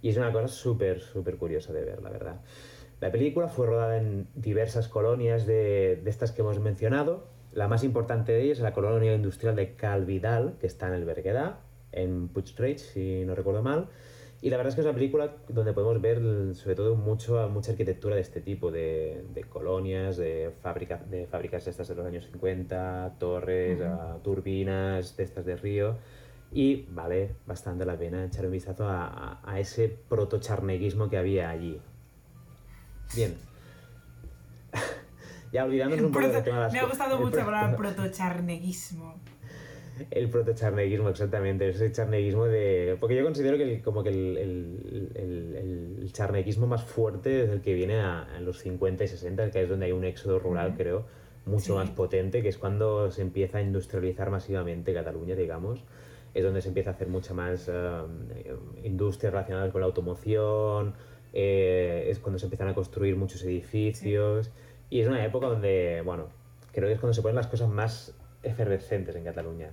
Y 0.00 0.10
es 0.10 0.16
una 0.16 0.32
cosa 0.32 0.48
súper, 0.48 1.00
súper 1.00 1.36
curiosa 1.36 1.72
de 1.72 1.84
ver, 1.84 2.02
la 2.02 2.10
verdad. 2.10 2.40
La 3.00 3.10
película 3.12 3.48
fue 3.48 3.66
rodada 3.66 3.98
en 3.98 4.28
diversas 4.34 4.88
colonias 4.88 5.46
de, 5.46 6.00
de 6.02 6.10
estas 6.10 6.32
que 6.32 6.42
hemos 6.42 6.58
mencionado. 6.60 7.26
La 7.52 7.68
más 7.68 7.84
importante 7.84 8.32
de 8.32 8.42
ellas 8.42 8.58
es 8.58 8.62
la 8.64 8.72
colonia 8.72 9.14
industrial 9.14 9.56
de 9.56 9.74
Calvidal, 9.74 10.56
que 10.60 10.66
está 10.66 10.88
en 10.88 10.94
el 10.94 11.04
Berguedà, 11.04 11.60
en 11.92 12.28
Puigreig, 12.28 12.78
si 12.78 13.24
no 13.24 13.34
recuerdo 13.34 13.62
mal. 13.62 13.88
Y 14.42 14.50
la 14.50 14.56
verdad 14.56 14.70
es 14.70 14.74
que 14.74 14.80
es 14.82 14.86
una 14.86 14.94
película 14.94 15.36
donde 15.48 15.72
podemos 15.72 16.00
ver 16.02 16.18
sobre 16.54 16.74
todo 16.74 16.96
mucho, 16.96 17.48
mucha 17.48 17.70
arquitectura 17.72 18.14
de 18.16 18.20
este 18.22 18.40
tipo, 18.40 18.70
de, 18.70 19.24
de 19.32 19.44
colonias, 19.44 20.16
de, 20.16 20.50
fábrica, 20.60 21.00
de 21.08 21.26
fábricas 21.26 21.66
estas 21.66 21.88
de 21.88 21.94
los 21.94 22.04
años 22.06 22.26
50, 22.30 23.14
torres, 23.18 23.80
ah, 23.82 24.18
turbinas 24.22 25.16
de 25.16 25.24
estas 25.24 25.44
de 25.46 25.56
río. 25.56 25.96
Y 26.52 26.86
vale 26.90 27.36
bastante 27.46 27.84
la 27.86 27.96
pena 27.96 28.24
echar 28.24 28.44
un 28.46 28.52
vistazo 28.52 28.86
a, 28.86 29.06
a- 29.06 29.40
a 29.44 29.60
ese 29.60 29.88
protocharneguismo 29.88 31.08
que 31.08 31.16
había 31.16 31.48
allí. 31.50 31.80
Bien. 33.16 33.34
ya 35.52 35.64
olvidándonos 35.64 36.06
un 36.06 36.12
poco 36.12 36.28
del 36.28 36.42
tema 36.42 36.56
de 36.56 36.62
las 36.64 36.72
me 36.72 36.80
ha 36.80 36.84
gustado 36.86 37.18
mucho 37.20 37.40
hablar 37.40 37.76
protocharneguismo. 37.76 39.14
El 40.10 40.28
protocharneguismo, 40.28 41.08
exactamente. 41.08 41.68
Ese 41.68 41.92
charneguismo 41.92 42.46
de. 42.46 42.96
Porque 42.98 43.14
yo 43.14 43.22
considero 43.22 43.56
que 43.56 43.62
el- 43.74 43.82
como 43.82 44.02
que 44.02 44.08
el, 44.08 44.36
el, 44.36 45.10
el- 45.14 45.98
el 46.02 46.12
charneguismo 46.12 46.66
más 46.66 46.82
fuerte 46.82 47.44
es 47.44 47.50
el 47.50 47.60
que 47.60 47.74
viene 47.74 48.00
a, 48.00 48.26
los 48.40 48.58
50 48.58 49.04
y 49.04 49.08
60, 49.08 49.50
que 49.52 49.62
es 49.62 49.68
donde 49.68 49.86
hay 49.86 49.92
un 49.92 50.04
éxodo 50.04 50.40
rural, 50.40 50.74
creo, 50.76 51.06
mucho 51.46 51.66
Sí. 51.66 51.72
más 51.74 51.90
potente, 51.90 52.42
que 52.42 52.48
es 52.48 52.58
cuando 52.58 53.12
se 53.12 53.22
empieza 53.22 53.58
a 53.58 53.62
industrializar 53.62 54.30
masivamente 54.30 54.92
Cataluña, 54.92 55.36
digamos. 55.36 55.84
Es 56.34 56.42
donde 56.42 56.60
se 56.62 56.68
empieza 56.68 56.90
a 56.90 56.94
hacer 56.94 57.06
mucha 57.06 57.32
más 57.32 57.70
eh, 57.72 58.02
industrias 58.82 59.32
relacionadas 59.32 59.70
con 59.70 59.80
la 59.80 59.86
automoción, 59.86 60.94
eh, 61.34 62.06
es 62.08 62.20
cuando 62.20 62.38
se 62.38 62.46
empiezan 62.46 62.68
a 62.68 62.74
construir 62.74 63.16
muchos 63.16 63.42
edificios. 63.42 64.50
Y 64.88 65.00
es 65.00 65.08
una 65.08 65.24
época 65.24 65.48
donde, 65.48 66.00
bueno, 66.04 66.28
creo 66.72 66.88
que 66.88 66.94
es 66.94 67.00
cuando 67.00 67.12
se 67.12 67.20
ponen 67.22 67.34
las 67.34 67.48
cosas 67.48 67.68
más 67.68 68.14
efervescentes 68.42 69.16
en 69.16 69.24
Cataluña. 69.24 69.70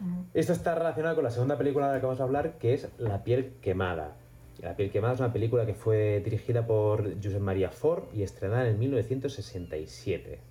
Ujú. 0.00 0.24
Esto 0.34 0.52
está 0.52 0.74
relacionado 0.74 1.14
con 1.14 1.24
la 1.24 1.30
segunda 1.30 1.56
película 1.56 1.86
de 1.86 1.94
la 1.94 2.00
que 2.00 2.06
vamos 2.06 2.20
a 2.20 2.24
hablar, 2.24 2.58
que 2.58 2.74
es 2.74 2.88
La 2.98 3.22
piel 3.22 3.52
quemada. 3.62 4.16
La 4.60 4.76
piel 4.76 4.90
quemada 4.90 5.14
es 5.14 5.20
una 5.20 5.32
película 5.32 5.64
que 5.64 5.74
fue 5.74 6.20
dirigida 6.22 6.66
por 6.66 7.14
Josep 7.22 7.40
María 7.40 7.70
Fort 7.70 8.12
y 8.14 8.22
estrenada 8.22 8.68
en 8.68 8.78
1967. 8.78 10.49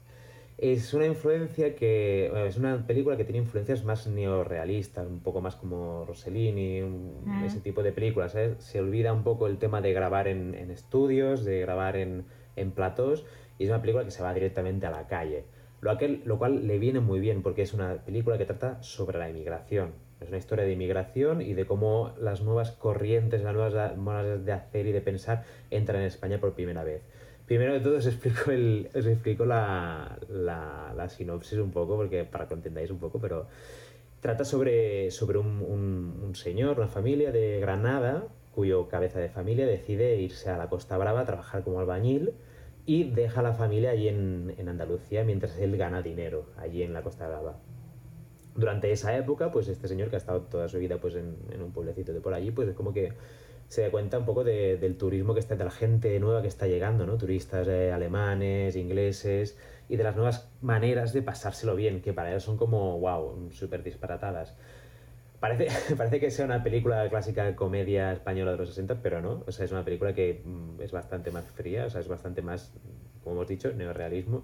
Es 0.62 0.94
una 0.94 1.06
influencia 1.06 1.74
que. 1.76 2.28
bueno, 2.32 2.46
es 2.46 2.58
una 2.58 2.86
película 2.86 3.16
que 3.16 3.24
tiene 3.24 3.40
influencias 3.40 3.86
más 3.86 4.08
neorrealistas, 4.08 5.08
un 5.08 5.22
poco 5.22 5.40
más 5.40 5.56
como 5.56 6.04
Rossellini, 6.06 6.82
un- 6.82 7.22
Mm. 7.26 7.44
ese 7.46 7.62
tipo 7.62 7.82
de 7.82 7.94
películas. 7.94 8.36
¿eh? 8.36 8.56
Se 8.58 8.80
olvida 8.82 9.14
un 9.14 9.24
poco 9.24 9.48
el 9.48 9.58
tema 9.58 9.80
de 9.82 9.94
grabar 9.94 10.28
en, 10.28 10.56
en 10.56 10.70
estudios, 10.72 11.46
de 11.46 11.62
grabar 11.62 11.96
en, 11.96 12.26
en 12.58 12.72
platós, 12.72 13.26
y 13.58 13.64
es 13.64 13.70
una 13.70 13.80
película 13.82 14.04
que 14.04 14.12
se 14.12 14.22
va 14.22 14.34
directamente 14.34 14.86
a 14.86 14.92
la 14.92 15.08
calle. 15.08 15.46
Lo, 15.80 15.92
aquel- 15.92 16.24
lo 16.26 16.38
cual 16.38 16.68
le 16.68 16.78
viene 16.78 17.00
muy 17.00 17.22
bien 17.22 17.42
porque 17.42 17.62
es 17.62 17.74
una 17.74 18.04
película 18.04 18.38
que 18.38 18.46
trata 18.46 18.84
sobre 18.84 19.18
la 19.18 19.30
inmigración. 19.30 19.94
Es 20.20 20.28
una 20.28 20.38
historia 20.40 20.66
de 20.66 20.74
inmigración 20.74 21.42
y 21.42 21.54
de 21.54 21.66
cómo 21.66 22.12
las 22.20 22.42
nuevas 22.42 22.72
corrientes, 22.72 23.42
las 23.44 23.54
nuevas 23.54 23.96
maneras 23.98 24.44
de 24.44 24.52
hacer 24.52 24.86
y 24.88 24.92
de 24.92 25.00
pensar 25.00 25.46
entran 25.72 26.02
en 26.02 26.08
España 26.08 26.42
por 26.42 26.54
primera 26.54 26.84
vez. 26.84 27.02
Primero 27.50 27.74
de 27.74 27.80
todo 27.80 27.98
os 27.98 28.06
explico, 28.06 28.52
el, 28.52 28.90
os 28.94 29.08
la, 29.44 30.20
la, 30.30 30.94
sinopsis 31.10 31.58
un 31.58 31.72
poco, 31.72 31.96
porque 31.98 32.24
para 32.24 32.48
que 32.48 32.54
entendáis 32.54 32.92
un 32.92 33.00
poco, 33.00 33.18
pero 33.20 33.48
trata 34.22 34.46
sobre, 34.46 35.10
sobre 35.10 35.40
un, 35.40 35.48
un- 35.68 36.22
un 36.24 36.36
señor, 36.36 36.78
una 36.78 36.88
familia 36.88 37.32
de 37.32 37.60
Granada, 37.60 38.28
cuyo 38.54 38.88
cabeza 38.88 39.18
de 39.20 39.30
familia 39.30 39.66
decide 39.66 40.18
irse 40.22 40.52
a 40.52 40.60
la 40.60 40.70
Costa 40.70 40.96
Brava 41.00 41.22
a 41.22 41.26
trabajar 41.26 41.64
como 41.64 41.80
albañil 41.80 42.34
y 42.86 43.06
deja 43.10 43.40
a 43.40 43.44
la 43.44 43.54
familia 43.54 43.90
allí 43.92 44.10
en, 44.10 44.54
en 44.56 44.70
Andalucía 44.70 45.24
mientras 45.24 45.58
él 45.58 45.76
gana 45.76 46.04
dinero 46.04 46.46
allí 46.56 46.84
en 46.84 46.94
la 46.94 47.02
Costa 47.02 47.28
Brava. 47.28 47.58
Durante 48.56 48.92
esa 48.92 49.18
época, 49.18 49.52
pues 49.52 49.68
este 49.70 49.88
señor 49.88 50.10
que 50.12 50.18
ha 50.18 50.20
estado 50.20 50.42
toda 50.42 50.68
su 50.68 50.78
vida 50.78 50.98
pues, 51.02 51.16
en, 51.16 51.36
en 51.52 51.64
un 51.64 51.72
pueblecito 51.72 52.14
de 52.14 52.22
por 52.22 52.36
allí, 52.36 52.52
pues 52.52 52.68
es 52.70 52.76
como 52.76 52.94
que 52.94 53.14
se 53.70 53.84
da 53.84 53.92
cuenta 53.92 54.20
un 54.20 54.26
poco 54.26 54.44
de- 54.44 54.78
del 54.78 54.98
turismo 54.98 55.34
que 55.34 55.40
está, 55.42 55.56
de 55.56 55.64
la 55.66 55.72
gente 55.72 56.20
nueva 56.20 56.42
que 56.42 56.50
está 56.50 56.68
llegando, 56.68 57.06
¿no? 57.08 57.18
Turistas 57.18 57.68
eh, 57.70 57.92
alemanes, 57.94 58.76
ingleses, 58.76 59.58
y 59.90 59.96
de 59.98 60.04
las 60.04 60.16
nuevas 60.18 60.50
maneras 60.62 61.14
de 61.14 61.22
pasárselo 61.24 61.76
bien, 61.76 62.02
que 62.02 62.14
para 62.14 62.34
él 62.34 62.42
son 62.42 62.58
como, 62.58 63.00
wow, 63.00 63.50
súper 63.52 63.84
disparatadas. 63.84 64.56
Parece, 65.40 65.68
parece 65.98 66.20
que 66.20 66.32
sea 66.32 66.46
una 66.46 66.64
película 66.64 67.08
clásica 67.10 67.56
comedia 67.56 68.12
española 68.12 68.52
de 68.52 68.58
los 68.58 68.70
60, 68.70 69.02
pero 69.02 69.22
no. 69.22 69.44
O 69.48 69.52
sea, 69.52 69.66
es 69.66 69.72
una 69.72 69.86
película 69.86 70.14
que 70.14 70.42
mm, 70.44 70.82
es 70.82 70.92
bastante 70.92 71.32
más 71.32 71.46
fría, 71.46 71.86
o 71.86 71.90
sea, 71.90 72.02
es 72.02 72.08
bastante 72.08 72.42
más 72.42 72.74
como 73.24 73.36
hemos 73.36 73.48
dicho, 73.50 73.72
neorrealismo, 73.74 74.44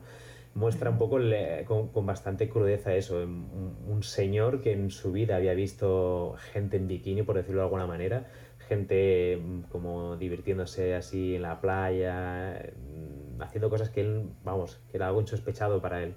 muestra 0.53 0.89
un 0.89 0.97
poco 0.97 1.17
con, 1.65 1.87
con 1.89 2.05
bastante 2.05 2.49
crudeza 2.49 2.93
eso, 2.95 3.17
un, 3.23 3.75
un 3.87 4.03
señor 4.03 4.61
que 4.61 4.73
en 4.73 4.91
su 4.91 5.11
vida 5.11 5.35
había 5.37 5.53
visto 5.53 6.35
gente 6.53 6.77
en 6.77 6.87
bikini, 6.87 7.23
por 7.23 7.35
decirlo 7.37 7.61
de 7.61 7.65
alguna 7.65 7.87
manera, 7.87 8.27
gente 8.67 9.37
mm, 9.41 9.61
como 9.71 10.17
divirtiéndose 10.17 10.95
así 10.95 11.35
en 11.35 11.41
la 11.43 11.61
playa, 11.61 12.71
mm, 13.37 13.41
haciendo 13.41 13.69
cosas 13.69 13.89
que 13.89 14.01
él, 14.01 14.29
vamos, 14.43 14.79
que 14.91 14.97
era 14.97 15.07
algo 15.07 15.21
insospechado 15.21 15.81
para 15.81 16.03
él. 16.03 16.15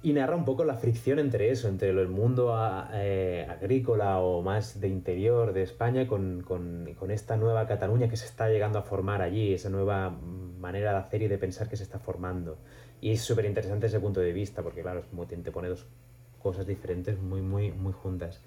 Y 0.00 0.12
narra 0.12 0.36
un 0.36 0.44
poco 0.44 0.64
la 0.64 0.74
fricción 0.74 1.18
entre 1.18 1.50
eso, 1.50 1.66
entre 1.66 1.90
el 1.90 2.08
mundo 2.08 2.54
a- 2.54 2.88
eh, 2.94 3.46
agrícola 3.50 4.20
o 4.20 4.42
más 4.42 4.80
de 4.80 4.86
interior 4.86 5.52
de 5.52 5.62
España 5.62 6.06
con, 6.06 6.42
con- 6.42 6.94
con 6.96 7.10
esta 7.10 7.36
nueva 7.36 7.66
Cataluña 7.66 8.08
que 8.08 8.16
se 8.16 8.26
está 8.26 8.48
llegando 8.48 8.78
a 8.78 8.82
formar 8.82 9.22
allí, 9.22 9.52
esa 9.54 9.70
nueva 9.70 10.10
manera 10.10 10.92
de 10.92 10.98
hacer 10.98 11.22
y 11.22 11.28
de 11.28 11.36
pensar 11.38 11.68
que 11.68 11.76
se 11.76 11.82
está 11.82 11.98
formando. 11.98 12.58
Y 13.00 13.10
es 13.10 13.22
súper 13.22 13.44
interesante 13.46 13.86
ese 13.86 13.98
punto 13.98 14.20
de 14.20 14.32
vista, 14.32 14.62
porque 14.62 14.82
claro, 14.82 15.00
es 15.00 15.06
te, 15.26 15.36
te 15.36 15.50
pone 15.50 15.68
dos 15.68 15.86
cosas 16.38 16.66
diferentes 16.66 17.20
muy, 17.20 17.40
muy, 17.42 17.72
muy 17.72 17.92
juntas. 17.92 18.40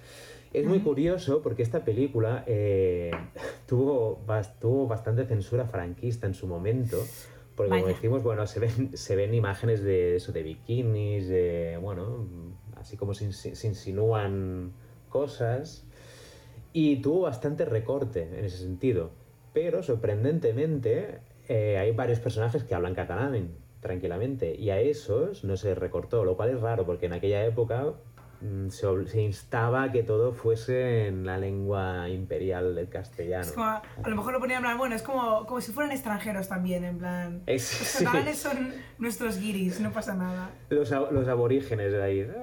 Es 0.53 0.65
muy 0.65 0.79
curioso 0.81 1.41
porque 1.41 1.63
esta 1.63 1.85
película 1.85 2.43
eh, 2.47 3.11
tuvo, 3.67 4.21
bas- 4.27 4.59
tuvo 4.59 4.87
bastante 4.87 5.25
censura 5.25 5.65
franquista 5.65 6.27
en 6.27 6.33
su 6.33 6.47
momento, 6.47 6.97
porque 7.55 7.69
como 7.71 7.87
decimos, 7.87 8.23
bueno, 8.23 8.45
se 8.47 8.59
ven, 8.59 8.91
se 8.97 9.15
ven 9.15 9.33
imágenes 9.33 9.81
de 9.83 10.15
eso, 10.17 10.31
de 10.31 10.43
bikinis, 10.43 11.27
de, 11.27 11.77
bueno, 11.81 12.25
así 12.77 12.97
como 12.97 13.13
se, 13.13 13.31
se 13.33 13.67
insinúan 13.67 14.71
cosas, 15.09 15.85
y 16.73 16.97
tuvo 16.97 17.21
bastante 17.21 17.65
recorte 17.65 18.23
en 18.23 18.45
ese 18.45 18.57
sentido. 18.57 19.11
Pero 19.53 19.83
sorprendentemente 19.83 21.19
eh, 21.49 21.77
hay 21.77 21.91
varios 21.91 22.19
personajes 22.19 22.63
que 22.63 22.73
hablan 22.73 22.95
catalán 22.95 23.49
tranquilamente 23.81 24.55
y 24.55 24.69
a 24.69 24.79
esos 24.79 25.43
no 25.43 25.57
se 25.57 25.75
recortó, 25.75 26.23
lo 26.23 26.37
cual 26.37 26.49
es 26.51 26.61
raro 26.61 26.85
porque 26.85 27.07
en 27.07 27.13
aquella 27.13 27.43
época 27.45 27.93
mm, 28.41 28.69
se, 28.69 28.87
se 29.07 29.21
instaba 29.21 29.83
a 29.83 29.91
que 29.91 30.03
todo 30.03 30.31
fuese 30.33 31.07
en 31.07 31.25
la 31.25 31.37
lengua 31.37 32.07
imperial 32.07 32.75
del 32.75 32.87
castellano. 32.89 33.43
Es 33.43 33.51
como, 33.51 33.65
a 33.65 33.81
lo 34.05 34.15
mejor 34.15 34.33
lo 34.33 34.39
ponían 34.39 34.57
en 34.59 34.63
plan, 34.63 34.77
bueno, 34.77 34.95
es 34.95 35.01
como, 35.01 35.45
como 35.47 35.59
si 35.61 35.71
fueran 35.71 35.91
extranjeros 35.91 36.47
también, 36.47 36.83
en 36.85 36.97
plan. 36.99 37.41
Es- 37.47 37.79
Los 37.79 37.87
sí. 37.89 38.05
catalanes 38.05 38.37
son 38.37 38.71
nuestros 38.99 39.39
guiris, 39.39 39.79
no 39.81 39.91
pasa 39.91 40.13
nada. 40.15 40.51
Los, 40.69 40.91
los 40.91 41.27
aborígenes 41.27 41.91
de 41.91 42.03
ahí. 42.03 42.27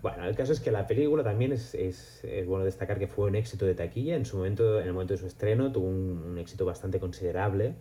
Bueno, 0.00 0.24
el 0.24 0.34
caso 0.34 0.54
es 0.54 0.60
que 0.60 0.70
la 0.70 0.86
película 0.86 1.22
también 1.22 1.52
es, 1.52 1.74
es- 1.74 2.24
es 2.24 2.46
bueno 2.46 2.64
destacar 2.64 2.98
que 2.98 3.06
fue 3.06 3.26
un 3.26 3.34
éxito 3.36 3.66
de 3.66 3.74
taquilla. 3.74 4.16
En 4.16 4.24
su 4.24 4.38
momento, 4.38 4.80
en 4.80 4.86
el 4.86 4.92
momento 4.94 5.12
de 5.12 5.18
su 5.18 5.26
estreno, 5.26 5.70
tuvo 5.70 5.86
un, 5.86 6.24
un 6.30 6.38
éxito 6.38 6.64
bastante 6.64 6.98
considerable. 6.98 7.74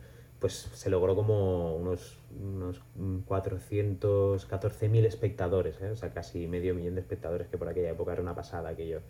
Pues 0.46 0.70
se 0.76 0.92
logró 0.92 1.16
como 1.16 1.76
unos, 1.76 2.20
unos 2.40 2.80
414.000 3.28 5.04
espectadores, 5.08 5.82
¿eh? 5.82 5.90
o 5.90 5.96
sea, 5.96 6.12
casi 6.14 6.46
medio 6.46 6.76
millón 6.76 6.94
de 6.94 7.02
espectadores, 7.02 7.48
que 7.48 7.58
por 7.58 7.68
aquella 7.68 7.90
época 7.90 8.14
era 8.14 8.22
una 8.22 8.36
pasada 8.36 8.70
aquello. 8.70 9.02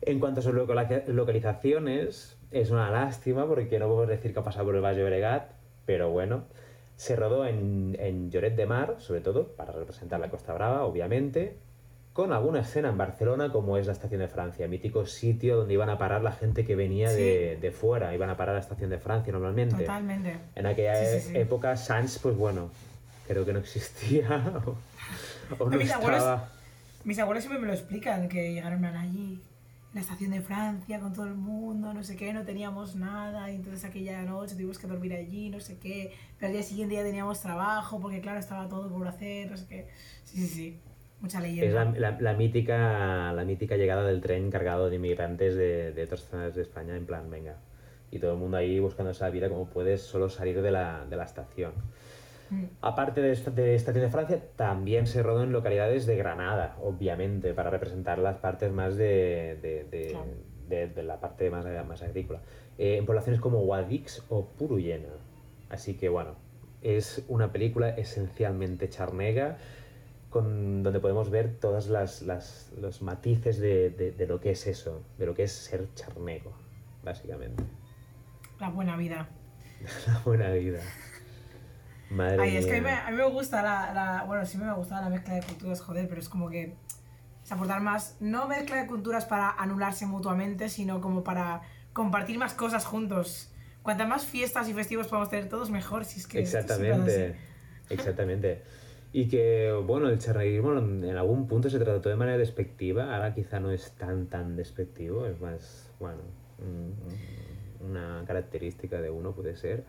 En 0.00 0.20
cuanto 0.20 0.40
a 0.40 0.42
sus 0.42 0.54
loca- 0.54 1.02
localizaciones, 1.06 2.38
es 2.50 2.70
una 2.70 2.90
lástima 2.90 3.46
porque 3.46 3.78
no 3.78 3.88
podemos 3.88 4.08
decir 4.08 4.32
que 4.32 4.38
ha 4.40 4.42
pasado 4.42 4.64
por 4.64 4.74
el 4.74 4.80
Valle 4.80 5.04
Bregat, 5.04 5.50
pero 5.84 6.08
bueno, 6.10 6.44
se 6.96 7.14
rodó 7.14 7.44
en, 7.44 7.94
en 8.00 8.30
Lloret 8.30 8.56
de 8.56 8.64
Mar, 8.64 8.96
sobre 9.00 9.20
todo, 9.20 9.48
para 9.48 9.72
representar 9.72 10.18
la 10.18 10.30
Costa 10.30 10.54
Brava, 10.54 10.86
obviamente, 10.86 11.58
con 12.12 12.32
alguna 12.32 12.60
escena 12.60 12.90
en 12.90 12.98
Barcelona, 12.98 13.50
como 13.50 13.78
es 13.78 13.86
la 13.86 13.92
Estación 13.92 14.20
de 14.20 14.28
Francia, 14.28 14.68
mítico 14.68 15.06
sitio 15.06 15.56
donde 15.56 15.72
iban 15.74 15.88
a 15.88 15.96
parar 15.96 16.22
la 16.22 16.32
gente 16.32 16.66
que 16.66 16.76
venía 16.76 17.10
de, 17.10 17.56
de 17.60 17.70
fuera, 17.72 18.14
iban 18.14 18.28
a 18.28 18.36
parar 18.36 18.50
a 18.54 18.58
la 18.58 18.62
Estación 18.62 18.90
de 18.90 18.98
Francia 18.98 19.32
normalmente. 19.32 19.76
Totalmente. 19.76 20.36
En 20.54 20.66
aquella 20.66 20.94
Sí, 20.94 21.20
sí, 21.20 21.28
e- 21.28 21.32
sí. 21.32 21.38
época, 21.38 21.76
Sans, 21.76 22.18
pues 22.18 22.36
bueno, 22.36 22.70
creo 23.26 23.46
que 23.46 23.52
no 23.54 23.60
existía 23.60 24.28
o, 24.66 24.76
o 25.64 25.70
no 25.70 25.76
mis 25.78 25.90
abuelos- 25.90 26.18
estaba. 26.18 26.48
Mis 27.04 27.18
abuelos 27.18 27.42
siempre 27.44 27.60
me 27.60 27.66
lo 27.66 27.72
explican, 27.72 28.28
que 28.28 28.52
llegaron 28.52 28.84
allí, 28.84 29.40
en 29.90 29.94
la 29.94 30.00
estación 30.02 30.30
de 30.30 30.40
Francia, 30.42 31.00
con 31.00 31.12
todo 31.14 31.24
el 31.26 31.34
mundo, 31.34 31.92
no 31.94 32.04
sé 32.04 32.14
qué, 32.16 32.32
no 32.32 32.44
teníamos 32.44 32.94
nada, 32.94 33.50
y 33.50 33.56
entonces 33.56 33.84
aquella 33.84 34.22
noche 34.22 34.54
tuvimos 34.54 34.78
que 34.78 34.86
dormir 34.86 35.12
allí, 35.14 35.48
no 35.50 35.58
sé 35.60 35.78
qué, 35.78 36.14
pero 36.38 36.48
al 36.48 36.52
día 36.52 36.62
siguiente 36.62 36.94
ya 36.94 37.02
teníamos 37.02 37.40
trabajo, 37.40 37.98
porque 38.00 38.20
claro, 38.20 38.38
estaba 38.38 38.68
todo 38.68 38.88
por 38.88 39.08
hacer, 39.08 39.50
no 39.50 39.56
sé 39.56 39.66
qué. 39.66 39.88
Sí, 40.24 40.36
sí, 40.42 40.46
sí, 40.46 40.78
mucha 41.22 41.38
Es 41.38 41.44
leyenda. 41.44 41.84
la, 41.84 42.10
la- 42.12 42.20
la 42.20 42.32
mítica, 42.34 43.32
la 43.32 43.44
mítica 43.44 43.76
llegada 43.76 44.04
del 44.06 44.20
tren 44.20 44.50
cargado 44.50 44.90
de 44.90 44.96
inmigrantes 44.96 45.54
de, 45.54 45.92
de 45.92 46.02
otras 46.04 46.22
zonas 46.22 46.54
de 46.54 46.62
España, 46.62 46.96
en 46.96 47.06
plan, 47.06 47.30
venga. 47.30 47.56
Y 48.10 48.18
todo 48.18 48.32
el 48.32 48.38
mundo 48.38 48.56
ahí 48.58 48.78
buscando 48.80 49.12
esa 49.12 49.30
vida 49.30 49.48
como 49.48 49.66
puedes 49.66 50.02
solo 50.02 50.28
salir 50.28 50.60
de 50.60 50.70
la, 50.70 51.06
de 51.08 51.16
la 51.16 51.24
estación. 51.24 51.72
Mm. 52.50 52.64
Aparte 52.82 53.22
de, 53.22 53.32
esta, 53.32 53.50
de 53.50 53.74
Estación 53.74 54.04
de 54.04 54.10
Francia, 54.10 54.38
también 54.56 55.06
se 55.06 55.22
rodó 55.22 55.42
en 55.42 55.52
localidades 55.52 56.04
de 56.04 56.16
Granada, 56.16 56.76
obviamente, 56.82 57.54
para 57.54 57.70
representar 57.70 58.18
las 58.18 58.36
partes 58.36 58.70
más 58.70 58.96
de, 58.96 59.58
de, 59.62 59.84
de- 59.90 60.08
Claro. 60.10 60.26
de- 60.94 61.02
la 61.02 61.20
parte 61.20 61.48
más, 61.50 61.64
más 61.86 62.02
agrícola. 62.02 62.40
Eh, 62.78 62.96
en 62.98 63.06
poblaciones 63.06 63.40
como 63.40 63.60
Guadix 63.60 64.22
o 64.28 64.46
Puruyena. 64.46 65.08
Así 65.70 65.94
que 65.94 66.08
bueno, 66.10 66.34
es 66.82 67.24
una 67.28 67.52
película 67.52 67.88
esencialmente 67.90 68.88
charnega, 68.90 69.56
con, 70.32 70.82
donde 70.82 70.98
podemos 70.98 71.30
ver 71.30 71.56
todos 71.60 71.86
las, 71.86 72.22
las- 72.22 72.72
los 72.80 73.02
matices 73.02 73.58
de, 73.60 73.90
de- 73.90 74.10
de 74.10 74.26
lo 74.26 74.40
que 74.40 74.50
es 74.50 74.66
eso, 74.66 75.04
de 75.18 75.26
lo 75.26 75.34
que 75.34 75.44
es 75.44 75.52
ser 75.52 75.86
charnego, 75.94 76.52
básicamente. 77.04 77.62
La 78.58 78.70
buena 78.70 78.96
vida. 78.96 79.28
La 80.06 80.18
buena 80.24 80.50
vida. 80.50 80.80
Madre 82.10 82.42
Ay, 82.42 82.56
es 82.56 82.66
que 82.66 82.72
a 82.72 82.74
mí, 82.74 82.80
me, 82.82 82.90
mía. 82.90 83.06
a 83.06 83.10
mí 83.10 83.16
me 83.16 83.28
gusta 83.28 83.62
la, 83.62 83.92
la- 83.94 84.24
Bueno, 84.24 84.44
sí 84.44 84.58
me 84.58 84.72
gusta 84.74 85.00
la 85.00 85.08
mezcla 85.08 85.34
de 85.34 85.42
culturas, 85.42 85.80
joder, 85.80 86.08
pero 86.08 86.20
es 86.20 86.28
como 86.28 86.48
que. 86.50 86.74
Es 87.44 87.50
aportar 87.52 87.80
más. 87.80 88.16
No 88.20 88.46
mezcla 88.48 88.76
de 88.76 88.86
culturas 88.86 89.24
para 89.24 89.50
anularse 89.50 90.06
mutuamente, 90.06 90.68
sino 90.68 91.00
como 91.00 91.24
para 91.24 91.62
compartir 91.92 92.38
más 92.38 92.54
cosas 92.54 92.84
juntos. 92.84 93.52
Cuantas 93.82 94.06
más 94.08 94.24
fiestas 94.24 94.68
y 94.68 94.74
festivos 94.74 95.08
podamos 95.08 95.28
tener 95.30 95.48
todos, 95.48 95.70
mejor. 95.70 96.04
Si 96.04 96.20
es 96.20 96.26
que 96.28 96.38
Exactamente, 96.38 97.36
exactamente. 97.90 98.62
Y 99.14 99.28
que, 99.28 99.70
bueno, 99.86 100.08
el 100.08 100.18
charneguismo 100.18 100.72
en 100.78 101.16
algún 101.16 101.46
punto 101.46 101.68
se 101.68 101.78
trató 101.78 102.08
de 102.08 102.16
manera 102.16 102.38
despectiva, 102.38 103.14
ahora 103.14 103.34
quizá 103.34 103.60
no 103.60 103.70
es 103.70 103.92
tan, 103.92 104.26
tan 104.26 104.56
despectivo, 104.56 105.26
es 105.26 105.38
más, 105.40 105.92
bueno, 106.00 106.22
un- 106.58 106.94
un- 107.06 107.90
una 107.90 108.24
característica 108.26 109.02
de 109.02 109.10
uno 109.10 109.32
puede 109.32 109.56
ser. 109.56 109.84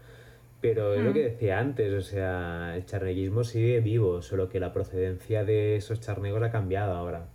Pero 0.59 0.93
es 0.93 1.03
lo 1.03 1.11
Mm. 1.11 1.13
que 1.13 1.24
decía 1.24 1.59
antes, 1.59 1.93
o 1.93 2.01
sea, 2.01 2.74
el 2.76 2.86
charneguismo 2.86 3.43
sigue 3.43 3.80
vivo, 3.82 4.21
solo 4.21 4.49
que 4.49 4.59
la 4.59 4.71
procedencia 4.74 5.43
de 5.45 5.76
esos 5.78 5.99
charnegos 6.01 6.41
ha 6.43 6.51
cambiado 6.51 6.93
ahora. 6.93 7.28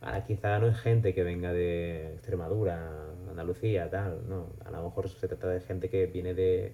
Ahora 0.00 0.24
quizá 0.24 0.58
no 0.60 0.68
es 0.68 0.76
gente 0.78 1.14
que 1.14 1.24
venga 1.24 1.52
de 1.52 2.14
Extremadura, 2.14 2.90
Andalucía, 3.28 3.90
tal, 3.90 4.28
no. 4.28 4.46
A 4.64 4.70
lo 4.70 4.82
mejor 4.84 5.08
se 5.08 5.26
trata 5.26 5.48
de 5.48 5.60
gente 5.60 5.88
que 5.88 6.06
viene 6.06 6.34
de, 6.34 6.72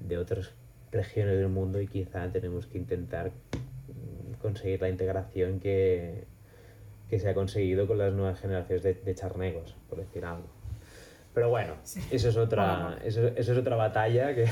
de 0.00 0.18
otras 0.18 0.52
regiones 0.92 1.36
del 1.38 1.48
mundo 1.48 1.80
y 1.80 1.86
quizá 1.86 2.30
tenemos 2.30 2.66
que 2.66 2.78
intentar 2.78 3.28
mm, 3.30 4.34
conseguir 4.40 4.80
la 4.80 4.88
integración 4.88 5.60
que, 5.60 6.24
que 7.10 7.18
se 7.18 7.28
ha 7.28 7.34
conseguido 7.34 7.86
con 7.86 7.98
las 7.98 8.12
nuevas 8.12 8.40
generaciones 8.40 8.82
de, 8.82 8.94
de 8.94 9.14
charnegos, 9.14 9.74
por 9.88 9.98
decir 9.98 10.24
algo. 10.24 10.46
Pero 11.34 11.50
bueno, 11.50 11.74
Sí. 11.82 12.00
eso 12.10 12.28
es 12.30 12.36
otra, 12.36 12.98
eso, 13.04 13.26
eso 13.28 13.52
es 13.52 13.58
otra 13.58 13.76
batalla 13.76 14.34
que 14.34 14.46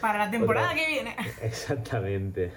Para 0.00 0.18
la 0.18 0.30
temporada 0.30 0.66
Otra- 0.72 0.78
que 0.84 0.90
viene. 0.90 1.16
exactamente. 1.42 2.50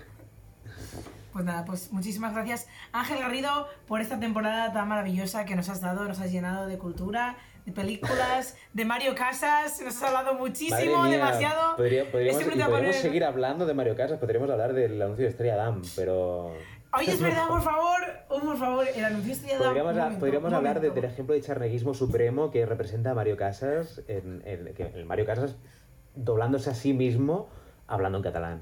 Pues 1.35 1.43
nada, 1.43 1.65
pues 1.65 1.91
muchísimas 1.91 2.33
gracias 2.33 2.65
Ángel 2.93 3.19
Garrido 3.19 3.67
por 3.89 3.99
esta 3.99 4.17
temporada 4.17 4.71
tan 4.71 4.87
maravillosa 4.87 5.43
que 5.43 5.57
nos 5.57 5.67
has 5.67 5.81
dado, 5.81 6.05
nos 6.07 6.21
has 6.21 6.31
llenado 6.31 6.65
de 6.65 6.77
cultura, 6.77 7.35
de 7.65 7.73
películas, 7.73 8.55
de 8.71 8.85
Mario 8.85 9.15
Casas, 9.15 9.81
nos 9.81 9.97
has 9.97 10.03
hablado 10.03 10.35
muchísimo, 10.35 11.03
mía, 11.03 11.11
demasiado. 11.17 11.75
podría- 11.75 12.09
podríamos, 12.09 12.41
poner- 12.69 12.93
seguir 12.93 13.25
hablando 13.25 13.65
de 13.65 13.73
Mario 13.73 13.97
Casas, 13.97 14.17
podríamos 14.17 14.49
hablar 14.49 14.71
del 14.71 15.01
anuncio 15.01 15.25
de 15.25 15.29
Estrella 15.31 15.57
Damm, 15.57 15.81
pero 15.97 16.53
Oye, 16.97 17.11
es 17.11 17.19
verdad, 17.21 17.49
por 17.49 17.61
favor, 17.61 17.99
oh, 18.29 18.39
por 18.39 18.57
favor, 18.57 18.85
el 18.95 19.03
anuncio 19.03 19.33
este 19.33 19.47
ya 19.49 19.57
da 19.59 19.65
podríamos, 19.65 19.91
un 19.93 19.99
ha- 19.99 20.03
momento, 20.03 20.19
podríamos 20.21 20.47
un 20.51 20.55
hablar 20.55 20.79
de- 20.79 20.91
del 20.91 21.03
ejemplo 21.03 21.35
de 21.35 21.41
charneguismo 21.41 21.93
supremo 21.93 22.49
que 22.49 22.65
representa 22.65 23.11
a 23.11 23.13
Mario 23.13 23.35
Casas, 23.35 24.01
en, 24.07 24.41
Mario 25.05 25.25
Casas 25.25 25.57
doblándose 26.15 26.69
a 26.69 26.73
sí 26.75 26.93
mismo 26.93 27.49
hablando 27.87 28.19
en 28.19 28.23
catalán. 28.23 28.61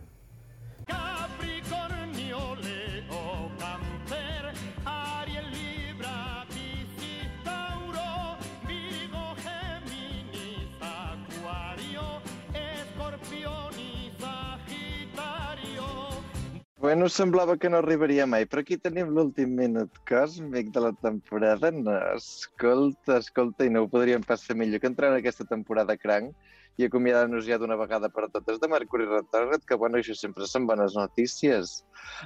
Bueno, 16.84 17.08
semblava 17.08 17.56
que 17.56 17.70
no 17.72 17.78
arribaria 17.80 18.26
mai, 18.28 18.44
però 18.44 18.60
aquí 18.60 18.76
tenim 18.76 19.14
l'últim 19.16 19.54
minut 19.56 20.02
còsmic 20.10 20.74
de 20.76 20.82
la 20.84 20.90
temporada. 21.06 21.70
No, 21.72 21.94
escolta, 22.12 23.22
escolta, 23.22 23.64
i 23.64 23.72
no 23.72 23.86
ho 23.86 23.88
podríem 23.94 24.26
pas 24.28 24.44
fer 24.44 24.58
millor 24.60 24.82
que 24.84 24.90
entrar 24.92 25.14
en 25.14 25.22
aquesta 25.22 25.48
temporada 25.48 25.96
cranc 25.96 26.36
i 26.76 26.84
acomiadar-nos 26.84 27.48
ja 27.48 27.56
d'una 27.62 27.78
vegada 27.80 28.10
per 28.12 28.28
totes 28.36 28.60
de 28.60 28.68
Mercuri 28.68 29.08
retògrad, 29.08 29.64
que 29.64 29.80
bueno, 29.80 30.02
això 30.02 30.18
sempre 30.20 30.44
són 30.50 30.68
bones 30.68 31.00
notícies. 31.00 31.72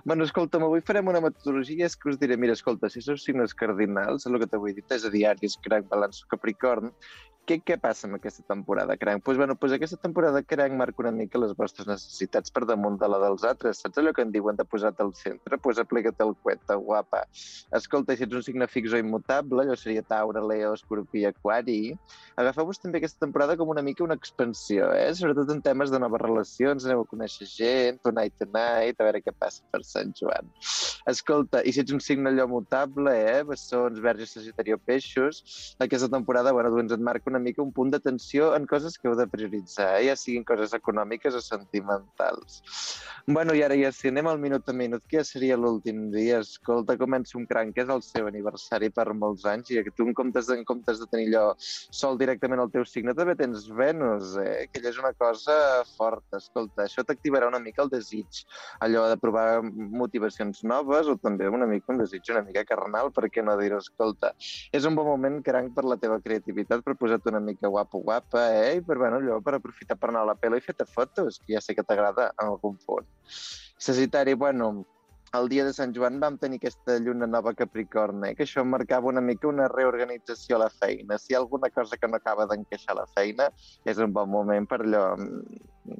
Bueno, 0.09 0.25
escolta'm, 0.25 0.65
avui 0.65 0.81
farem 0.89 1.13
una 1.13 1.21
metodologia, 1.21 1.85
és 1.85 1.93
que 1.93 2.09
us 2.09 2.17
diré, 2.17 2.39
mira, 2.41 2.57
escolta, 2.57 2.89
si 2.89 3.05
sou 3.05 3.21
signes 3.21 3.53
cardinals, 3.53 4.25
el 4.25 4.41
que 4.41 4.49
t'avui 4.49 4.73
dit 4.73 4.97
és 4.97 5.05
a 5.05 5.13
diaris, 5.13 5.61
cranc, 5.67 5.85
balanç, 5.93 6.23
capricorn, 6.33 6.89
què, 7.47 7.57
què 7.63 7.77
passa 7.81 8.07
amb 8.07 8.17
aquesta 8.17 8.43
temporada, 8.47 8.97
cranc? 8.99 9.21
Doncs 9.21 9.25
pues, 9.25 9.37
bueno, 9.39 9.55
pues 9.55 9.73
aquesta 9.75 9.97
temporada, 10.01 10.41
cranc, 10.43 10.75
marca 10.77 11.03
una 11.03 11.13
mica 11.15 11.39
les 11.39 11.53
vostres 11.57 11.87
necessitats 11.87 12.51
per 12.53 12.65
damunt 12.67 12.99
de 13.01 13.07
la 13.09 13.19
dels 13.23 13.45
altres. 13.47 13.81
Saps 13.83 14.01
allò 14.01 14.13
que 14.15 14.25
en 14.25 14.33
diuen 14.33 14.59
de 14.59 14.65
posar-te 14.67 15.03
al 15.05 15.13
centre? 15.15 15.55
Doncs 15.55 15.63
pues 15.63 15.81
aplica't 15.81 16.19
el 16.25 16.35
cueta, 16.43 16.75
guapa. 16.75 17.23
Escolta, 17.79 18.15
si 18.17 18.27
ets 18.27 18.37
un 18.37 18.43
signe 18.45 18.67
fix 18.71 18.93
o 18.93 18.99
immutable, 19.01 19.63
allò 19.63 19.77
seria 19.79 20.03
Taure, 20.03 20.43
Leo, 20.43 20.73
Escorpí, 20.77 21.23
Aquari, 21.29 21.95
agafeu-vos 22.37 22.81
també 22.83 23.01
aquesta 23.01 23.25
temporada 23.25 23.57
com 23.57 23.71
una 23.73 23.83
mica 23.85 24.03
una 24.05 24.17
expansió, 24.19 24.91
eh? 24.95 25.09
Sobretot 25.17 25.51
en 25.55 25.63
temes 25.65 25.93
de 25.93 26.01
noves 26.03 26.21
relacions, 26.21 26.85
aneu 26.85 27.05
a 27.05 27.09
conèixer 27.09 27.47
gent, 27.49 28.01
tonight 28.05 28.35
tonight, 28.41 28.99
a 28.99 29.07
veure 29.07 29.23
què 29.23 29.33
passa 29.33 29.63
per 29.71 29.83
Sant 29.87 30.13
Joan. 30.19 30.51
Escolta, 31.09 31.63
i 31.63 31.73
si 31.73 31.81
ets 31.83 31.95
un 31.95 32.03
signe 32.03 32.31
allò 32.31 32.47
mutable, 32.51 33.13
eh? 33.31 33.41
Bessons, 33.47 34.01
verges, 34.03 34.35
sagitari 34.35 34.75
o 34.75 34.79
peixos, 34.81 35.43
aquesta 35.83 36.11
temporada, 36.11 36.53
bueno, 36.55 36.73
doncs 36.75 36.95
et 36.95 37.03
marca 37.03 37.31
una 37.31 37.36
mica 37.39 37.63
un 37.63 37.73
punt 37.75 37.91
d'atenció 37.93 38.53
en 38.55 38.67
coses 38.69 38.97
que 38.97 39.09
heu 39.09 39.15
de 39.19 39.27
prioritzar, 39.31 39.97
eh? 39.99 40.07
ja 40.09 40.15
siguin 40.19 40.45
coses 40.47 40.73
econòmiques 40.77 41.35
o 41.35 41.41
sentimentals. 41.43 42.61
Bueno, 43.27 43.51
i 43.57 43.61
ara 43.65 43.75
ja 43.75 43.91
si 43.91 44.07
anem 44.07 44.29
al 44.31 44.39
minut 44.39 44.69
a 44.69 44.73
minut, 44.73 45.03
que 45.03 45.19
ja 45.19 45.23
seria 45.27 45.57
l'últim 45.59 46.05
dia, 46.13 46.39
escolta, 46.39 46.95
comença 46.99 47.35
un 47.37 47.45
cranc, 47.49 47.73
que 47.75 47.83
és 47.83 47.89
el 47.91 48.03
seu 48.05 48.29
aniversari 48.29 48.87
per 48.95 49.09
molts 49.11 49.43
anys, 49.51 49.73
i 49.73 49.81
que 49.83 49.91
tu 49.91 50.07
en 50.07 50.13
comptes 50.15 50.47
en 50.53 50.63
comptes 50.67 51.01
de 51.01 51.07
tenir 51.11 51.27
allò 51.33 51.55
sol 51.59 52.15
directament 52.21 52.63
al 52.63 52.71
teu 52.71 52.85
signe, 52.87 53.15
també 53.17 53.35
tens 53.35 53.67
Venus, 53.67 54.37
eh? 54.39 54.69
que 54.71 54.79
és 54.79 54.99
una 55.01 55.11
cosa 55.11 55.57
forta, 55.97 56.39
escolta, 56.39 56.85
això 56.85 57.03
t'activarà 57.03 57.49
una 57.51 57.59
mica 57.59 57.83
el 57.83 57.91
desig, 57.91 58.43
allò 58.79 59.07
de 59.11 59.19
provar 59.19 59.59
motivacions 59.65 60.63
noves 60.63 61.11
o 61.11 61.17
també 61.19 61.51
una 61.51 61.67
mica 61.67 61.91
un 61.91 61.99
desig 61.99 62.31
una 62.31 62.45
mica 62.47 62.63
carnal, 62.67 63.11
per 63.11 63.27
què 63.27 63.43
no 63.43 63.57
dir-ho, 63.59 63.81
escolta, 63.83 64.33
és 64.71 64.87
un 64.87 64.95
bon 64.95 65.07
moment, 65.07 65.41
cranc, 65.43 65.73
per 65.75 65.83
la 65.87 65.99
teva 65.99 66.21
creativitat, 66.23 66.83
per 66.85 66.95
una 67.29 67.39
mica 67.39 67.67
guapo, 67.67 67.99
guapa, 67.99 68.47
eh? 68.55 68.77
I 68.77 68.81
per, 68.81 68.97
bueno, 68.97 69.17
allò, 69.21 69.39
per 69.41 69.57
aprofitar 69.57 69.97
per 69.97 70.09
anar 70.09 70.25
a 70.25 70.31
la 70.31 70.35
pela 70.35 70.57
i 70.57 70.63
fer-te 70.63 70.85
fotos, 70.85 71.41
que 71.45 71.55
ja 71.55 71.61
sé 71.63 71.75
que 71.75 71.85
t'agrada 71.85 72.31
en 72.37 72.47
algun 72.47 72.77
punt. 72.85 73.07
Sagitari, 73.77 74.33
bueno, 74.33 74.85
el 75.33 75.49
dia 75.49 75.65
de 75.65 75.73
Sant 75.75 75.93
Joan 75.95 76.19
vam 76.23 76.37
tenir 76.39 76.59
aquesta 76.61 76.97
lluna 77.03 77.27
nova 77.27 77.53
Capricorn, 77.53 78.23
eh? 78.25 78.33
que 78.35 78.45
això 78.47 78.63
marcava 78.65 79.09
una 79.11 79.21
mica 79.21 79.49
una 79.49 79.67
reorganització 79.71 80.57
a 80.57 80.63
la 80.65 80.69
feina. 80.71 81.17
Si 81.19 81.33
hi 81.33 81.35
ha 81.35 81.41
alguna 81.43 81.69
cosa 81.69 81.97
que 81.97 82.07
no 82.07 82.17
acaba 82.17 82.47
d'encaixar 82.47 82.95
a 82.95 83.01
la 83.01 83.07
feina, 83.13 83.49
és 83.85 83.99
un 84.03 84.13
bon 84.15 84.29
moment 84.31 84.67
per 84.69 84.81
allò, 84.85 85.03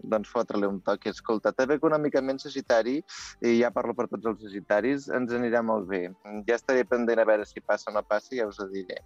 doncs 0.04 0.32
fotre-li 0.34 0.68
un 0.70 0.80
toc. 0.86 1.08
Escolta, 1.12 1.54
també 1.56 1.78
econòmicament 1.80 2.42
Sagitari, 2.44 2.98
i 3.42 3.58
ja 3.62 3.72
parlo 3.74 3.96
per 3.98 4.08
tots 4.12 4.32
els 4.34 4.44
Sagitaris, 4.46 5.10
ens 5.18 5.34
anirà 5.34 5.64
molt 5.66 5.90
bé. 5.92 6.06
Ja 6.50 6.58
estaré 6.60 6.86
pendent 6.88 7.22
a 7.22 7.28
veure 7.28 7.46
si 7.48 7.64
passa 7.64 7.92
o 7.92 7.96
no 7.96 8.04
passa 8.08 8.36
ja 8.36 8.48
us 8.50 8.60
ho 8.60 8.70
diré. 8.72 9.02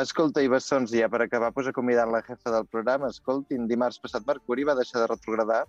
Escolta, 0.00 0.40
i 0.40 0.48
bessons, 0.48 0.92
ja 0.96 1.08
per 1.12 1.20
acabar, 1.20 1.50
pues, 1.52 1.66
acomiadant 1.68 2.12
la 2.12 2.22
jefa 2.24 2.52
del 2.54 2.64
programa, 2.70 3.10
escoltin, 3.12 3.66
dimarts 3.68 4.00
passat 4.00 4.24
Mercuri 4.26 4.64
va 4.64 4.76
deixar 4.78 5.02
de 5.02 5.10
retrogradar 5.10 5.66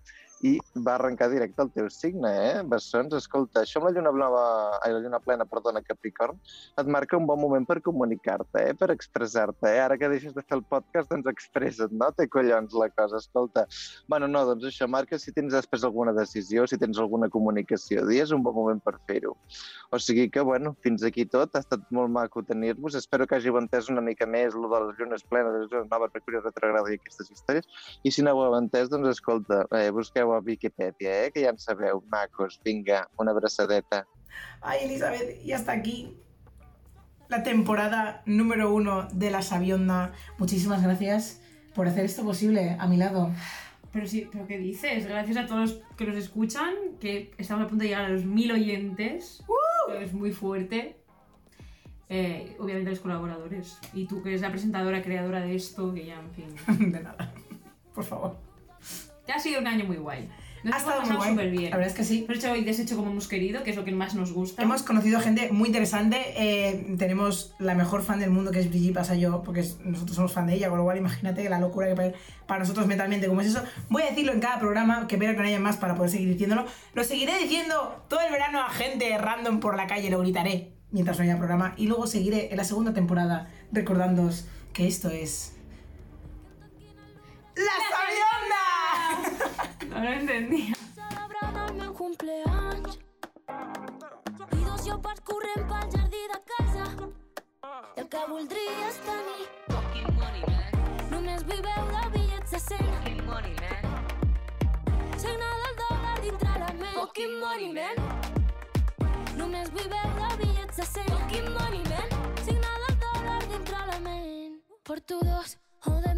i 0.47 0.53
va 0.85 0.95
arrencar 0.95 1.29
directe 1.31 1.61
al 1.63 1.71
teu 1.75 1.89
signe, 1.91 2.29
eh? 2.29 2.63
Bessons, 2.67 3.15
escolta, 3.15 3.63
això 3.63 3.79
amb 3.79 3.89
la 3.89 3.93
lluna, 3.95 4.11
nova, 4.23 4.43
ai, 4.83 4.93
la 4.95 5.01
lluna 5.03 5.19
plena, 5.23 5.47
perdona, 5.47 5.83
Capricorn, 5.83 6.39
et 6.79 6.91
marca 6.95 7.19
un 7.19 7.27
bon 7.27 7.39
moment 7.39 7.67
per 7.67 7.79
comunicar-te, 7.83 8.63
eh? 8.69 8.73
per 8.79 8.91
expressar-te. 8.91 9.71
Eh? 9.71 9.79
Ara 9.83 9.97
que 9.99 10.11
deixes 10.11 10.35
de 10.35 10.43
fer 10.43 10.59
el 10.59 10.65
podcast, 10.67 11.11
doncs 11.11 11.31
expressa't, 11.31 11.95
no? 11.95 12.11
Té 12.15 12.27
collons 12.31 12.75
la 12.79 12.89
cosa, 12.91 13.19
escolta. 13.23 13.65
Bueno, 14.11 14.27
no, 14.31 14.42
doncs 14.47 14.67
això 14.69 14.87
marca 14.89 15.19
si 15.19 15.33
tens 15.35 15.53
després 15.53 15.83
alguna 15.87 16.13
decisió, 16.15 16.65
si 16.67 16.77
tens 16.81 16.99
alguna 17.01 17.29
comunicació. 17.33 18.05
Dia 18.09 18.23
és 18.25 18.33
un 18.35 18.43
bon 18.45 18.55
moment 18.55 18.81
per 18.83 18.95
fer-ho. 19.07 19.35
O 19.91 19.99
sigui 19.99 20.29
que, 20.33 20.41
bueno, 20.41 20.75
fins 20.85 21.03
aquí 21.07 21.25
tot. 21.25 21.55
Ha 21.55 21.63
estat 21.65 21.85
molt 21.91 22.11
maco 22.13 22.43
tenir-vos. 22.47 22.97
Espero 22.99 23.27
que 23.27 23.37
hàgiu 23.37 23.59
entès 23.61 23.89
una 23.93 24.03
mica 24.05 24.27
més 24.29 24.55
el 24.55 24.67
de 24.69 24.81
les 24.87 24.99
llunes 24.99 25.25
plenes, 25.29 25.59
les 25.59 25.69
llunes 25.71 25.91
noves, 25.91 26.13
Mercuri 26.13 26.41
retrograda 26.43 26.91
i 26.91 26.99
aquestes 26.99 27.31
històries. 27.33 27.69
I 28.03 28.11
si 28.11 28.25
no 28.25 28.35
ho 28.37 28.43
heu 28.47 28.57
entès, 28.59 28.89
doncs 28.93 29.13
escolta, 29.15 29.63
eh, 29.77 29.89
busqueu 29.91 30.33
a 30.33 30.41
Wikipedia, 30.41 31.25
eh, 31.25 31.31
que 31.31 31.45
ja 31.45 31.53
en 31.53 31.59
sabeu. 31.59 32.03
Macos, 32.11 32.59
vinga, 32.65 33.07
una 33.17 33.31
abraçadeta. 33.31 34.05
Ay, 34.61 34.85
Elizabeth, 34.85 35.43
y 35.43 35.51
hasta 35.53 35.71
aquí 35.71 36.17
la 37.29 37.43
temporada 37.43 38.21
número 38.25 38.73
uno 38.73 39.07
de 39.11 39.31
La 39.31 39.41
Sabionda. 39.41 40.11
Muchísimas 40.37 40.83
gracias 40.83 41.41
por 41.73 41.87
hacer 41.87 42.05
esto 42.05 42.23
posible 42.23 42.75
a 42.79 42.87
mi 42.87 42.97
lado. 42.97 43.31
Pero 43.93 44.07
sí, 44.07 44.27
pero 44.31 44.47
¿qué 44.47 44.57
dices? 44.57 45.05
Gracias 45.05 45.37
a 45.37 45.45
todos 45.45 45.61
los 45.61 45.81
que 45.95 46.05
nos 46.05 46.17
escuchan, 46.17 46.73
que 46.99 47.31
estamos 47.37 47.63
a 47.63 47.67
punto 47.67 47.83
de 47.83 47.89
llegar 47.89 48.05
a 48.05 48.09
los 48.09 48.25
mil 48.25 48.51
oyentes. 48.51 49.43
que 49.87 50.03
Es 50.03 50.13
muy 50.13 50.31
fuerte. 50.31 50.97
Eh, 52.09 52.55
obviamente 52.59 52.89
los 52.89 52.99
colaboradores. 52.99 53.77
Y 53.93 54.05
tú 54.07 54.23
que 54.23 54.29
eres 54.29 54.41
la 54.41 54.49
presentadora, 54.49 55.03
creadora 55.03 55.41
de 55.41 55.55
esto, 55.55 55.93
que 55.93 56.07
ya, 56.07 56.19
en 56.19 56.31
fin. 56.31 56.91
De 56.91 57.01
nada. 57.01 57.31
Por 57.93 58.03
favor. 58.03 58.35
Ya 59.27 59.35
ha 59.35 59.39
sido 59.39 59.61
un 59.61 59.67
año 59.67 59.85
muy 59.85 59.97
guay. 59.97 60.27
Nos 60.63 60.73
Ha 60.75 60.77
estado 60.77 61.01
muy 61.01 61.09
pasado 61.09 61.17
guay. 61.19 61.29
súper 61.31 61.49
bien. 61.51 61.71
La 61.71 61.77
verdad 61.77 61.91
es 61.91 61.97
que 61.97 62.03
sí. 62.05 62.23
Hemos 62.25 62.37
hecho 62.37 62.51
hoy 62.53 62.63
deshecho 62.63 62.95
como 62.95 63.11
hemos 63.11 63.27
querido, 63.27 63.63
que 63.63 63.71
es 63.71 63.75
lo 63.75 63.83
que 63.83 63.91
más 63.91 64.15
nos 64.15 64.31
gusta. 64.31 64.61
Hemos 64.61 64.81
conocido 64.83 65.19
gente 65.19 65.51
muy 65.51 65.67
interesante. 65.67 66.17
eh, 66.37 66.95
tenemos 66.97 67.53
la 67.59 67.75
mejor 67.75 68.01
fan 68.01 68.19
del 68.19 68.29
mundo 68.29 68.51
que 68.51 68.59
es 68.61 68.69
Brigitte 68.69 68.93
Pasayo, 68.95 69.43
porque 69.43 69.59
es- 69.59 69.79
nosotros 69.81 70.15
somos 70.15 70.31
fan 70.31 70.47
de 70.47 70.53
ella, 70.53 70.69
con 70.69 70.77
lo 70.77 70.85
cual 70.85 70.97
imagínate 70.97 71.47
la 71.49 71.59
locura 71.59 71.87
que 71.87 71.95
para, 71.95 72.11
para 72.47 72.59
nosotros 72.61 72.87
mentalmente 72.87 73.27
como 73.27 73.41
es 73.41 73.47
eso. 73.47 73.61
Voy 73.89 74.03
a 74.03 74.05
decirlo 74.07 74.31
en 74.31 74.39
cada 74.39 74.59
programa, 74.59 75.05
que 75.07 75.15
espero 75.15 75.33
que 75.33 75.39
no 75.39 75.47
haya 75.47 75.59
más 75.59 75.75
para 75.77 75.95
poder 75.95 76.11
seguir 76.11 76.29
diciéndolo. 76.29 76.65
Lo 76.93 77.03
seguiré 77.03 77.37
diciendo 77.39 78.05
todo 78.07 78.21
el 78.21 78.31
verano 78.31 78.61
a 78.61 78.69
gente 78.69 79.17
random 79.17 79.59
por 79.59 79.75
la 79.75 79.87
calle, 79.87 80.09
lo 80.09 80.19
gritaré 80.19 80.71
mientras 80.91 81.17
no 81.17 81.23
haya 81.23 81.37
programa. 81.37 81.73
Y 81.75 81.87
luego 81.87 82.07
seguiré 82.07 82.51
en 82.51 82.57
la 82.57 82.63
segunda 82.63 82.93
temporada 82.93 83.49
recordándoos 83.71 84.45
que 84.71 84.87
esto 84.87 85.09
es... 85.09 85.55
¡La 87.55 87.63
Sabionda! 87.63 88.32
No 90.03 90.09
lo 90.09 90.15
entendía. 90.15 90.73
Cumpleaños. 91.97 92.99
I 94.51 94.59
dos 115.21 115.57
o 115.85 116.01
de 116.01 116.15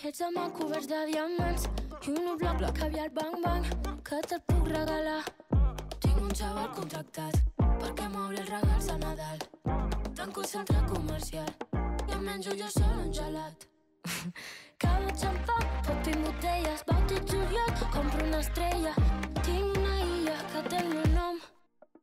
fets 0.00 0.20
amb 0.24 0.38
coberts 0.56 0.86
de 0.88 0.98
diamants 1.10 1.66
i 2.08 2.12
un 2.12 2.28
bloc 2.40 2.54
bloc 2.60 2.78
caviar 2.78 3.10
bang 3.16 3.34
bang 3.44 3.66
que 4.08 4.20
te'l 4.28 4.40
puc 4.48 4.68
regalar. 4.72 5.20
Tinc 6.00 6.20
un 6.22 6.30
xaval 6.38 6.70
contractat 6.76 7.36
perquè 7.82 8.06
m'obri 8.14 8.40
els 8.40 8.48
regals 8.48 8.88
a 8.94 8.96
Nadal. 9.02 9.42
Tanco 10.16 10.40
el 10.40 10.48
centre 10.52 10.80
comercial 10.88 11.50
i 12.08 12.14
em 12.16 12.24
menjo 12.28 12.56
jo 12.60 12.70
sol 12.76 12.94
un 13.02 13.12
gelat. 13.18 13.66
Cada 14.80 15.12
xampà, 15.22 15.58
pot 15.84 16.00
tinc 16.08 16.24
botelles, 16.24 16.84
bauti 16.88 17.20
juliol, 17.32 17.70
compro 17.92 18.24
una 18.24 18.40
estrella. 18.40 18.94
Tinc 19.42 19.76
una 19.76 19.98
illa 20.06 20.38
que 20.54 20.64
té 20.70 20.80
el 20.80 20.90
meu 20.94 21.06
nom, 21.18 21.44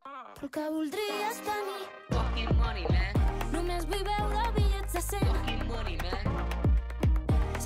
però 0.04 0.46
el 0.46 0.54
que 0.60 0.70
voldria 0.78 1.32
és 1.32 1.42
tenir. 1.50 1.90
Fucking 2.14 2.54
money, 2.62 2.86
man. 2.94 3.50
Només 3.58 3.90
vull 3.90 4.06
veure 4.14 4.48
bitllets 4.60 5.00
de 5.00 5.06
cent. 5.10 5.30
Fucking 5.34 5.68
money, 5.74 5.98
man 6.06 6.57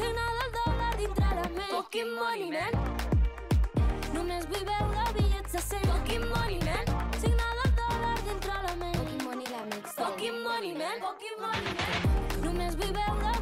cena 0.01 0.25
del 0.37 0.49
dòlar 0.57 0.93
dintre 0.97 1.27
la 1.37 1.47
ment. 1.57 1.73
Poquim 1.75 2.09
money, 2.19 2.47
man. 2.55 2.73
Només 4.15 4.47
vull 4.51 4.65
veure 4.69 5.03
bitllets 5.17 5.57
de 5.57 5.61
cent. 5.67 5.85
Poquim 5.91 6.25
money, 6.33 6.57
man. 6.69 6.85
Signa 7.21 7.49
del 7.59 7.75
dòlar 7.81 8.15
dintre 8.29 8.57
la 8.65 8.73
ment. 8.81 8.97
Poquim 8.97 9.21
money, 9.27 9.47
la 9.53 9.63
ment. 9.69 9.91
Poquim 9.99 10.41
money, 10.47 10.73
man. 10.81 10.97
Poquim 11.05 11.37
money, 11.45 11.75
man. 11.81 11.93
Només 12.47 12.79
vull 12.81 12.95
veure 12.97 13.35